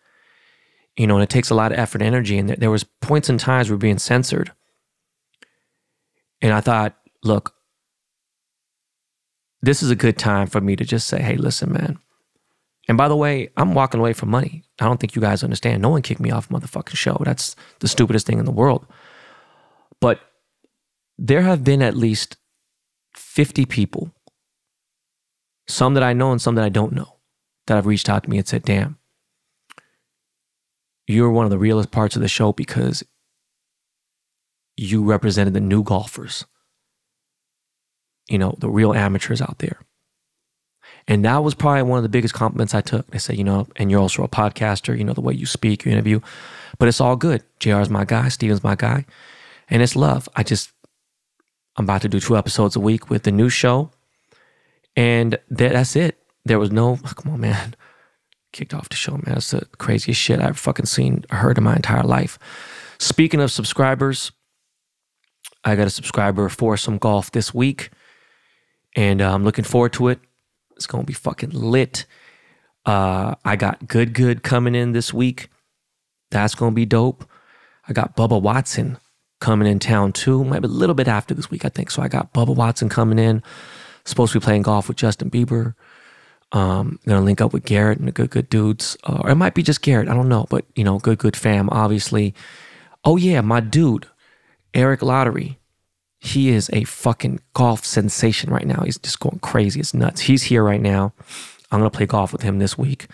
you 1.00 1.08
know, 1.08 1.16
and 1.16 1.24
it 1.24 1.30
takes 1.30 1.50
a 1.50 1.56
lot 1.56 1.72
of 1.72 1.80
effort 1.80 2.02
and 2.02 2.08
energy. 2.08 2.38
And 2.38 2.50
there 2.50 2.70
was 2.70 2.84
points 2.84 3.30
and 3.30 3.40
times 3.40 3.70
where 3.70 3.78
being 3.78 4.00
censored. 4.00 4.52
And 6.42 6.52
I 6.52 6.60
thought, 6.60 6.98
look, 7.24 7.56
this 9.62 9.82
is 9.82 9.92
a 9.92 9.96
good 9.96 10.18
time 10.18 10.48
for 10.48 10.60
me 10.60 10.76
to 10.76 10.84
just 10.84 11.08
say, 11.08 11.22
hey, 11.22 11.38
listen, 11.38 11.72
man. 11.72 12.00
And 12.90 12.98
by 12.98 13.08
the 13.08 13.16
way, 13.16 13.50
I'm 13.56 13.74
walking 13.74 14.02
away 14.02 14.12
from 14.12 14.30
money. 14.30 14.66
I 14.82 14.86
don't 14.86 15.00
think 15.00 15.16
you 15.16 15.22
guys 15.22 15.42
understand. 15.42 15.82
No 15.82 15.88
one 15.88 16.02
kicked 16.02 16.20
me 16.20 16.32
off 16.32 16.50
motherfucking 16.50 16.98
show. 16.98 17.18
That's 17.24 17.56
the 17.80 17.88
stupidest 17.88 18.28
thing 18.28 18.40
in 18.40 18.46
the 18.46 18.52
world. 18.52 18.86
But 20.02 20.20
there 21.18 21.44
have 21.44 21.64
been 21.64 21.82
at 21.82 21.96
least 21.96 22.36
50 23.16 23.66
people, 23.68 24.12
some 25.66 25.94
that 25.94 26.04
I 26.04 26.12
know 26.12 26.34
and 26.34 26.42
some 26.42 26.56
that 26.56 26.66
I 26.66 26.70
don't 26.70 26.92
know, 26.92 27.20
that 27.68 27.76
have 27.76 27.86
reached 27.86 28.10
out 28.10 28.24
to 28.24 28.30
me 28.30 28.38
and 28.38 28.48
said, 28.48 28.64
damn, 28.64 28.99
you're 31.10 31.32
one 31.32 31.46
of 31.46 31.52
the 31.52 31.58
realest 31.58 31.92
parts 31.92 32.16
of 32.16 32.22
the 32.22 32.28
show 32.28 32.54
because 32.54 33.04
you 34.78 35.04
represented 35.04 35.54
the 35.54 35.60
new 35.60 35.84
golfers, 35.84 36.46
you 38.30 38.38
know, 38.38 38.56
the 38.60 38.70
real 38.70 38.94
amateurs 38.94 39.42
out 39.42 39.58
there. 39.58 39.80
And 41.08 41.26
that 41.26 41.44
was 41.44 41.56
probably 41.56 41.82
one 41.82 41.98
of 41.98 42.04
the 42.04 42.10
biggest 42.10 42.36
compliments 42.36 42.76
I 42.76 42.82
took. 42.82 43.08
They 43.08 43.18
said, 43.18 43.38
you 43.38 43.44
know, 43.44 43.68
and 43.76 43.90
you're 43.90 44.00
also 44.00 44.24
a 44.24 44.28
podcaster, 44.28 44.96
you 44.96 45.04
know, 45.04 45.14
the 45.14 45.22
way 45.22 45.34
you 45.34 45.48
speak, 45.48 45.84
you 45.84 45.92
interview, 45.92 46.20
but 46.78 46.88
it's 46.88 47.02
all 47.02 47.16
good. 47.16 47.44
JR's 47.60 47.90
my 47.90 48.06
guy, 48.06 48.30
Stephen's 48.30 48.64
my 48.64 48.76
guy, 48.76 49.06
and 49.68 49.82
it's 49.82 49.96
love. 49.96 50.30
I 50.36 50.44
just, 50.44 50.72
I'm 51.76 51.86
about 51.86 52.04
to 52.04 52.10
do 52.10 52.20
two 52.20 52.38
episodes 52.38 52.76
a 52.76 52.80
week 52.80 53.10
with 53.10 53.24
the 53.24 53.32
new 53.32 53.50
show. 53.50 53.90
And 54.96 55.40
that's 55.50 55.96
it. 55.96 56.20
There 56.46 56.60
was 56.60 56.72
no, 56.72 56.98
come 57.04 57.34
on, 57.34 57.42
man 57.42 57.76
kicked 58.52 58.74
off 58.74 58.90
the 58.90 58.96
show, 58.96 59.14
man. 59.14 59.24
That's 59.28 59.52
the 59.52 59.66
craziest 59.78 60.20
shit 60.20 60.40
I've 60.40 60.58
fucking 60.58 60.86
seen 60.86 61.26
heard 61.30 61.58
in 61.58 61.64
my 61.64 61.76
entire 61.76 62.04
life. 62.04 62.40
Speaking 63.00 63.42
of 63.42 63.52
subscribers, 63.52 64.32
I 65.64 65.76
got 65.76 65.88
a 65.88 65.92
subscriber 65.92 66.50
for 66.50 66.78
some 66.78 66.98
golf 66.98 67.32
this 67.32 67.54
week, 67.54 67.92
and 68.96 69.22
uh, 69.22 69.34
I'm 69.34 69.44
looking 69.44 69.66
forward 69.66 69.94
to 69.94 70.08
it. 70.10 70.20
It's 70.76 70.88
gonna 70.88 71.04
be 71.04 71.14
fucking 71.14 71.52
lit. 71.52 72.06
Uh, 72.86 73.36
I 73.44 73.56
got 73.56 73.88
Good 73.88 74.14
Good 74.14 74.44
coming 74.44 74.76
in 74.76 74.94
this 74.94 75.14
week. 75.14 75.50
That's 76.32 76.56
gonna 76.56 76.76
be 76.76 76.86
dope. 76.86 77.30
I 77.88 77.94
got 77.94 78.16
Bubba 78.16 78.42
Watson 78.42 78.98
coming 79.40 79.68
in 79.68 79.80
town 79.80 80.14
too. 80.14 80.44
Might 80.44 80.62
be 80.62 80.68
a 80.68 80.72
little 80.72 80.96
bit 80.96 81.08
after 81.08 81.34
this 81.34 81.50
week, 81.50 81.66
I 81.66 81.70
think. 81.70 81.92
So 81.92 82.02
I 82.02 82.08
got 82.08 82.34
Bubba 82.34 82.56
Watson 82.56 82.90
coming 82.90 83.20
in. 83.20 83.44
Supposed 84.06 84.34
to 84.34 84.40
be 84.40 84.44
playing 84.44 84.64
golf 84.64 84.88
with 84.88 84.98
Justin 84.98 85.30
Bieber. 85.30 85.76
Um, 86.52 87.00
gonna 87.06 87.22
link 87.22 87.42
up 87.42 87.54
with 87.54 87.64
Garrett 87.64 88.00
and 88.00 88.08
the 88.08 88.12
good 88.12 88.32
good 88.32 88.50
dudes, 88.50 88.98
uh, 89.04 89.22
or 89.24 89.32
it 89.32 89.36
might 89.36 89.54
be 89.54 89.62
just 89.62 89.84
Garrett. 89.84 90.10
I 90.10 90.16
don't 90.16 90.30
know, 90.30 90.48
but 90.50 90.66
you 90.76 90.84
know, 90.84 90.98
good 90.98 91.20
good 91.20 91.36
fam, 91.36 91.70
obviously. 91.70 92.34
Oh 93.04 93.18
yeah, 93.18 93.42
my 93.42 93.60
dude, 93.60 94.08
Eric 94.74 95.02
Lottery. 95.02 95.60
He 96.22 96.50
is 96.50 96.70
a 96.74 96.84
fucking 96.84 97.40
golf 97.54 97.86
sensation 97.86 98.52
right 98.52 98.68
now. 98.68 98.82
He's 98.82 98.98
just 98.98 99.20
going 99.20 99.40
crazy. 99.40 99.80
It's 99.80 99.94
nuts. 99.94 100.22
He's 100.22 100.44
here 100.44 100.64
right 100.64 100.82
now. 100.82 101.14
I'm 101.72 101.80
gonna 101.80 101.92
play 101.92 102.08
golf 102.08 102.34
with 102.34 102.42
him 102.42 102.58
this 102.60 102.78
week, 102.78 103.08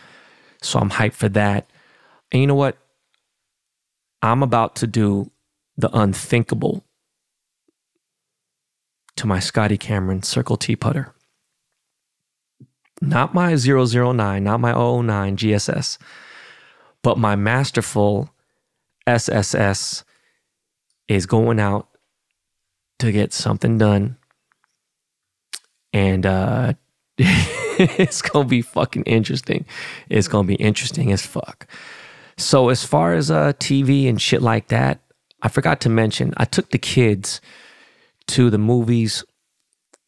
so 0.61 0.79
I'm 0.79 0.91
hyped 0.91 1.13
for 1.13 1.29
that. 1.29 1.69
And 2.31 2.41
you 2.41 2.47
know 2.47 2.55
what? 2.55 2.77
I'm 4.21 4.43
about 4.43 4.75
to 4.77 4.87
do 4.87 5.29
the 5.77 5.89
unthinkable 5.95 6.83
to 9.17 9.27
my 9.27 9.39
Scotty 9.39 9.77
Cameron 9.77 10.23
Circle 10.23 10.57
T 10.57 10.75
putter 10.75 11.14
not 13.07 13.33
my 13.33 13.55
009, 13.55 14.43
not 14.43 14.59
my 14.59 14.73
009 14.73 15.37
GSS, 15.37 15.97
but 17.01 17.17
my 17.17 17.35
masterful 17.35 18.29
SSS 19.07 20.03
is 21.07 21.25
going 21.25 21.59
out 21.59 21.87
to 22.99 23.11
get 23.11 23.33
something 23.33 23.77
done. 23.77 24.17
And 25.93 26.25
uh, 26.25 26.73
it's 27.17 28.21
going 28.21 28.45
to 28.45 28.49
be 28.49 28.61
fucking 28.61 29.03
interesting. 29.03 29.65
It's 30.09 30.27
going 30.27 30.45
to 30.45 30.47
be 30.47 30.55
interesting 30.55 31.11
as 31.11 31.25
fuck. 31.25 31.67
So, 32.37 32.69
as 32.69 32.83
far 32.83 33.13
as 33.13 33.31
uh, 33.31 33.53
TV 33.53 34.09
and 34.09 34.21
shit 34.21 34.41
like 34.41 34.67
that, 34.67 34.99
I 35.41 35.47
forgot 35.47 35.79
to 35.81 35.89
mention, 35.89 36.33
I 36.35 36.45
took 36.45 36.71
the 36.71 36.77
kids 36.77 37.39
to 38.27 38.49
the 38.49 38.57
movies. 38.57 39.23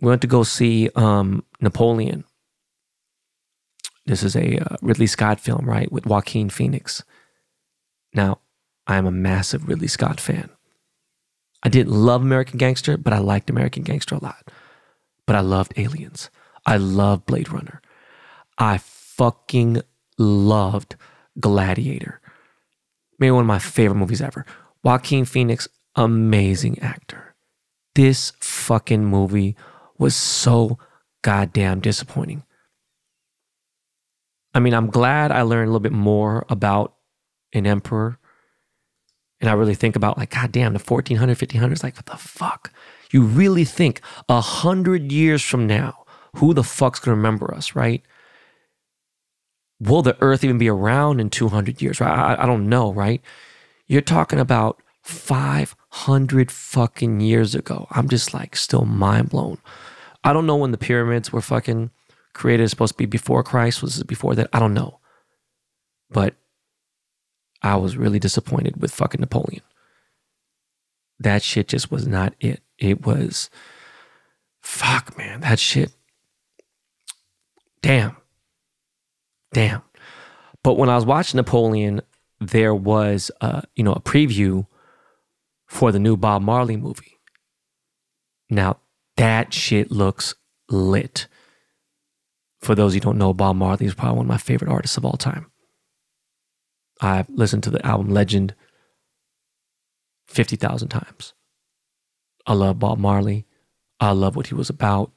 We 0.02 0.10
went 0.10 0.22
to 0.22 0.28
go 0.28 0.44
see 0.44 0.90
um, 0.96 1.46
Napoleon 1.62 2.26
this 4.08 4.24
is 4.24 4.36
a 4.36 4.58
uh, 4.58 4.78
Ridley 4.82 5.06
Scott 5.06 5.40
film, 5.40 5.70
right, 5.70 5.92
with 5.92 6.06
Joaquin 6.06 6.50
Phoenix. 6.50 7.04
Now, 8.14 8.40
I 8.88 8.96
am 8.96 9.06
a 9.06 9.12
massive 9.12 9.68
Ridley 9.68 9.90
Scott 9.90 10.20
fan. 10.20 10.50
I 11.62 11.70
didn't 11.70 11.92
love 11.92 12.22
American 12.22 12.58
Gangster, 12.58 12.98
but 12.98 13.12
I 13.14 13.18
liked 13.18 13.50
American 13.50 13.84
Gangster 13.84 14.16
a 14.16 14.24
lot. 14.24 14.50
But 15.26 15.36
I 15.36 15.42
loved 15.42 15.74
Aliens. 15.76 16.30
I 16.66 16.78
loved 16.78 17.26
Blade 17.26 17.52
Runner. 17.52 17.82
I 18.58 18.78
fucking 18.78 19.82
loved 20.18 20.96
Gladiator. 21.38 22.22
Maybe 23.20 23.32
one 23.32 23.42
of 23.42 23.48
my 23.48 23.60
favorite 23.60 23.98
movies 23.98 24.22
ever. 24.22 24.46
Joaquin 24.84 25.26
Phoenix, 25.26 25.68
amazing 25.96 26.80
actor. 26.80 27.36
This 27.94 28.32
fucking 28.40 29.06
movie 29.06 29.58
was 29.98 30.16
so 30.16 30.78
goddamn 31.24 31.82
disappointing. 31.82 32.44
I 34.58 34.60
mean, 34.60 34.74
I'm 34.74 34.88
glad 34.88 35.32
I 35.32 35.44
learned 35.44 35.68
a 35.68 35.72
little 35.72 35.80
bit 35.80 35.92
more 35.92 36.44
about 36.50 36.96
an 37.54 37.68
emperor. 37.68 38.18
And 39.40 39.52
I 39.52 39.54
really 39.54 39.76
think 39.76 39.96
about 39.96 40.18
like, 40.18 40.32
God 40.32 40.52
damn, 40.52 40.74
the 40.74 40.80
1400, 40.80 41.38
1500s, 41.38 41.84
like, 41.84 41.96
what 41.96 42.08
the 42.08 42.18
fuck? 42.18 42.74
You 43.12 43.22
really 43.22 43.66
think 43.66 44.02
a 44.28 44.42
hundred 44.42 45.12
years 45.12 45.44
from 45.44 45.68
now, 45.68 46.06
who 46.38 46.56
the 46.56 46.64
fuck's 46.64 47.00
gonna 47.00 47.16
remember 47.16 47.54
us, 47.54 47.76
right? 47.76 48.02
Will 49.80 50.02
the 50.02 50.18
earth 50.22 50.44
even 50.44 50.58
be 50.58 50.70
around 50.70 51.20
in 51.20 51.30
200 51.30 51.80
years, 51.80 52.02
right? 52.02 52.10
I, 52.10 52.42
I 52.42 52.46
don't 52.48 52.68
know, 52.68 52.92
right? 52.92 53.22
You're 53.86 54.02
talking 54.02 54.40
about 54.40 54.82
500 55.04 56.50
fucking 56.50 57.20
years 57.20 57.54
ago. 57.54 57.86
I'm 57.92 58.10
just 58.10 58.34
like 58.34 58.56
still 58.56 58.86
mind 58.86 59.30
blown. 59.30 59.60
I 60.24 60.34
don't 60.34 60.48
know 60.48 60.56
when 60.56 60.72
the 60.72 60.80
pyramids 60.80 61.32
were 61.32 61.42
fucking 61.42 61.92
created 62.38 62.64
is 62.64 62.70
supposed 62.70 62.94
to 62.94 62.98
be 62.98 63.06
before 63.06 63.44
Christ? 63.44 63.82
Was 63.82 64.00
it 64.00 64.08
before 64.08 64.36
that? 64.36 64.50
I 64.54 64.60
don't 64.60 64.74
know. 64.74 65.00
But 66.10 66.36
I 67.62 67.76
was 67.76 67.98
really 67.98 68.20
disappointed 68.20 68.80
with 68.82 68.94
fucking 68.94 69.20
Napoleon. 69.20 69.64
That 71.20 71.42
shit 71.42 71.68
just 71.68 71.92
was 71.92 72.08
not 72.08 72.36
it. 72.40 72.62
It 72.78 73.06
was, 73.06 73.50
fuck, 74.62 75.18
man, 75.18 75.42
that 75.42 75.60
shit. 75.60 75.92
Damn. 77.82 78.16
Damn. 79.52 79.82
But 80.64 80.76
when 80.78 80.90
I 80.90 80.96
was 80.96 81.06
watching 81.06 81.38
Napoleon, 81.38 82.02
there 82.40 82.76
was, 82.76 83.32
uh, 83.42 83.62
you 83.76 83.84
know, 83.84 83.94
a 83.94 84.02
preview 84.02 84.68
for 85.66 85.92
the 85.92 86.00
new 86.00 86.16
Bob 86.16 86.44
Marley 86.44 86.78
movie. 86.78 87.18
Now, 88.50 88.78
that 89.16 89.54
shit 89.54 89.92
looks 89.92 90.36
lit. 90.70 91.28
For 92.60 92.76
those 92.76 92.94
who 92.94 93.00
don't 93.00 93.18
know, 93.18 93.34
Bob 93.34 93.56
Marley 93.56 93.86
is 93.86 93.94
probably 93.94 94.18
one 94.18 94.26
of 94.26 94.30
my 94.30 94.38
favorite 94.38 94.72
artists 94.72 94.98
of 94.98 95.06
all 95.06 95.18
time. 95.18 95.52
I've 97.02 97.30
listened 97.30 97.64
to 97.64 97.70
the 97.70 97.86
album 97.86 98.10
Legend 98.10 98.56
50,000 100.28 100.90
times. 100.90 101.34
I 102.46 102.54
love 102.54 102.80
Bob 102.80 102.98
Marley. 102.98 103.46
I 104.00 104.12
love 104.12 104.36
what 104.36 104.48
he 104.48 104.56
was 104.56 104.70
about. 104.70 105.12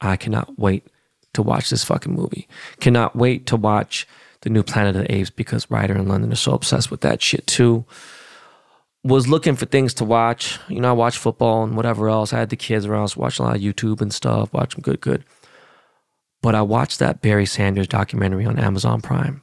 I 0.00 0.16
cannot 0.16 0.58
wait 0.58 0.86
to 1.34 1.42
watch 1.42 1.70
this 1.70 1.84
fucking 1.84 2.14
movie. 2.14 2.48
Cannot 2.80 3.16
wait 3.16 3.46
to 3.46 3.56
watch 3.56 4.06
the 4.42 4.50
new 4.50 4.62
Planet 4.62 4.96
of 4.96 5.02
the 5.02 5.14
Apes 5.14 5.30
because 5.30 5.70
Ryder 5.70 5.94
and 5.94 6.08
London 6.08 6.32
are 6.32 6.36
so 6.36 6.52
obsessed 6.52 6.90
with 6.90 7.00
that 7.02 7.22
shit 7.22 7.46
too. 7.46 7.84
Was 9.04 9.28
looking 9.28 9.56
for 9.56 9.66
things 9.66 9.94
to 9.94 10.04
watch. 10.04 10.58
You 10.68 10.80
know, 10.80 10.90
I 10.90 10.92
watch 10.92 11.16
football 11.16 11.64
and 11.64 11.76
whatever 11.76 12.08
else. 12.08 12.32
I 12.32 12.38
had 12.38 12.50
the 12.50 12.56
kids 12.56 12.86
around, 12.86 13.08
so 13.08 13.20
watching 13.20 13.44
a 13.44 13.48
lot 13.48 13.56
of 13.56 13.62
YouTube 13.62 14.00
and 14.00 14.12
stuff, 14.12 14.52
watching 14.52 14.82
good, 14.82 15.00
good. 15.00 15.24
But 16.42 16.54
I 16.54 16.62
watched 16.62 16.98
that 16.98 17.22
Barry 17.22 17.46
Sanders 17.46 17.86
documentary 17.86 18.44
on 18.44 18.58
Amazon 18.58 19.00
Prime. 19.00 19.42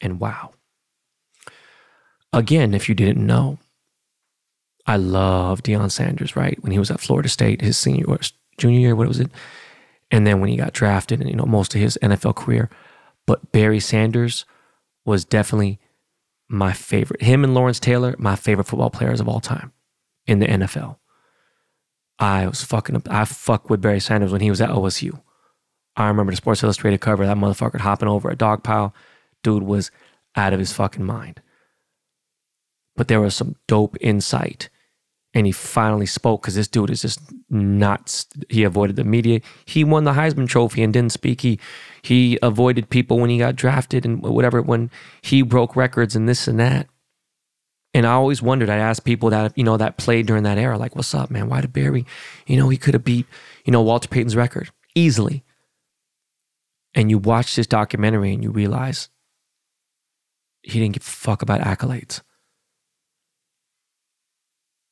And 0.00 0.20
wow. 0.20 0.52
Again, 2.32 2.74
if 2.74 2.88
you 2.88 2.94
didn't 2.94 3.26
know, 3.26 3.58
I 4.86 4.96
love 4.96 5.62
Deion 5.62 5.90
Sanders, 5.90 6.36
right? 6.36 6.62
When 6.62 6.72
he 6.72 6.78
was 6.78 6.90
at 6.90 7.00
Florida 7.00 7.28
State, 7.28 7.60
his 7.60 7.76
senior 7.76 8.06
or 8.06 8.20
junior 8.56 8.78
year, 8.78 8.94
what 8.94 9.08
was 9.08 9.18
it? 9.18 9.30
And 10.10 10.26
then 10.26 10.40
when 10.40 10.48
he 10.48 10.56
got 10.56 10.72
drafted 10.72 11.20
and, 11.20 11.28
you 11.28 11.34
know, 11.34 11.44
most 11.44 11.74
of 11.74 11.80
his 11.80 11.98
NFL 12.00 12.36
career. 12.36 12.70
But 13.26 13.50
Barry 13.50 13.80
Sanders 13.80 14.44
was 15.04 15.24
definitely 15.24 15.80
my 16.48 16.72
favorite. 16.72 17.22
Him 17.22 17.42
and 17.42 17.54
Lawrence 17.54 17.80
Taylor, 17.80 18.14
my 18.18 18.36
favorite 18.36 18.66
football 18.66 18.90
players 18.90 19.20
of 19.20 19.28
all 19.28 19.40
time 19.40 19.72
in 20.26 20.38
the 20.38 20.46
NFL. 20.46 20.98
I 22.18 22.46
was 22.46 22.64
fucking 22.64 23.02
I 23.10 23.24
fuck 23.24 23.68
with 23.68 23.82
Barry 23.82 24.00
Sanders 24.00 24.32
when 24.32 24.40
he 24.40 24.50
was 24.50 24.60
at 24.60 24.70
OSU. 24.70 25.20
I 25.96 26.08
remember 26.08 26.32
the 26.32 26.36
Sports 26.36 26.62
Illustrated 26.62 27.00
cover, 27.00 27.26
that 27.26 27.36
motherfucker 27.36 27.80
hopping 27.80 28.08
over 28.08 28.28
a 28.30 28.36
dog 28.36 28.62
pile. 28.62 28.94
Dude 29.42 29.62
was 29.62 29.90
out 30.34 30.52
of 30.52 30.58
his 30.58 30.72
fucking 30.72 31.04
mind. 31.04 31.40
But 32.96 33.08
there 33.08 33.20
was 33.20 33.34
some 33.34 33.56
dope 33.66 33.96
insight. 34.00 34.68
And 35.34 35.44
he 35.44 35.52
finally 35.52 36.06
spoke 36.06 36.42
because 36.42 36.54
this 36.54 36.68
dude 36.68 36.90
is 36.90 37.02
just 37.02 37.20
nuts. 37.50 38.26
He 38.48 38.64
avoided 38.64 38.96
the 38.96 39.04
media. 39.04 39.40
He 39.66 39.84
won 39.84 40.04
the 40.04 40.12
Heisman 40.12 40.48
Trophy 40.48 40.82
and 40.82 40.94
didn't 40.94 41.12
speak. 41.12 41.42
He 41.42 41.60
he 42.00 42.38
avoided 42.40 42.88
people 42.88 43.18
when 43.18 43.28
he 43.28 43.36
got 43.36 43.54
drafted 43.54 44.06
and 44.06 44.22
whatever 44.22 44.62
when 44.62 44.90
he 45.20 45.42
broke 45.42 45.76
records 45.76 46.16
and 46.16 46.26
this 46.26 46.48
and 46.48 46.58
that. 46.58 46.88
And 47.96 48.06
I 48.06 48.12
always 48.12 48.42
wondered, 48.42 48.68
I 48.68 48.76
asked 48.76 49.06
people 49.06 49.30
that, 49.30 49.56
you 49.56 49.64
know, 49.64 49.78
that 49.78 49.96
played 49.96 50.26
during 50.26 50.42
that 50.42 50.58
era, 50.58 50.76
like, 50.76 50.94
what's 50.94 51.14
up, 51.14 51.30
man? 51.30 51.48
Why 51.48 51.62
did 51.62 51.72
Barry, 51.72 52.04
you 52.46 52.58
know, 52.58 52.68
he 52.68 52.76
could 52.76 52.92
have 52.92 53.04
beat, 53.04 53.24
you 53.64 53.72
know, 53.72 53.80
Walter 53.80 54.06
Payton's 54.06 54.36
record 54.36 54.68
easily. 54.94 55.44
And 56.94 57.08
you 57.08 57.16
watch 57.16 57.56
this 57.56 57.66
documentary 57.66 58.34
and 58.34 58.44
you 58.44 58.50
realize 58.50 59.08
he 60.60 60.78
didn't 60.78 60.92
give 60.92 61.04
a 61.04 61.06
fuck 61.06 61.40
about 61.40 61.62
accolades. 61.62 62.20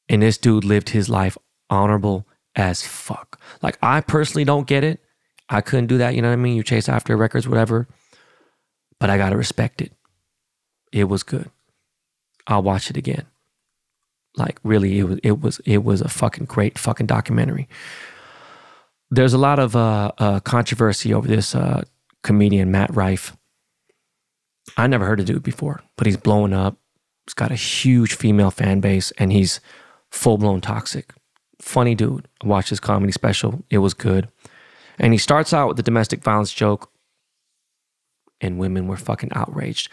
And 0.08 0.22
this 0.22 0.38
dude 0.38 0.64
lived 0.64 0.88
his 0.88 1.10
life 1.10 1.36
honorable 1.68 2.26
as 2.56 2.80
fuck. 2.80 3.38
Like, 3.60 3.76
I 3.82 4.00
personally 4.00 4.44
don't 4.44 4.66
get 4.66 4.82
it. 4.82 4.98
I 5.50 5.60
couldn't 5.60 5.88
do 5.88 5.98
that. 5.98 6.14
You 6.14 6.22
know 6.22 6.28
what 6.28 6.38
I 6.38 6.42
mean? 6.42 6.56
You 6.56 6.62
chase 6.62 6.88
after 6.88 7.18
records, 7.18 7.46
whatever. 7.46 7.86
But 8.98 9.10
I 9.10 9.18
got 9.18 9.28
to 9.28 9.36
respect 9.36 9.82
it. 9.82 9.92
It 10.90 11.04
was 11.04 11.22
good. 11.22 11.50
I'll 12.46 12.62
watch 12.62 12.90
it 12.90 12.96
again. 12.96 13.26
Like 14.36 14.58
really, 14.64 14.98
it 14.98 15.04
was 15.04 15.18
it 15.22 15.40
was 15.40 15.60
it 15.64 15.84
was 15.84 16.00
a 16.00 16.08
fucking 16.08 16.46
great 16.46 16.78
fucking 16.78 17.06
documentary. 17.06 17.68
There's 19.10 19.32
a 19.32 19.38
lot 19.38 19.58
of 19.58 19.76
uh, 19.76 20.10
uh, 20.18 20.40
controversy 20.40 21.14
over 21.14 21.28
this 21.28 21.54
uh, 21.54 21.84
comedian 22.22 22.70
Matt 22.72 22.94
Rife. 22.94 23.36
I 24.76 24.86
never 24.86 25.06
heard 25.06 25.20
of 25.20 25.26
dude 25.26 25.42
before, 25.42 25.82
but 25.96 26.06
he's 26.06 26.16
blowing 26.16 26.52
up. 26.52 26.76
He's 27.26 27.34
got 27.34 27.52
a 27.52 27.56
huge 27.56 28.14
female 28.14 28.50
fan 28.50 28.80
base, 28.80 29.12
and 29.12 29.30
he's 29.30 29.60
full 30.10 30.36
blown 30.36 30.60
toxic. 30.60 31.14
Funny 31.60 31.94
dude. 31.94 32.26
I 32.42 32.48
watched 32.48 32.70
his 32.70 32.80
comedy 32.80 33.12
special. 33.12 33.64
It 33.70 33.78
was 33.78 33.94
good. 33.94 34.28
And 34.98 35.12
he 35.12 35.18
starts 35.18 35.52
out 35.52 35.68
with 35.68 35.76
the 35.76 35.82
domestic 35.82 36.22
violence 36.22 36.52
joke, 36.52 36.90
and 38.40 38.58
women 38.58 38.88
were 38.88 38.96
fucking 38.96 39.30
outraged. 39.34 39.90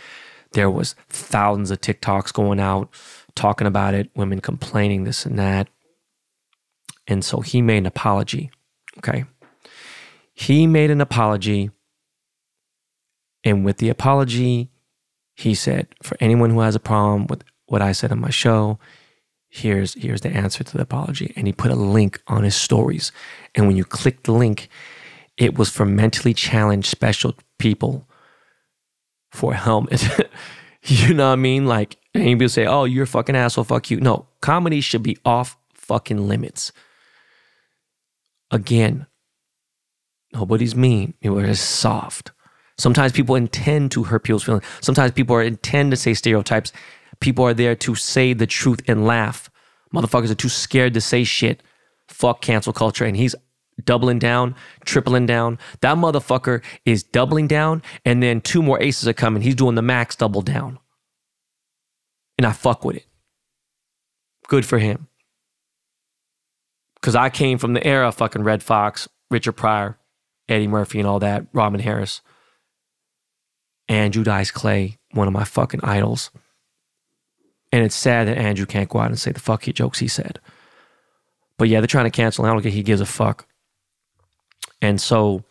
There 0.54 0.70
was 0.70 0.96
thousands 1.10 1.72
of 1.72 1.82
TikToks 1.82 2.34
going 2.34 2.60
out 2.60 2.90
talking 3.36 3.68
about 3.68 3.94
it, 3.94 4.10
women 4.16 4.42
complaining 4.42 5.04
this 5.04 5.26
and 5.26 5.40
that. 5.40 5.70
And 7.08 7.24
so 7.24 7.42
he 7.42 7.62
made 7.62 7.80
an 7.80 7.86
apology. 7.86 8.52
Okay. 8.98 9.26
He 10.34 10.68
made 10.68 10.92
an 10.92 11.02
apology. 11.02 11.72
And 13.44 13.66
with 13.66 13.78
the 13.78 13.90
apology, 13.90 14.70
he 15.36 15.56
said, 15.56 15.88
for 16.04 16.16
anyone 16.20 16.52
who 16.52 16.60
has 16.60 16.76
a 16.76 16.80
problem 16.80 17.28
with 17.28 17.44
what 17.66 17.82
I 17.82 17.92
said 17.92 18.12
on 18.12 18.20
my 18.20 18.30
show, 18.30 18.78
here's 19.50 19.96
here's 19.96 20.22
the 20.22 20.30
answer 20.30 20.64
to 20.64 20.78
the 20.78 20.84
apology. 20.84 21.34
And 21.36 21.48
he 21.48 21.54
put 21.54 21.72
a 21.72 21.76
link 21.76 22.22
on 22.28 22.44
his 22.44 22.56
stories. 22.56 23.12
And 23.56 23.68
when 23.68 23.78
you 23.78 23.86
click 23.86 24.24
the 24.24 24.34
link, 24.34 24.70
it 25.38 25.58
was 25.58 25.70
for 25.70 25.86
mentally 25.86 26.34
challenged 26.34 26.88
special 26.88 27.36
people 27.58 28.08
for 29.32 29.54
a 29.54 29.58
helmet. 29.58 30.08
you 30.86 31.14
know 31.14 31.28
what 31.28 31.34
I 31.34 31.38
mean? 31.38 31.66
Like, 31.66 31.98
and 32.14 32.24
people 32.24 32.50
say, 32.50 32.66
oh, 32.66 32.86
you're 32.86 33.04
a 33.04 33.08
fucking 33.08 33.36
asshole, 33.36 33.64
fuck 33.64 33.90
you. 33.90 34.00
No, 34.00 34.28
comedy 34.42 34.82
should 34.82 35.04
be 35.04 35.18
off 35.24 35.58
fucking 35.74 36.28
limits. 36.28 36.72
Again, 38.50 39.08
nobody's 40.34 40.76
mean. 40.76 41.14
It 41.22 41.30
was 41.30 41.60
soft. 41.60 42.32
Sometimes 42.78 43.12
people 43.12 43.36
intend 43.36 43.92
to 43.92 44.04
hurt 44.04 44.24
people's 44.24 44.44
feelings. 44.44 44.66
Sometimes 44.82 45.12
people 45.12 45.36
are 45.36 45.44
intend 45.44 45.92
to 45.92 45.98
say 45.98 46.14
stereotypes. 46.14 46.74
People 47.20 47.46
are 47.46 47.54
there 47.54 47.76
to 47.76 47.96
say 47.96 48.34
the 48.34 48.48
truth 48.48 48.82
and 48.88 49.06
laugh. 49.06 49.50
Motherfuckers 49.94 50.32
are 50.32 50.36
too 50.36 50.50
scared 50.50 50.94
to 50.96 51.02
say 51.02 51.24
shit. 51.24 51.62
Fuck 52.08 52.42
cancel 52.42 52.74
culture. 52.74 53.06
And 53.06 53.16
he's 53.16 53.36
doubling 53.86 54.20
down, 54.20 54.56
tripling 54.86 55.26
down. 55.26 55.60
That 55.82 55.98
motherfucker 55.98 56.64
is 56.86 57.04
doubling 57.04 57.48
down, 57.48 57.82
and 58.06 58.22
then 58.22 58.42
two 58.42 58.62
more 58.62 58.82
aces 58.82 59.08
are 59.08 59.14
coming. 59.14 59.42
He's 59.42 59.56
doing 59.56 59.76
the 59.76 59.82
max 59.82 60.16
double 60.16 60.42
down. 60.42 60.80
And 62.38 62.46
I 62.46 62.52
fuck 62.52 62.84
with 62.84 62.98
it. 62.98 63.06
Good 64.48 64.66
for 64.66 64.80
him. 64.80 65.08
Because 66.96 67.16
I 67.16 67.30
came 67.30 67.58
from 67.58 67.74
the 67.74 67.86
era 67.86 68.08
of 68.08 68.16
fucking 68.16 68.44
Redd 68.44 68.62
Foxx, 68.62 69.08
Richard 69.30 69.54
Pryor, 69.54 69.98
Eddie 70.48 70.68
Murphy, 70.68 71.00
and 71.00 71.08
all 71.08 71.20
that, 71.20 71.48
Robin 71.54 71.80
Harris, 71.80 72.22
Andrew 73.88 74.24
Dice 74.24 74.52
Clay, 74.52 74.98
one 75.12 75.28
of 75.28 75.34
my 75.34 75.44
fucking 75.44 75.82
idols. 75.84 76.32
And 77.72 77.84
it's 77.84 77.96
sad 77.96 78.28
that 78.28 78.38
Andrew 78.38 78.66
can't 78.66 78.90
go 78.90 79.00
out 79.00 79.10
and 79.10 79.20
say 79.20 79.32
the 79.32 79.40
fuck 79.40 79.64
jokes 79.64 80.00
he 80.00 80.08
said. 80.08 80.40
But 81.58 81.70
yeah, 81.70 81.80
they're 81.80 81.88
trying 81.88 82.06
to 82.06 82.12
cancel. 82.12 82.46
I 82.46 82.50
don't 82.50 82.62
think 82.62 82.76
he 82.76 82.84
gives 82.84 83.02
a 83.02 83.06
fuck. 83.06 83.48
And 84.82 85.00
so 85.00 85.44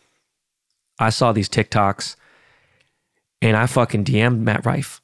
I 0.99 1.09
saw 1.09 1.31
these 1.31 1.49
TikToks 1.49 2.15
and 3.41 3.57
I 3.57 3.65
fucking 3.65 4.05
DM'd 4.05 4.41
Matt 4.41 4.65
Rife. 4.65 5.01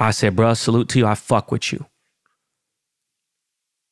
I 0.00 0.10
said, 0.10 0.36
bruh, 0.36 0.56
salute 0.56 0.88
to 0.90 0.98
you. 0.98 1.06
I 1.06 1.14
fuck 1.14 1.52
with 1.52 1.72
you. 1.72 1.86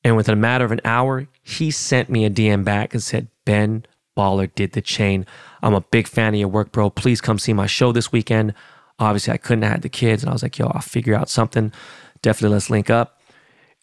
And 0.04 0.16
within 0.16 0.32
a 0.32 0.36
matter 0.36 0.64
of 0.64 0.72
an 0.72 0.80
hour, 0.84 1.28
he 1.42 1.70
sent 1.70 2.10
me 2.10 2.24
a 2.24 2.30
DM 2.30 2.64
back 2.64 2.92
and 2.92 3.02
said, 3.02 3.28
Ben, 3.44 3.86
baller 4.16 4.52
did 4.52 4.72
the 4.72 4.80
chain. 4.80 5.26
I'm 5.62 5.74
a 5.74 5.80
big 5.80 6.08
fan 6.08 6.34
of 6.34 6.40
your 6.40 6.48
work, 6.48 6.72
bro. 6.72 6.90
Please 6.90 7.20
come 7.20 7.38
see 7.38 7.52
my 7.52 7.66
show 7.66 7.92
this 7.92 8.10
weekend. 8.10 8.54
Obviously, 8.98 9.32
I 9.32 9.36
couldn't 9.36 9.62
have 9.62 9.72
had 9.72 9.82
the 9.82 9.88
kids, 9.88 10.22
and 10.22 10.30
I 10.30 10.32
was 10.32 10.42
like, 10.42 10.58
yo, 10.58 10.66
I'll 10.66 10.80
figure 10.80 11.14
out 11.14 11.28
something. 11.28 11.72
Definitely 12.20 12.54
let's 12.54 12.70
link 12.70 12.90
up. 12.90 13.20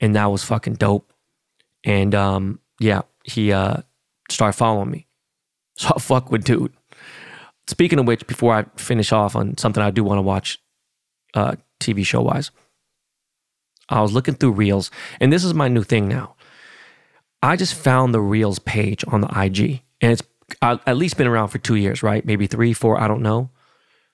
And 0.02 0.16
that 0.16 0.26
was 0.26 0.44
fucking 0.44 0.76
dope. 0.76 1.12
And 1.84 2.14
um, 2.14 2.60
yeah, 2.80 3.02
he 3.24 3.52
uh 3.52 3.78
started 4.30 4.58
following 4.58 4.92
me. 4.92 5.09
So 5.80 5.94
I 5.96 6.00
fuck 6.00 6.30
with 6.30 6.44
dude. 6.44 6.74
Speaking 7.68 8.00
of 8.00 8.06
which, 8.06 8.28
before 8.28 8.54
I 8.54 8.66
finish 8.76 9.14
off 9.14 9.34
on 9.34 9.58
something 9.58 9.82
I 9.82 9.92
do 9.92 10.04
want 10.04 10.18
to 10.18 10.24
watch 10.24 10.60
uh 11.34 11.56
TV 11.80 12.06
show 12.06 12.22
wise, 12.22 12.52
I 13.88 14.02
was 14.02 14.12
looking 14.12 14.34
through 14.34 14.52
Reels, 14.52 14.92
and 15.22 15.32
this 15.32 15.46
is 15.46 15.54
my 15.54 15.70
new 15.70 15.84
thing 15.84 16.10
now. 16.10 16.36
I 17.42 17.56
just 17.56 17.74
found 17.74 18.14
the 18.14 18.20
Reels 18.20 18.60
page 18.60 19.06
on 19.08 19.22
the 19.22 19.28
IG, 19.28 19.82
and 20.02 20.12
it's 20.12 20.24
at 20.62 20.98
least 20.98 21.16
been 21.16 21.28
around 21.28 21.48
for 21.48 21.60
two 21.60 21.76
years, 21.76 22.04
right? 22.04 22.26
Maybe 22.26 22.46
three, 22.46 22.74
four, 22.74 23.00
I 23.00 23.08
don't 23.08 23.22
know. 23.22 23.50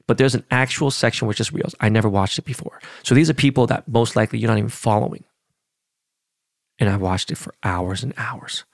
But 0.08 0.20
there's 0.20 0.36
an 0.36 0.46
actual 0.52 0.92
section 0.92 1.28
which 1.28 1.40
is 1.40 1.52
Reels. 1.52 1.74
I 1.80 1.90
never 1.90 2.08
watched 2.08 2.38
it 2.38 2.46
before. 2.46 2.80
So 3.02 3.16
these 3.16 3.30
are 3.30 3.34
people 3.34 3.66
that 3.68 3.88
most 3.88 4.16
likely 4.16 4.38
you're 4.38 4.52
not 4.52 4.60
even 4.60 4.70
following. 4.70 5.24
And 6.78 6.90
I 6.90 6.98
watched 6.98 7.32
it 7.32 7.40
for 7.40 7.56
hours 7.64 8.04
and 8.04 8.14
hours. 8.18 8.66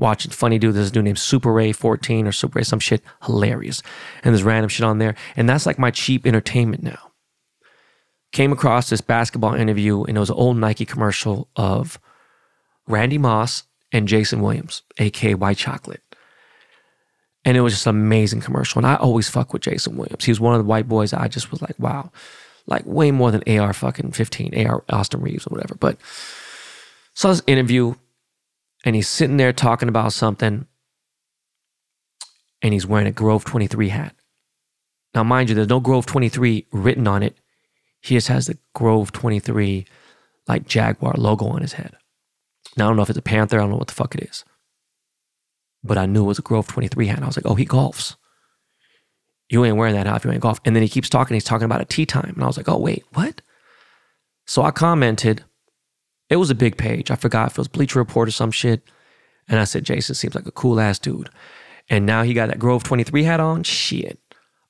Watching 0.00 0.30
funny 0.30 0.58
dude, 0.58 0.74
there's 0.74 0.88
a 0.88 0.92
dude 0.92 1.04
named 1.04 1.18
Super 1.18 1.52
Ray 1.52 1.72
14 1.72 2.26
or 2.26 2.32
Super 2.32 2.58
Ray, 2.58 2.62
some 2.62 2.80
shit, 2.80 3.02
hilarious. 3.22 3.82
And 4.24 4.34
there's 4.34 4.42
random 4.42 4.70
shit 4.70 4.84
on 4.84 4.96
there. 4.96 5.14
And 5.36 5.46
that's 5.46 5.66
like 5.66 5.78
my 5.78 5.90
cheap 5.90 6.26
entertainment 6.26 6.82
now. 6.82 7.12
Came 8.32 8.50
across 8.50 8.88
this 8.88 9.02
basketball 9.02 9.54
interview, 9.54 10.04
and 10.04 10.16
it 10.16 10.20
was 10.20 10.30
an 10.30 10.36
old 10.36 10.56
Nike 10.56 10.86
commercial 10.86 11.50
of 11.54 12.00
Randy 12.88 13.18
Moss 13.18 13.64
and 13.92 14.08
Jason 14.08 14.40
Williams, 14.40 14.82
aka 14.96 15.34
White 15.34 15.58
Chocolate. 15.58 16.02
And 17.44 17.58
it 17.58 17.60
was 17.60 17.74
just 17.74 17.86
an 17.86 17.94
amazing 17.96 18.40
commercial. 18.40 18.78
And 18.78 18.86
I 18.86 18.94
always 18.94 19.28
fuck 19.28 19.52
with 19.52 19.60
Jason 19.60 19.98
Williams. 19.98 20.24
He 20.24 20.30
was 20.30 20.40
one 20.40 20.54
of 20.54 20.60
the 20.60 20.68
white 20.68 20.88
boys 20.88 21.12
I 21.12 21.28
just 21.28 21.50
was 21.50 21.60
like, 21.60 21.78
wow, 21.78 22.10
like 22.66 22.86
way 22.86 23.10
more 23.10 23.30
than 23.30 23.42
AR 23.46 23.74
fucking 23.74 24.12
15, 24.12 24.66
AR 24.66 24.82
Austin 24.88 25.20
Reaves 25.20 25.46
or 25.46 25.50
whatever. 25.50 25.74
But 25.74 25.98
saw 27.12 27.28
this 27.28 27.42
interview 27.46 27.96
and 28.84 28.96
he's 28.96 29.08
sitting 29.08 29.36
there 29.36 29.52
talking 29.52 29.88
about 29.88 30.12
something 30.12 30.66
and 32.62 32.72
he's 32.72 32.86
wearing 32.86 33.06
a 33.06 33.12
Grove 33.12 33.44
23 33.44 33.88
hat. 33.88 34.14
Now, 35.14 35.24
mind 35.24 35.48
you, 35.48 35.54
there's 35.54 35.68
no 35.68 35.80
Grove 35.80 36.06
23 36.06 36.66
written 36.72 37.06
on 37.06 37.22
it. 37.22 37.36
He 38.00 38.14
just 38.14 38.28
has 38.28 38.46
the 38.46 38.58
Grove 38.74 39.12
23 39.12 39.86
like 40.46 40.66
Jaguar 40.66 41.14
logo 41.16 41.46
on 41.46 41.62
his 41.62 41.74
head. 41.74 41.96
Now, 42.76 42.86
I 42.86 42.88
don't 42.88 42.96
know 42.96 43.02
if 43.02 43.10
it's 43.10 43.18
a 43.18 43.22
Panther. 43.22 43.58
I 43.58 43.60
don't 43.60 43.70
know 43.70 43.76
what 43.76 43.88
the 43.88 43.94
fuck 43.94 44.14
it 44.14 44.28
is. 44.28 44.44
But 45.82 45.98
I 45.98 46.06
knew 46.06 46.24
it 46.24 46.28
was 46.28 46.38
a 46.38 46.42
Grove 46.42 46.68
23 46.68 47.06
hat. 47.06 47.16
And 47.16 47.24
I 47.24 47.26
was 47.26 47.36
like, 47.36 47.46
oh, 47.46 47.54
he 47.54 47.66
golfs. 47.66 48.16
You 49.48 49.64
ain't 49.64 49.76
wearing 49.76 49.94
that 49.94 50.06
hat 50.06 50.16
if 50.16 50.24
you 50.24 50.30
ain't 50.30 50.40
golf. 50.40 50.60
And 50.64 50.76
then 50.76 50.82
he 50.82 50.88
keeps 50.88 51.08
talking. 51.08 51.34
He's 51.34 51.44
talking 51.44 51.64
about 51.64 51.80
a 51.80 51.86
tee 51.86 52.06
time. 52.06 52.32
And 52.34 52.44
I 52.44 52.46
was 52.46 52.56
like, 52.56 52.68
oh, 52.68 52.78
wait, 52.78 53.04
what? 53.14 53.42
So 54.46 54.62
I 54.62 54.70
commented. 54.70 55.44
It 56.30 56.36
was 56.36 56.50
a 56.50 56.54
big 56.54 56.76
page. 56.76 57.10
I 57.10 57.16
forgot 57.16 57.48
if 57.48 57.52
it 57.52 57.58
was 57.58 57.68
Bleacher 57.68 57.98
Report 57.98 58.28
or 58.28 58.32
some 58.32 58.52
shit. 58.52 58.82
And 59.48 59.58
I 59.58 59.64
said, 59.64 59.84
Jason 59.84 60.14
seems 60.14 60.34
like 60.34 60.46
a 60.46 60.52
cool 60.52 60.80
ass 60.80 60.98
dude. 60.98 61.28
And 61.90 62.06
now 62.06 62.22
he 62.22 62.32
got 62.32 62.48
that 62.48 62.60
Grove 62.60 62.84
23 62.84 63.24
hat 63.24 63.40
on. 63.40 63.64
Shit. 63.64 64.18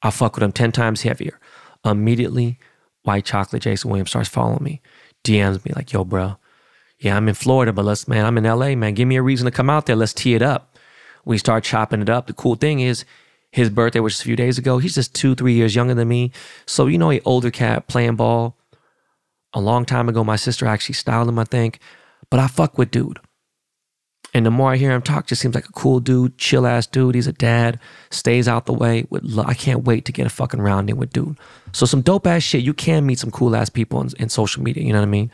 I 0.02 0.11
fuck 0.11 0.34
with 0.34 0.42
him 0.42 0.52
10 0.52 0.72
times 0.72 1.02
heavier. 1.02 1.38
Immediately, 1.84 2.58
White 3.02 3.26
Chocolate 3.26 3.62
Jason 3.62 3.90
Williams 3.90 4.11
starts 4.11 4.28
following 4.30 4.64
me. 4.64 4.80
DMs 5.22 5.62
me 5.64 5.72
like, 5.76 5.92
yo, 5.92 6.02
bro, 6.02 6.38
yeah, 6.98 7.16
I'm 7.16 7.28
in 7.28 7.34
Florida, 7.34 7.72
but 7.74 7.84
let's, 7.84 8.08
man, 8.08 8.24
I'm 8.24 8.38
in 8.38 8.44
LA, 8.44 8.74
man. 8.74 8.94
Give 8.94 9.06
me 9.06 9.16
a 9.16 9.22
reason 9.22 9.44
to 9.44 9.50
come 9.50 9.68
out 9.68 9.84
there. 9.84 9.96
Let's 9.96 10.14
tee 10.14 10.34
it 10.34 10.42
up. 10.42 10.78
We 11.26 11.36
start 11.36 11.64
chopping 11.64 12.00
it 12.00 12.08
up. 12.08 12.26
The 12.26 12.32
cool 12.32 12.54
thing 12.54 12.80
is, 12.80 13.04
his 13.52 13.68
birthday 13.68 14.00
was 14.00 14.14
just 14.14 14.22
a 14.22 14.26
few 14.26 14.36
days 14.36 14.58
ago. 14.58 14.78
He's 14.78 14.94
just 14.94 15.14
two, 15.14 15.34
three 15.34 15.54
years 15.54 15.74
younger 15.74 15.94
than 15.94 16.08
me. 16.08 16.30
So, 16.66 16.86
you 16.86 16.98
know, 16.98 17.11
a 17.11 17.20
older 17.22 17.50
cat 17.50 17.88
playing 17.88 18.16
ball. 18.16 18.56
A 19.53 19.61
long 19.61 19.84
time 19.84 20.09
ago, 20.09 20.22
my 20.22 20.36
sister 20.36 20.66
actually 20.66 20.94
styled 20.94 21.28
him, 21.28 21.38
I 21.38 21.44
think. 21.44 21.80
But 22.30 22.40
I 22.40 22.46
fuck 22.46 22.78
with 22.78 22.90
dude. 22.90 23.18
And 24.32 24.46
the 24.46 24.51
more 24.51 24.70
I 24.72 24.76
hear 24.76 24.92
him 24.92 25.03
talk, 25.03 25.26
just 25.26 25.42
seems 25.42 25.57
like 25.57 25.68
a 25.68 25.72
cool 25.72 25.98
dude, 25.98 26.38
chill 26.38 26.66
ass 26.66 26.86
dude. 26.86 27.16
He's 27.16 27.26
a 27.26 27.32
dad, 27.32 27.80
stays 28.11 28.46
out 28.46 28.66
the 28.66 28.72
way. 28.72 29.07
With 29.11 29.38
I 29.38 29.55
can't 29.55 29.84
wait 29.84 30.05
to 30.05 30.12
get 30.12 30.26
a 30.26 30.30
fucking 30.30 30.61
round 30.61 30.88
in 30.88 30.96
with 30.96 31.12
dude. 31.12 31.36
So 31.72 31.84
some 31.84 32.01
dope 32.01 32.26
ass 32.26 32.42
shit. 32.42 32.62
You 32.62 32.72
can 32.72 33.07
meet 33.07 33.18
some 33.18 33.32
cool 33.32 33.57
ass 33.57 33.68
people 33.68 34.01
in, 34.01 34.11
in 34.20 34.28
social 34.28 34.62
media. 34.62 34.84
You 34.84 34.92
know 34.92 35.01
what 35.01 35.09
I 35.09 35.11
mean? 35.11 35.30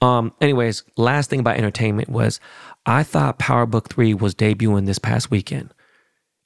Um. 0.00 0.32
Anyways, 0.40 0.82
last 0.96 1.28
thing 1.28 1.40
about 1.40 1.58
entertainment 1.58 2.08
was 2.08 2.40
I 2.86 3.02
thought 3.02 3.38
Power 3.38 3.66
Book 3.66 3.90
Three 3.90 4.14
was 4.14 4.34
debuting 4.34 4.86
this 4.86 4.98
past 4.98 5.30
weekend, 5.30 5.74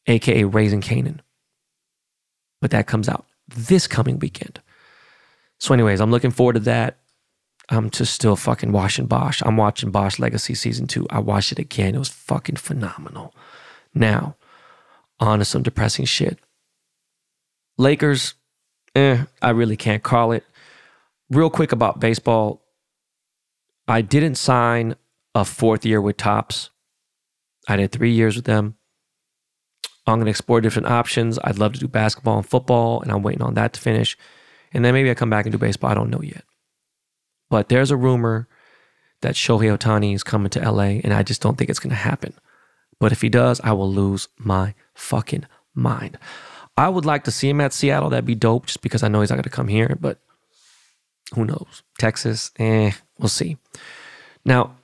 aka 0.09 0.43
Raising 0.43 0.81
Kanan, 0.81 1.21
but 2.61 2.73
that 2.73 2.89
comes 2.89 3.09
out 3.09 3.27
this 3.47 3.87
coming 3.87 4.19
weekend. 4.19 4.61
So, 5.59 5.75
anyways, 5.75 6.01
I'm 6.01 6.11
looking 6.11 6.31
forward 6.31 6.55
to 6.55 6.61
that. 6.61 6.99
I'm 7.69 7.91
just 7.91 8.15
still 8.15 8.37
fucking 8.37 8.73
watching 8.73 9.07
Bosch. 9.07 9.43
I'm 9.45 9.57
watching 9.57 9.91
Bosch 9.91 10.19
Legacy 10.19 10.55
season 10.55 10.87
two. 10.87 11.07
I 11.11 11.19
watched 11.19 11.53
it 11.53 11.59
again. 11.59 11.95
It 11.95 11.99
was 11.99 12.09
fucking 12.09 12.57
phenomenal. 12.57 13.35
Now, 13.95 14.37
on 15.19 15.41
to 15.41 15.45
some 15.45 15.63
depressing 15.63 16.05
shit. 16.05 16.39
Lakers, 17.79 18.35
eh, 18.95 19.25
I 19.43 19.51
really 19.51 19.77
can't 19.77 20.03
call 20.03 20.33
it. 20.33 20.45
Real 21.29 21.51
quick 21.51 21.73
about 21.73 21.99
baseball. 21.99 22.63
I 23.89 24.01
didn't 24.01 24.37
sign 24.37 24.95
a 25.35 25.45
fourth 25.45 25.85
year 25.85 26.01
with 26.01 26.17
Topps. 26.17 26.71
I 27.69 27.77
did 27.77 27.91
three 27.91 28.13
years 28.13 28.37
with 28.37 28.45
them. 28.45 28.77
I'm 30.07 30.17
going 30.17 30.27
to 30.27 30.31
explore 30.31 30.61
different 30.61 30.89
options. 30.89 31.39
I'd 31.43 31.59
love 31.59 31.73
to 31.73 31.81
do 31.81 31.89
basketball 31.89 32.39
and 32.39 32.49
football, 32.49 33.01
and 33.03 33.11
I'm 33.11 33.23
waiting 33.23 33.43
on 33.43 33.55
that 33.55 33.73
to 33.73 33.81
finish. 33.81 34.17
And 34.73 34.85
then 34.85 34.95
maybe 34.95 35.11
I 35.11 35.15
come 35.15 35.31
back 35.31 35.47
and 35.47 35.53
do 35.53 35.59
baseball. 35.59 35.91
I 35.91 35.95
don't 35.95 36.11
know 36.11 36.23
yet. 36.23 36.45
But 37.49 37.69
there's 37.69 37.91
a 37.91 37.97
rumor 37.97 38.49
that 39.23 39.35
Shohei 39.35 39.77
Ohtani 39.77 40.15
is 40.15 40.23
coming 40.23 40.51
to 40.51 40.71
LA, 40.71 41.01
and 41.03 41.13
I 41.13 41.23
just 41.23 41.41
don't 41.41 41.57
think 41.57 41.71
it's 41.71 41.79
going 41.79 41.91
to 41.91 41.97
happen. 41.97 42.35
But 42.99 43.13
if 43.13 43.23
he 43.23 43.29
does, 43.29 43.61
I 43.63 43.73
will 43.73 43.91
lose 43.91 44.29
my 44.39 44.75
fucking 44.95 45.45
mind. 45.75 46.19
I 46.77 46.89
would 46.89 47.05
like 47.05 47.25
to 47.25 47.31
see 47.31 47.49
him 47.49 47.61
at 47.61 47.73
Seattle. 47.73 48.11
That'd 48.11 48.27
be 48.27 48.35
dope 48.35 48.67
just 48.67 48.83
because 48.83 49.03
I 49.03 49.09
know 49.09 49.21
he's 49.21 49.31
not 49.31 49.37
going 49.37 49.45
to 49.45 49.51
come 49.51 49.69
here, 49.69 49.97
but 50.01 50.19
who 51.35 51.45
knows? 51.45 51.83
Texas, 51.99 52.51
eh, 52.59 52.93
we'll 53.19 53.29
see. 53.29 53.57
Now, 54.45 54.77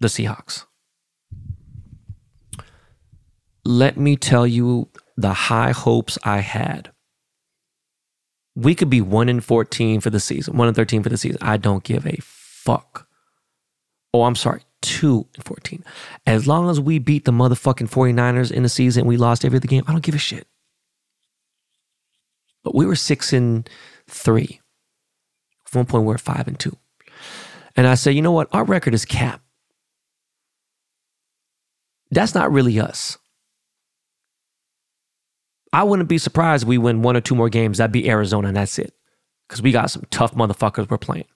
the 0.00 0.08
Seahawks. 0.08 0.64
Let 3.64 3.96
me 3.96 4.16
tell 4.16 4.46
you 4.46 4.88
the 5.16 5.32
high 5.32 5.72
hopes 5.72 6.18
I 6.22 6.38
had. 6.38 6.92
We 8.56 8.74
could 8.74 8.90
be 8.90 9.02
1 9.02 9.28
in 9.28 9.40
14 9.40 10.00
for 10.00 10.10
the 10.10 10.18
season, 10.18 10.56
1 10.56 10.68
in 10.68 10.74
13 10.74 11.02
for 11.02 11.10
the 11.10 11.18
season. 11.18 11.38
I 11.42 11.58
don't 11.58 11.84
give 11.84 12.06
a 12.06 12.16
fuck. 12.22 13.06
Oh, 14.14 14.22
I'm 14.22 14.34
sorry, 14.34 14.62
2 14.80 15.26
and 15.34 15.44
14. 15.44 15.84
As 16.26 16.46
long 16.46 16.70
as 16.70 16.80
we 16.80 16.98
beat 16.98 17.26
the 17.26 17.32
motherfucking 17.32 17.90
49ers 17.90 18.50
in 18.50 18.62
the 18.62 18.70
season, 18.70 19.06
we 19.06 19.18
lost 19.18 19.44
every 19.44 19.58
other 19.58 19.68
game, 19.68 19.84
I 19.86 19.92
don't 19.92 20.02
give 20.02 20.14
a 20.14 20.18
shit. 20.18 20.46
But 22.64 22.74
we 22.74 22.86
were 22.86 22.96
6 22.96 23.32
and 23.34 23.68
3. 24.08 24.60
At 25.66 25.74
one 25.74 25.84
point, 25.84 26.04
we 26.04 26.08
we're 26.08 26.18
5 26.18 26.48
and 26.48 26.58
2. 26.58 26.76
And 27.76 27.86
I 27.86 27.94
said, 27.94 28.14
you 28.14 28.22
know 28.22 28.32
what? 28.32 28.48
Our 28.52 28.64
record 28.64 28.94
is 28.94 29.04
cap. 29.04 29.42
That's 32.10 32.34
not 32.34 32.50
really 32.50 32.80
us. 32.80 33.18
I 35.72 35.82
wouldn't 35.84 36.08
be 36.08 36.18
surprised 36.18 36.64
if 36.64 36.68
we 36.68 36.78
win 36.78 37.02
one 37.02 37.16
or 37.16 37.20
two 37.20 37.34
more 37.34 37.48
games. 37.48 37.78
That'd 37.78 37.92
be 37.92 38.08
Arizona, 38.08 38.48
and 38.48 38.56
that's 38.56 38.78
it. 38.78 38.94
Because 39.48 39.62
we 39.62 39.72
got 39.72 39.90
some 39.90 40.04
tough 40.10 40.34
motherfuckers 40.34 40.88
we're 40.88 40.98
playing. 40.98 41.26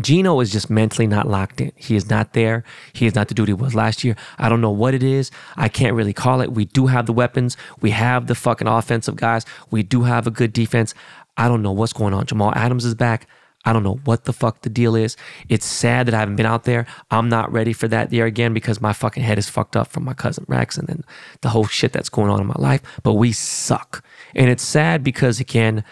Gino 0.00 0.40
is 0.40 0.50
just 0.50 0.70
mentally 0.70 1.06
not 1.06 1.28
locked 1.28 1.60
in. 1.60 1.70
He 1.76 1.94
is 1.94 2.10
not 2.10 2.32
there. 2.32 2.64
He 2.92 3.06
is 3.06 3.14
not 3.14 3.28
the 3.28 3.34
dude 3.34 3.48
he 3.48 3.54
was 3.54 3.74
last 3.74 4.02
year. 4.02 4.16
I 4.38 4.48
don't 4.48 4.60
know 4.60 4.70
what 4.70 4.92
it 4.92 5.04
is. 5.04 5.30
I 5.56 5.68
can't 5.68 5.94
really 5.94 6.12
call 6.12 6.40
it. 6.40 6.52
We 6.52 6.64
do 6.64 6.88
have 6.88 7.06
the 7.06 7.12
weapons. 7.12 7.56
We 7.80 7.90
have 7.90 8.26
the 8.26 8.34
fucking 8.34 8.66
offensive 8.66 9.16
guys. 9.16 9.46
We 9.70 9.84
do 9.84 10.02
have 10.02 10.26
a 10.26 10.32
good 10.32 10.52
defense. 10.52 10.94
I 11.36 11.46
don't 11.46 11.62
know 11.62 11.72
what's 11.72 11.92
going 11.92 12.12
on. 12.12 12.26
Jamal 12.26 12.52
Adams 12.56 12.84
is 12.84 12.94
back. 12.94 13.28
I 13.64 13.72
don't 13.72 13.82
know 13.82 13.98
what 14.04 14.24
the 14.24 14.32
fuck 14.32 14.60
the 14.60 14.68
deal 14.68 14.94
is. 14.94 15.16
It's 15.48 15.64
sad 15.64 16.06
that 16.06 16.14
I 16.14 16.18
haven't 16.18 16.36
been 16.36 16.46
out 16.46 16.64
there. 16.64 16.86
I'm 17.10 17.28
not 17.28 17.50
ready 17.50 17.72
for 17.72 17.88
that 17.88 18.12
year 18.12 18.26
again 18.26 18.52
because 18.52 18.80
my 18.80 18.92
fucking 18.92 19.22
head 19.22 19.38
is 19.38 19.48
fucked 19.48 19.76
up 19.76 19.88
from 19.88 20.04
my 20.04 20.14
cousin 20.14 20.44
Rex 20.48 20.76
and 20.76 20.86
then 20.86 21.02
the 21.40 21.48
whole 21.48 21.66
shit 21.66 21.92
that's 21.92 22.10
going 22.10 22.30
on 22.30 22.40
in 22.40 22.46
my 22.46 22.56
life. 22.58 22.82
But 23.02 23.14
we 23.14 23.32
suck. 23.32 24.04
And 24.34 24.50
it's 24.50 24.62
sad 24.62 25.02
because, 25.02 25.40
again, 25.40 25.82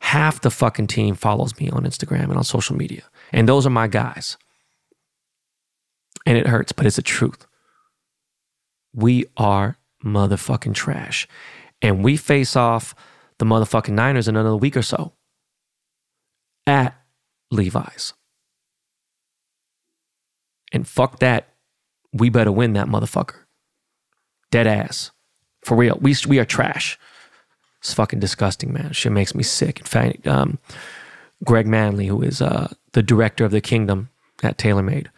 half 0.00 0.40
the 0.40 0.50
fucking 0.50 0.86
team 0.86 1.14
follows 1.14 1.58
me 1.60 1.68
on 1.68 1.84
Instagram 1.84 2.24
and 2.24 2.36
on 2.36 2.44
social 2.44 2.76
media. 2.76 3.02
And 3.32 3.48
those 3.48 3.66
are 3.66 3.70
my 3.70 3.88
guys. 3.88 4.38
And 6.24 6.38
it 6.38 6.46
hurts, 6.46 6.72
but 6.72 6.86
it's 6.86 6.96
the 6.96 7.02
truth. 7.02 7.46
We 8.94 9.26
are 9.36 9.76
motherfucking 10.04 10.74
trash. 10.74 11.28
And 11.82 12.02
we 12.02 12.16
face 12.16 12.56
off 12.56 12.94
the 13.38 13.44
motherfucking 13.44 13.90
Niners 13.92 14.28
in 14.28 14.36
another 14.36 14.56
week 14.56 14.76
or 14.76 14.82
so 14.82 15.12
at 16.66 16.97
Levi's. 17.50 18.14
And 20.72 20.86
fuck 20.86 21.18
that. 21.20 21.48
We 22.12 22.30
better 22.30 22.52
win 22.52 22.72
that 22.74 22.88
motherfucker. 22.88 23.44
Dead 24.50 24.66
ass. 24.66 25.10
For 25.62 25.76
real. 25.76 25.98
We, 26.00 26.14
we 26.26 26.38
are 26.38 26.44
trash. 26.44 26.98
It's 27.80 27.94
fucking 27.94 28.20
disgusting, 28.20 28.72
man. 28.72 28.92
Shit 28.92 29.12
makes 29.12 29.34
me 29.34 29.42
sick. 29.42 29.80
In 29.80 29.86
fact, 29.86 30.26
um, 30.26 30.58
Greg 31.44 31.66
Manley, 31.66 32.06
who 32.06 32.22
is 32.22 32.42
uh, 32.42 32.72
the 32.92 33.02
director 33.02 33.44
of 33.44 33.50
the 33.50 33.60
Kingdom 33.60 34.10
at 34.42 34.58
TaylorMade, 34.58 35.08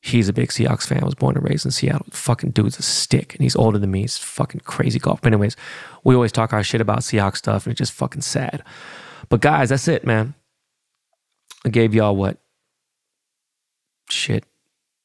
he's 0.00 0.28
a 0.28 0.32
big 0.32 0.48
Seahawks 0.48 0.86
fan. 0.86 1.02
I 1.02 1.04
was 1.04 1.14
born 1.14 1.36
and 1.36 1.48
raised 1.48 1.64
in 1.64 1.70
Seattle. 1.70 2.06
Fucking 2.10 2.50
dude's 2.50 2.78
a 2.78 2.82
stick, 2.82 3.34
and 3.34 3.42
he's 3.42 3.56
older 3.56 3.78
than 3.78 3.90
me. 3.90 4.02
He's 4.02 4.18
fucking 4.18 4.62
crazy 4.64 4.98
golf. 4.98 5.20
But 5.20 5.32
anyways, 5.32 5.56
we 6.02 6.14
always 6.14 6.32
talk 6.32 6.52
our 6.52 6.62
shit 6.62 6.80
about 6.80 7.00
Seahawks 7.00 7.38
stuff, 7.38 7.66
and 7.66 7.72
it's 7.72 7.78
just 7.78 7.92
fucking 7.92 8.22
sad. 8.22 8.62
But 9.28 9.40
guys, 9.40 9.68
that's 9.68 9.88
it, 9.88 10.06
man. 10.06 10.34
I 11.64 11.68
gave 11.68 11.94
y'all 11.94 12.16
what? 12.16 12.38
Shit. 14.10 14.44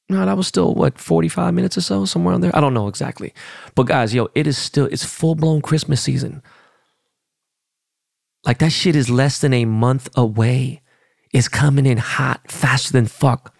No, 0.10 0.26
that 0.26 0.38
was 0.38 0.48
still 0.48 0.74
what, 0.74 0.98
45 0.98 1.54
minutes 1.54 1.78
or 1.78 1.82
so, 1.82 2.06
somewhere 2.06 2.34
on 2.34 2.42
there? 2.42 2.56
I 2.56 2.62
don't 2.62 2.74
know 2.74 2.88
exactly. 2.88 3.34
But 3.76 3.84
guys, 3.84 4.14
yo, 4.14 4.30
it 4.36 4.48
is 4.48 4.58
still, 4.58 4.86
it's 4.86 5.04
full 5.04 5.36
blown 5.36 5.62
Christmas 5.62 6.02
season. 6.02 6.42
Like 8.46 8.60
that 8.60 8.72
shit 8.72 8.96
is 8.96 9.10
less 9.10 9.40
than 9.40 9.54
a 9.54 9.66
month 9.66 10.10
away. 10.16 10.82
It's 11.34 11.50
coming 11.50 11.86
in 11.86 11.98
hot, 11.98 12.50
faster 12.50 12.94
than 12.94 13.06
fuck. 13.06 13.54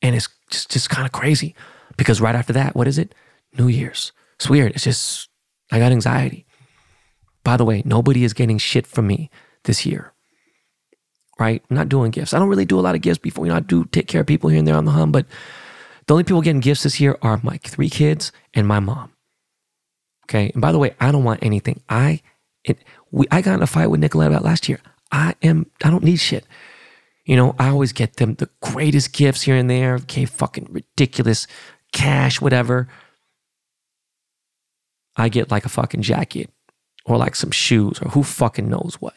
And 0.00 0.16
it's 0.16 0.28
just, 0.50 0.70
just 0.70 0.88
kind 0.88 1.04
of 1.04 1.12
crazy 1.12 1.54
because 1.98 2.20
right 2.20 2.34
after 2.34 2.54
that, 2.54 2.74
what 2.74 2.88
is 2.88 2.96
it? 2.96 3.14
New 3.58 3.68
Year's. 3.68 4.12
It's 4.36 4.48
weird. 4.48 4.72
It's 4.72 4.84
just, 4.84 5.28
I 5.70 5.78
got 5.78 5.92
anxiety. 5.92 6.46
By 7.44 7.58
the 7.58 7.64
way, 7.64 7.82
nobody 7.84 8.24
is 8.24 8.32
getting 8.32 8.58
shit 8.58 8.86
from 8.86 9.06
me 9.06 9.30
this 9.64 9.84
year. 9.84 10.12
Right? 11.38 11.62
I'm 11.68 11.76
not 11.76 11.88
doing 11.88 12.10
gifts. 12.10 12.32
I 12.32 12.38
don't 12.38 12.48
really 12.48 12.64
do 12.64 12.78
a 12.78 12.80
lot 12.80 12.94
of 12.94 13.02
gifts 13.02 13.18
before. 13.18 13.44
You 13.44 13.52
know, 13.52 13.58
I 13.58 13.60
do 13.60 13.84
take 13.86 14.08
care 14.08 14.22
of 14.22 14.26
people 14.26 14.48
here 14.48 14.58
and 14.58 14.66
there 14.66 14.76
on 14.76 14.86
the 14.86 14.92
hum, 14.92 15.12
but 15.12 15.26
the 16.06 16.14
only 16.14 16.24
people 16.24 16.40
getting 16.40 16.60
gifts 16.60 16.84
this 16.84 17.00
year 17.00 17.18
are 17.20 17.40
my 17.42 17.58
three 17.58 17.90
kids 17.90 18.32
and 18.54 18.66
my 18.66 18.80
mom. 18.80 19.12
Okay. 20.24 20.50
And 20.54 20.62
by 20.62 20.72
the 20.72 20.78
way, 20.78 20.94
I 20.98 21.12
don't 21.12 21.24
want 21.24 21.42
anything. 21.42 21.82
I 21.88 22.22
it 22.64 22.78
we 23.10 23.26
I 23.30 23.42
got 23.42 23.54
in 23.54 23.62
a 23.62 23.66
fight 23.66 23.88
with 23.88 24.00
Nicolette 24.00 24.28
about 24.28 24.44
last 24.44 24.68
year. 24.68 24.80
I 25.12 25.34
am 25.42 25.66
I 25.84 25.90
don't 25.90 26.04
need 26.04 26.16
shit. 26.16 26.46
You 27.24 27.36
know, 27.36 27.54
I 27.58 27.68
always 27.68 27.92
get 27.92 28.16
them 28.16 28.34
the 28.34 28.48
greatest 28.60 29.12
gifts 29.12 29.42
here 29.42 29.56
and 29.56 29.68
there. 29.68 29.94
Okay, 29.94 30.24
fucking 30.24 30.68
ridiculous 30.70 31.46
cash, 31.92 32.40
whatever. 32.40 32.88
I 35.16 35.28
get 35.28 35.50
like 35.50 35.64
a 35.64 35.70
fucking 35.70 36.02
jacket 36.02 36.50
or 37.04 37.16
like 37.16 37.34
some 37.34 37.50
shoes 37.50 38.00
or 38.00 38.10
who 38.10 38.22
fucking 38.22 38.68
knows 38.68 38.96
what. 39.00 39.16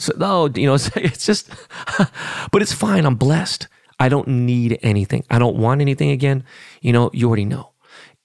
So 0.00 0.14
no, 0.16 0.48
you 0.54 0.66
know, 0.66 0.74
it's, 0.74 0.90
it's 0.96 1.26
just, 1.26 1.50
but 2.50 2.62
it's 2.62 2.72
fine. 2.72 3.04
I'm 3.04 3.16
blessed. 3.16 3.68
I 3.98 4.08
don't 4.08 4.26
need 4.28 4.78
anything. 4.82 5.24
I 5.30 5.38
don't 5.38 5.56
want 5.56 5.80
anything 5.80 6.10
again. 6.10 6.42
You 6.80 6.92
know, 6.92 7.10
you 7.12 7.28
already 7.28 7.44
know. 7.44 7.70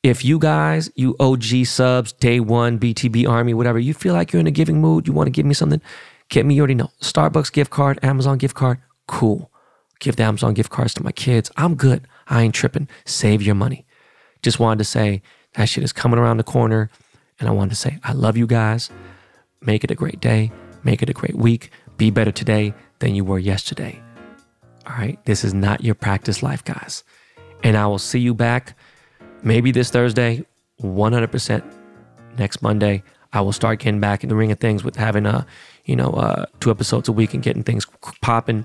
If 0.04 0.24
you 0.24 0.40
guys, 0.40 0.90
you 0.96 1.16
OG 1.20 1.66
subs, 1.66 2.14
day 2.14 2.40
one, 2.40 2.80
BTB 2.80 3.28
Army, 3.28 3.54
whatever, 3.54 3.80
you 3.80 3.94
feel 3.94 4.14
like 4.14 4.32
you're 4.32 4.40
in 4.40 4.48
a 4.48 4.52
giving 4.52 4.80
mood, 4.80 5.08
you 5.08 5.14
want 5.14 5.28
to 5.28 5.32
give 5.32 5.46
me 5.46 5.54
something, 5.56 5.82
get 6.30 6.46
me, 6.46 6.56
you 6.56 6.62
already 6.62 6.76
know. 6.76 6.92
Starbucks 7.02 7.52
gift 7.52 7.72
card, 7.72 8.00
Amazon 8.04 8.38
gift 8.38 8.56
card, 8.56 8.80
cool. 9.08 9.52
Give 10.00 10.16
the 10.16 10.24
Amazon 10.24 10.54
gift 10.54 10.70
cards 10.70 10.94
to 10.94 11.04
my 11.04 11.12
kids. 11.12 11.52
I'm 11.58 11.76
good. 11.76 12.08
I 12.28 12.44
ain't 12.44 12.54
tripping. 12.54 12.88
Save 13.06 13.42
your 13.42 13.56
money. 13.56 13.86
Just 14.42 14.60
wanted 14.60 14.78
to 14.78 14.84
say 14.84 15.22
that 15.54 15.68
shit 15.70 15.84
is 15.84 15.92
coming 15.92 16.20
around 16.20 16.38
the 16.38 16.44
corner. 16.44 16.90
And 17.40 17.50
I 17.50 17.52
wanted 17.52 17.72
to 17.72 17.76
say, 17.76 17.98
I 18.04 18.14
love 18.14 18.38
you 18.38 18.48
guys. 18.48 18.92
Make 19.62 19.84
it 19.84 19.92
a 19.92 19.96
great 19.96 20.20
day. 20.22 20.52
Make 20.86 21.02
it 21.02 21.10
a 21.10 21.14
great 21.14 21.36
week. 21.36 21.72
Be 21.98 22.12
better 22.12 22.32
today 22.32 22.74
than 23.00 23.16
you 23.16 23.26
were 23.26 23.40
yesterday. 23.40 24.02
All 24.88 24.96
right. 24.96 25.24
This 25.26 25.44
is 25.44 25.54
not 25.54 25.84
your 25.84 25.96
practice 25.96 26.42
life, 26.42 26.64
guys. 26.64 27.04
And 27.64 27.76
I 27.76 27.88
will 27.88 28.00
see 28.00 28.20
you 28.20 28.34
back 28.34 28.78
maybe 29.44 29.72
this 29.72 29.90
Thursday, 29.90 30.46
100% 30.82 31.64
next 32.38 32.62
Monday. 32.62 33.04
I 33.34 33.42
will 33.42 33.52
start 33.52 33.80
getting 33.80 34.00
back 34.00 34.24
in 34.24 34.30
the 34.30 34.36
ring 34.36 34.52
of 34.52 34.60
things 34.60 34.84
with 34.84 34.96
having 34.96 35.26
a, 35.26 35.46
you 35.86 35.96
know, 35.96 36.12
uh, 36.12 36.46
two 36.60 36.72
episodes 36.72 37.10
a 37.10 37.12
week 37.12 37.34
and 37.34 37.44
getting 37.44 37.64
things 37.64 37.86
popping. 38.22 38.64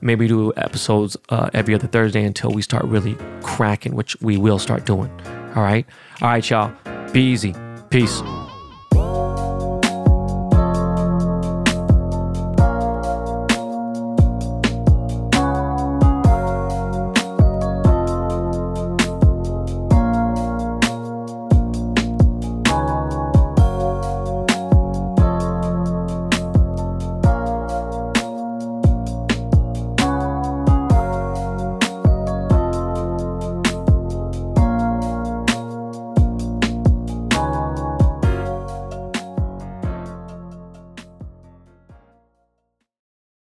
Maybe 0.00 0.28
do 0.28 0.52
episodes 0.56 1.16
uh, 1.30 1.48
every 1.54 1.74
other 1.74 1.86
Thursday 1.86 2.22
until 2.22 2.50
we 2.50 2.60
start 2.60 2.84
really 2.84 3.16
cracking, 3.42 3.94
which 3.94 4.14
we 4.20 4.36
will 4.36 4.58
start 4.58 4.84
doing. 4.84 5.10
All 5.56 5.62
right. 5.62 5.86
All 6.20 6.28
right, 6.28 6.48
y'all. 6.48 6.72
Be 7.12 7.22
easy. 7.22 7.54
Peace. 7.88 8.20